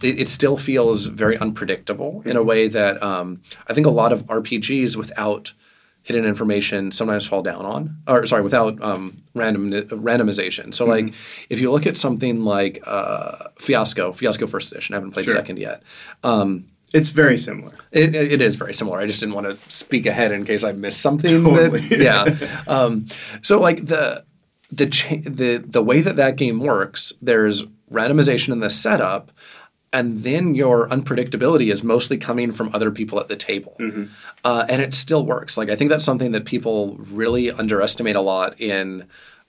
It, 0.02 0.20
it 0.20 0.28
still 0.28 0.58
feels 0.58 1.06
very 1.06 1.38
unpredictable 1.38 2.20
in 2.26 2.36
a 2.36 2.40
mm-hmm. 2.40 2.48
way 2.48 2.68
that 2.68 3.02
um, 3.02 3.40
I 3.66 3.72
think 3.72 3.86
a 3.86 3.90
lot 3.90 4.12
of 4.12 4.26
RPGs 4.26 4.96
without 4.96 5.54
hidden 6.06 6.24
information 6.24 6.92
sometimes 6.92 7.26
fall 7.26 7.42
down 7.42 7.64
on, 7.66 7.96
or 8.06 8.24
sorry, 8.26 8.42
without 8.42 8.80
um, 8.80 9.16
random 9.34 9.72
randomization. 9.72 10.72
So, 10.72 10.84
like, 10.86 11.12
if 11.50 11.60
you 11.60 11.72
look 11.72 11.84
at 11.86 11.96
something 11.96 12.44
like 12.44 12.80
uh, 12.86 13.32
Fiasco, 13.58 14.12
Fiasco 14.12 14.46
First 14.46 14.70
Edition, 14.72 14.94
I 14.94 14.98
haven't 14.98 15.10
played 15.12 15.26
Sure. 15.26 15.34
Second 15.34 15.58
yet. 15.58 15.82
Um, 16.22 16.66
It's 16.94 17.10
very 17.10 17.36
similar. 17.36 17.74
it, 17.90 18.14
it 18.14 18.32
it 18.34 18.40
is 18.40 18.54
very 18.54 18.72
similar. 18.72 19.00
I 19.00 19.06
just 19.06 19.18
didn't 19.20 19.34
want 19.34 19.46
to 19.48 19.70
speak 19.70 20.06
ahead 20.06 20.30
in 20.32 20.44
case 20.44 20.62
I 20.62 20.72
missed 20.72 21.00
something. 21.00 21.42
Totally. 21.42 21.80
That, 21.80 21.98
yeah. 22.68 22.72
Um, 22.72 23.06
so 23.42 23.58
like 23.60 23.86
the 23.86 24.24
the 24.70 24.86
cha- 24.86 25.22
the 25.24 25.58
the 25.66 25.82
way 25.82 26.00
that 26.02 26.16
that 26.16 26.36
game 26.36 26.60
works, 26.60 27.12
there's 27.20 27.64
randomization 27.90 28.52
in 28.52 28.60
the 28.60 28.70
setup, 28.70 29.30
and 29.96 30.18
then 30.18 30.54
your 30.54 30.88
unpredictability 30.90 31.72
is 31.72 31.82
mostly 31.82 32.18
coming 32.18 32.52
from 32.52 32.70
other 32.74 32.90
people 32.90 33.18
at 33.18 33.28
the 33.28 33.36
table, 33.36 33.74
uh, 34.44 34.66
and 34.68 34.82
it 34.82 34.92
still 34.92 35.24
works. 35.24 35.56
Like 35.56 35.70
I 35.70 35.76
think 35.76 35.88
that's 35.90 36.04
something 36.04 36.32
that 36.32 36.44
people 36.44 36.96
really 36.98 37.50
underestimate 37.50 38.14
a 38.14 38.20
lot 38.20 38.60
in 38.60 39.06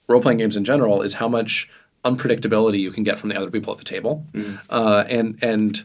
role 0.07 0.21
playing 0.21 0.37
games 0.37 0.55
in 0.55 0.63
general 0.63 1.01
is 1.01 1.15
how 1.15 1.27
much 1.27 1.69
unpredictability 2.05 2.79
you 2.79 2.91
can 2.91 3.03
get 3.03 3.19
from 3.19 3.27
the 3.29 3.35
other 3.35 3.51
people 3.51 3.73
at 3.73 3.79
the 3.79 3.83
table, 3.83 4.25
uh, 4.69 5.03
and 5.09 5.37
and. 5.43 5.83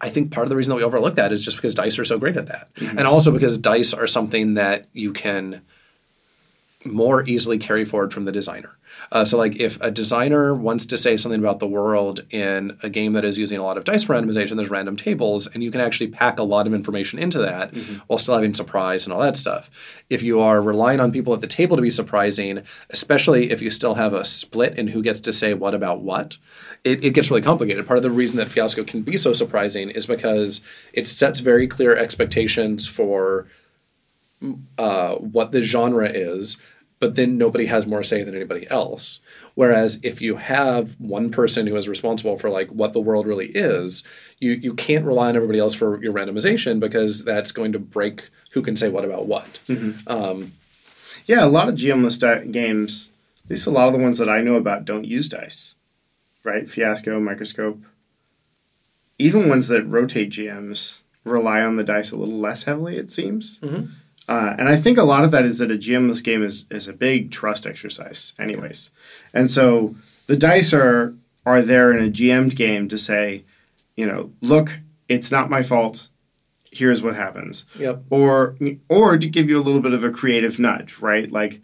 I 0.00 0.08
think 0.08 0.30
part 0.30 0.46
of 0.46 0.50
the 0.50 0.56
reason 0.56 0.70
that 0.70 0.76
we 0.76 0.84
overlook 0.84 1.16
that 1.16 1.32
is 1.32 1.44
just 1.44 1.56
because 1.56 1.74
dice 1.74 1.98
are 1.98 2.04
so 2.04 2.16
great 2.16 2.36
at 2.36 2.46
that. 2.46 2.68
And 2.96 3.08
also 3.08 3.32
because 3.32 3.58
dice 3.58 3.92
are 3.92 4.06
something 4.06 4.54
that 4.54 4.86
you 4.92 5.12
can 5.12 5.62
more 6.84 7.24
easily 7.26 7.58
carry 7.58 7.84
forward 7.84 8.12
from 8.12 8.24
the 8.24 8.32
designer. 8.32 8.76
Uh, 9.10 9.24
so, 9.24 9.36
like, 9.36 9.56
if 9.56 9.80
a 9.80 9.90
designer 9.90 10.54
wants 10.54 10.86
to 10.86 10.98
say 10.98 11.16
something 11.16 11.40
about 11.40 11.58
the 11.58 11.66
world 11.66 12.20
in 12.30 12.76
a 12.82 12.88
game 12.88 13.12
that 13.12 13.24
is 13.24 13.38
using 13.38 13.58
a 13.58 13.62
lot 13.62 13.76
of 13.76 13.84
dice 13.84 14.04
for 14.04 14.14
randomization, 14.14 14.56
there's 14.56 14.70
random 14.70 14.96
tables, 14.96 15.46
and 15.48 15.64
you 15.64 15.70
can 15.70 15.80
actually 15.80 16.08
pack 16.08 16.38
a 16.38 16.42
lot 16.42 16.66
of 16.66 16.74
information 16.74 17.18
into 17.18 17.38
that 17.38 17.74
while 18.06 18.18
still 18.18 18.34
having 18.34 18.54
surprise 18.54 19.04
and 19.04 19.12
all 19.12 19.20
that 19.20 19.36
stuff. 19.36 19.70
If 20.10 20.22
you 20.22 20.40
are 20.40 20.62
relying 20.62 21.00
on 21.00 21.12
people 21.12 21.34
at 21.34 21.40
the 21.40 21.46
table 21.46 21.76
to 21.76 21.82
be 21.82 21.90
surprising, 21.90 22.62
especially 22.90 23.50
if 23.50 23.60
you 23.60 23.70
still 23.70 23.94
have 23.94 24.12
a 24.12 24.24
split 24.24 24.78
in 24.78 24.88
who 24.88 25.02
gets 25.02 25.20
to 25.22 25.32
say 25.32 25.54
what 25.54 25.74
about 25.74 26.00
what, 26.00 26.38
it, 26.84 27.02
it 27.02 27.14
gets 27.14 27.30
really 27.30 27.42
complicated. 27.42 27.86
Part 27.86 27.98
of 27.98 28.02
the 28.02 28.10
reason 28.10 28.36
that 28.38 28.48
Fiasco 28.48 28.84
can 28.84 29.02
be 29.02 29.16
so 29.16 29.32
surprising 29.32 29.90
is 29.90 30.06
because 30.06 30.60
it 30.92 31.06
sets 31.06 31.40
very 31.40 31.66
clear 31.66 31.96
expectations 31.96 32.86
for 32.86 33.46
uh, 34.78 35.14
what 35.14 35.52
the 35.52 35.62
genre 35.62 36.08
is, 36.08 36.58
but 37.00 37.16
then 37.16 37.36
nobody 37.36 37.66
has 37.66 37.86
more 37.86 38.02
say 38.02 38.22
than 38.22 38.34
anybody 38.34 38.66
else. 38.70 39.20
Whereas 39.54 40.00
if 40.02 40.20
you 40.20 40.36
have 40.36 40.98
one 40.98 41.30
person 41.30 41.66
who 41.66 41.76
is 41.76 41.88
responsible 41.88 42.36
for 42.36 42.50
like 42.50 42.68
what 42.70 42.92
the 42.92 43.00
world 43.00 43.26
really 43.26 43.48
is, 43.48 44.04
you 44.38 44.52
you 44.52 44.74
can't 44.74 45.04
rely 45.04 45.28
on 45.28 45.36
everybody 45.36 45.58
else 45.58 45.74
for 45.74 46.02
your 46.02 46.12
randomization 46.12 46.80
because 46.80 47.24
that's 47.24 47.52
going 47.52 47.72
to 47.72 47.78
break 47.78 48.30
who 48.52 48.62
can 48.62 48.76
say 48.76 48.88
what 48.88 49.04
about 49.04 49.26
what. 49.26 49.60
Mm-hmm. 49.68 50.10
Um, 50.10 50.52
Yeah, 51.26 51.44
a 51.44 51.48
lot 51.48 51.68
of 51.68 51.74
GMless 51.76 52.20
di- 52.20 52.32
uh, 52.32 52.44
games, 52.50 53.10
at 53.44 53.50
least 53.50 53.66
a 53.66 53.70
lot 53.70 53.86
of 53.86 53.92
the 53.92 53.98
ones 53.98 54.18
that 54.18 54.28
I 54.28 54.40
know 54.40 54.56
about, 54.56 54.84
don't 54.84 55.04
use 55.06 55.28
dice, 55.28 55.74
right? 56.44 56.68
Fiasco, 56.68 57.18
Microscope. 57.20 57.82
Even 59.18 59.48
ones 59.48 59.68
that 59.68 59.84
rotate 59.84 60.30
GMs 60.30 61.02
rely 61.24 61.60
on 61.62 61.76
the 61.76 61.84
dice 61.84 62.12
a 62.12 62.16
little 62.16 62.38
less 62.38 62.64
heavily, 62.64 62.96
it 62.96 63.10
seems. 63.10 63.60
Mm-hmm. 63.60 63.86
Uh, 64.26 64.54
and 64.58 64.68
I 64.68 64.76
think 64.76 64.96
a 64.96 65.04
lot 65.04 65.24
of 65.24 65.30
that 65.32 65.44
is 65.44 65.58
that 65.58 65.70
a 65.70 65.74
GMless 65.74 66.24
game 66.24 66.42
is, 66.42 66.66
is 66.70 66.88
a 66.88 66.92
big 66.94 67.30
trust 67.30 67.66
exercise, 67.66 68.32
anyways. 68.38 68.90
And 69.34 69.50
so 69.50 69.94
the 70.26 70.36
dice 70.36 70.72
are 70.72 71.14
are 71.46 71.60
there 71.60 71.92
in 71.92 72.02
a 72.02 72.10
GM'd 72.10 72.56
game 72.56 72.88
to 72.88 72.96
say, 72.96 73.44
you 73.96 74.06
know, 74.06 74.32
look, 74.40 74.80
it's 75.08 75.30
not 75.30 75.50
my 75.50 75.62
fault. 75.62 76.08
here's 76.72 77.02
what 77.02 77.14
happens. 77.16 77.66
Yep. 77.78 78.04
Or 78.10 78.56
or 78.88 79.18
to 79.18 79.28
give 79.28 79.48
you 79.48 79.58
a 79.58 79.62
little 79.62 79.80
bit 79.80 79.92
of 79.92 80.04
a 80.04 80.10
creative 80.10 80.58
nudge, 80.58 80.98
right? 80.98 81.30
Like 81.30 81.60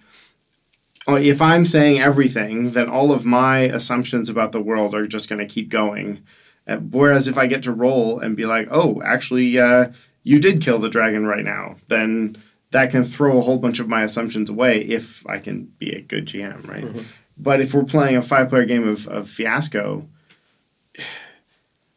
uh, 1.08 1.14
if 1.14 1.40
I'm 1.40 1.64
saying 1.64 2.00
everything, 2.00 2.70
then 2.70 2.88
all 2.88 3.11
of 3.12 3.24
my 3.24 3.61
assumptions 3.61 4.28
about 4.28 4.52
the 4.52 4.61
world 4.61 4.94
are 4.94 5.06
just 5.06 5.28
going 5.28 5.38
to 5.38 5.52
keep 5.52 5.68
going. 5.68 6.22
Uh, 6.68 6.76
whereas 6.76 7.26
if 7.26 7.38
I 7.38 7.46
get 7.46 7.62
to 7.64 7.72
roll 7.72 8.20
and 8.20 8.36
be 8.36 8.44
like, 8.46 8.68
oh, 8.70 9.02
actually, 9.02 9.58
uh, 9.58 9.88
you 10.22 10.38
did 10.38 10.61
kill 10.61 10.78
the 10.78 10.90
dragon 10.90 11.26
right 11.26 11.44
now, 11.44 11.76
then 11.88 12.36
that 12.70 12.90
can 12.90 13.04
throw 13.04 13.38
a 13.38 13.42
whole 13.42 13.58
bunch 13.58 13.80
of 13.80 13.88
my 13.88 14.02
assumptions 14.02 14.48
away 14.48 14.82
if 14.82 15.26
I 15.26 15.38
can 15.38 15.72
be 15.78 15.90
a 15.92 16.00
good 16.00 16.26
GM, 16.26 16.66
right? 16.68 16.84
Mm-hmm. 16.84 17.02
But 17.36 17.60
if 17.60 17.74
we're 17.74 17.84
playing 17.84 18.16
a 18.16 18.22
five 18.22 18.48
player 18.48 18.64
game 18.64 18.86
of, 18.86 19.08
of 19.08 19.28
Fiasco, 19.28 20.08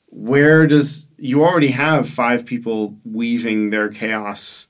where 0.08 0.66
does 0.68 1.10
you 1.18 1.44
already 1.44 1.70
have 1.70 2.08
five 2.08 2.46
people 2.46 2.98
weaving 3.04 3.70
their 3.70 3.90
chaos 3.90 4.68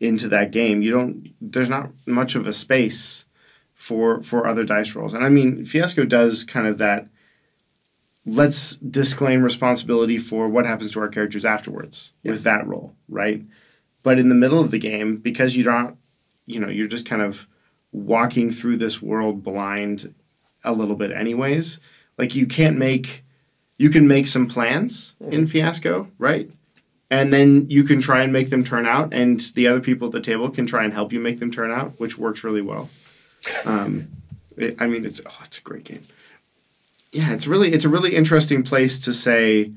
into 0.00 0.28
that 0.28 0.50
game? 0.50 0.82
You 0.82 0.90
don't, 0.90 1.34
there's 1.40 1.68
not 1.68 1.90
much 2.06 2.34
of 2.34 2.46
a 2.46 2.52
space 2.52 3.26
for 3.76 4.22
for 4.22 4.46
other 4.46 4.64
dice 4.64 4.94
rolls. 4.94 5.14
And 5.14 5.24
I 5.24 5.28
mean, 5.28 5.64
Fiasco 5.64 6.04
does 6.04 6.42
kind 6.42 6.66
of 6.66 6.78
that. 6.78 7.08
Let's 8.24 8.74
disclaim 8.76 9.42
responsibility 9.42 10.18
for 10.18 10.48
what 10.48 10.66
happens 10.66 10.90
to 10.92 11.00
our 11.00 11.08
characters 11.08 11.44
afterwards 11.44 12.12
with 12.24 12.42
that 12.42 12.66
roll, 12.66 12.96
right? 13.08 13.44
But 14.06 14.20
in 14.20 14.28
the 14.28 14.36
middle 14.36 14.60
of 14.60 14.70
the 14.70 14.78
game, 14.78 15.16
because 15.16 15.56
you 15.56 15.64
don't, 15.64 15.96
you 16.46 16.60
know, 16.60 16.68
you're 16.68 16.86
just 16.86 17.06
kind 17.06 17.22
of 17.22 17.48
walking 17.90 18.52
through 18.52 18.76
this 18.76 19.02
world 19.02 19.42
blind 19.42 20.14
a 20.62 20.72
little 20.72 20.94
bit, 20.94 21.10
anyways. 21.10 21.80
Like 22.16 22.36
you 22.36 22.46
can't 22.46 22.78
make, 22.78 23.24
you 23.78 23.90
can 23.90 24.06
make 24.06 24.28
some 24.28 24.46
plans 24.46 25.16
in 25.28 25.44
Fiasco, 25.44 26.06
right? 26.18 26.48
And 27.10 27.32
then 27.32 27.68
you 27.68 27.82
can 27.82 27.98
try 27.98 28.22
and 28.22 28.32
make 28.32 28.50
them 28.50 28.62
turn 28.62 28.86
out, 28.86 29.12
and 29.12 29.40
the 29.56 29.66
other 29.66 29.80
people 29.80 30.06
at 30.06 30.12
the 30.12 30.20
table 30.20 30.50
can 30.50 30.66
try 30.66 30.84
and 30.84 30.92
help 30.92 31.12
you 31.12 31.18
make 31.18 31.40
them 31.40 31.50
turn 31.50 31.72
out, 31.72 31.98
which 31.98 32.16
works 32.16 32.44
really 32.44 32.62
well. 32.62 32.88
Um, 33.64 34.06
it, 34.56 34.76
I 34.78 34.86
mean, 34.86 35.04
it's 35.04 35.20
oh, 35.26 35.40
it's 35.44 35.58
a 35.58 35.62
great 35.62 35.82
game. 35.82 36.02
Yeah, 37.10 37.32
it's 37.32 37.48
really 37.48 37.72
it's 37.72 37.84
a 37.84 37.88
really 37.88 38.14
interesting 38.14 38.62
place 38.62 39.00
to 39.00 39.12
say 39.12 39.72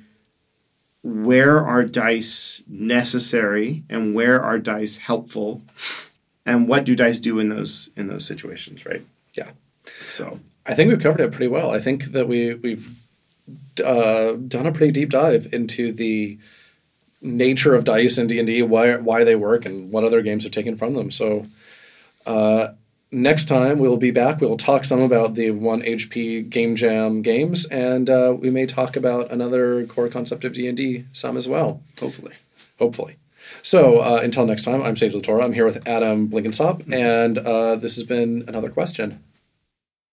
where 1.04 1.66
are 1.66 1.84
dice 1.84 2.64
necessary 2.68 3.84
and 3.90 4.14
where 4.14 4.42
are 4.42 4.60
dice 4.60 4.98
helpful, 4.98 5.62
and 6.46 6.68
what 6.68 6.86
do 6.86 6.96
dice 6.96 7.20
do 7.20 7.40
in 7.40 7.50
those 7.50 7.90
in 7.96 8.08
those 8.08 8.26
situations, 8.26 8.86
right? 8.86 9.06
Yeah. 9.34 9.52
So 10.12 10.40
I 10.66 10.74
think 10.76 10.90
we've 10.90 11.02
covered 11.02 11.22
it 11.22 11.32
pretty 11.32 11.48
well. 11.48 11.72
I 11.72 11.80
think 11.80 12.06
that 12.06 12.28
we 12.28 12.54
we've 12.54 13.00
uh, 13.84 14.34
done 14.34 14.68
a 14.68 14.72
pretty 14.72 14.92
deep 14.92 15.10
dive 15.10 15.48
into 15.52 15.92
the 15.92 16.38
nature 17.22 17.76
of 17.76 17.84
dice 17.84 18.18
and 18.18 18.30
D 18.30 18.40
and 18.40 18.48
D, 18.48 18.62
why 18.62 18.98
why 18.98 19.24
they 19.24 19.36
work, 19.36 19.66
and 19.66 19.92
what 19.92 20.04
other 20.04 20.22
games 20.22 20.44
have 20.44 20.52
taken 20.52 20.78
from 20.78 20.94
them. 20.94 21.12
So 21.12 21.46
uh, 22.26 22.70
next 23.12 23.46
time 23.46 23.80
we'll 23.80 23.98
be 23.98 24.12
back. 24.12 24.42
We'll 24.42 24.58
talk 24.58 24.86
some 24.86 25.02
about 25.02 25.36
the 25.36 25.52
one 25.52 25.82
HP 25.82 26.50
Game 26.50 26.76
Jam 26.76 27.22
games, 27.22 27.66
and 27.66 28.10
uh, 28.10 28.36
we 28.38 28.50
may 28.50 28.66
talk 28.66 28.96
about 28.96 29.32
another 29.32 29.86
core 29.86 30.10
concept 30.10 30.44
of 30.44 30.54
D 30.54 30.68
and 30.68 30.78
D 30.78 31.06
some 31.12 31.38
as 31.38 31.48
well. 31.48 31.82
hopefully. 32.00 32.34
Hopefully. 32.78 33.18
So 33.62 34.00
uh, 34.00 34.22
until 34.24 34.46
next 34.46 34.64
time, 34.64 34.82
I'm 34.82 34.96
Sage 34.96 35.14
LaTorra. 35.14 35.44
I'm 35.44 35.54
here 35.54 35.66
with 35.66 35.88
Adam 35.88 36.30
Blinkinsop, 36.30 36.92
and 36.94 37.38
uh, 37.38 37.76
this 37.76 37.96
has 37.96 38.06
been 38.06 38.44
another 38.48 38.70
question. 38.70 39.24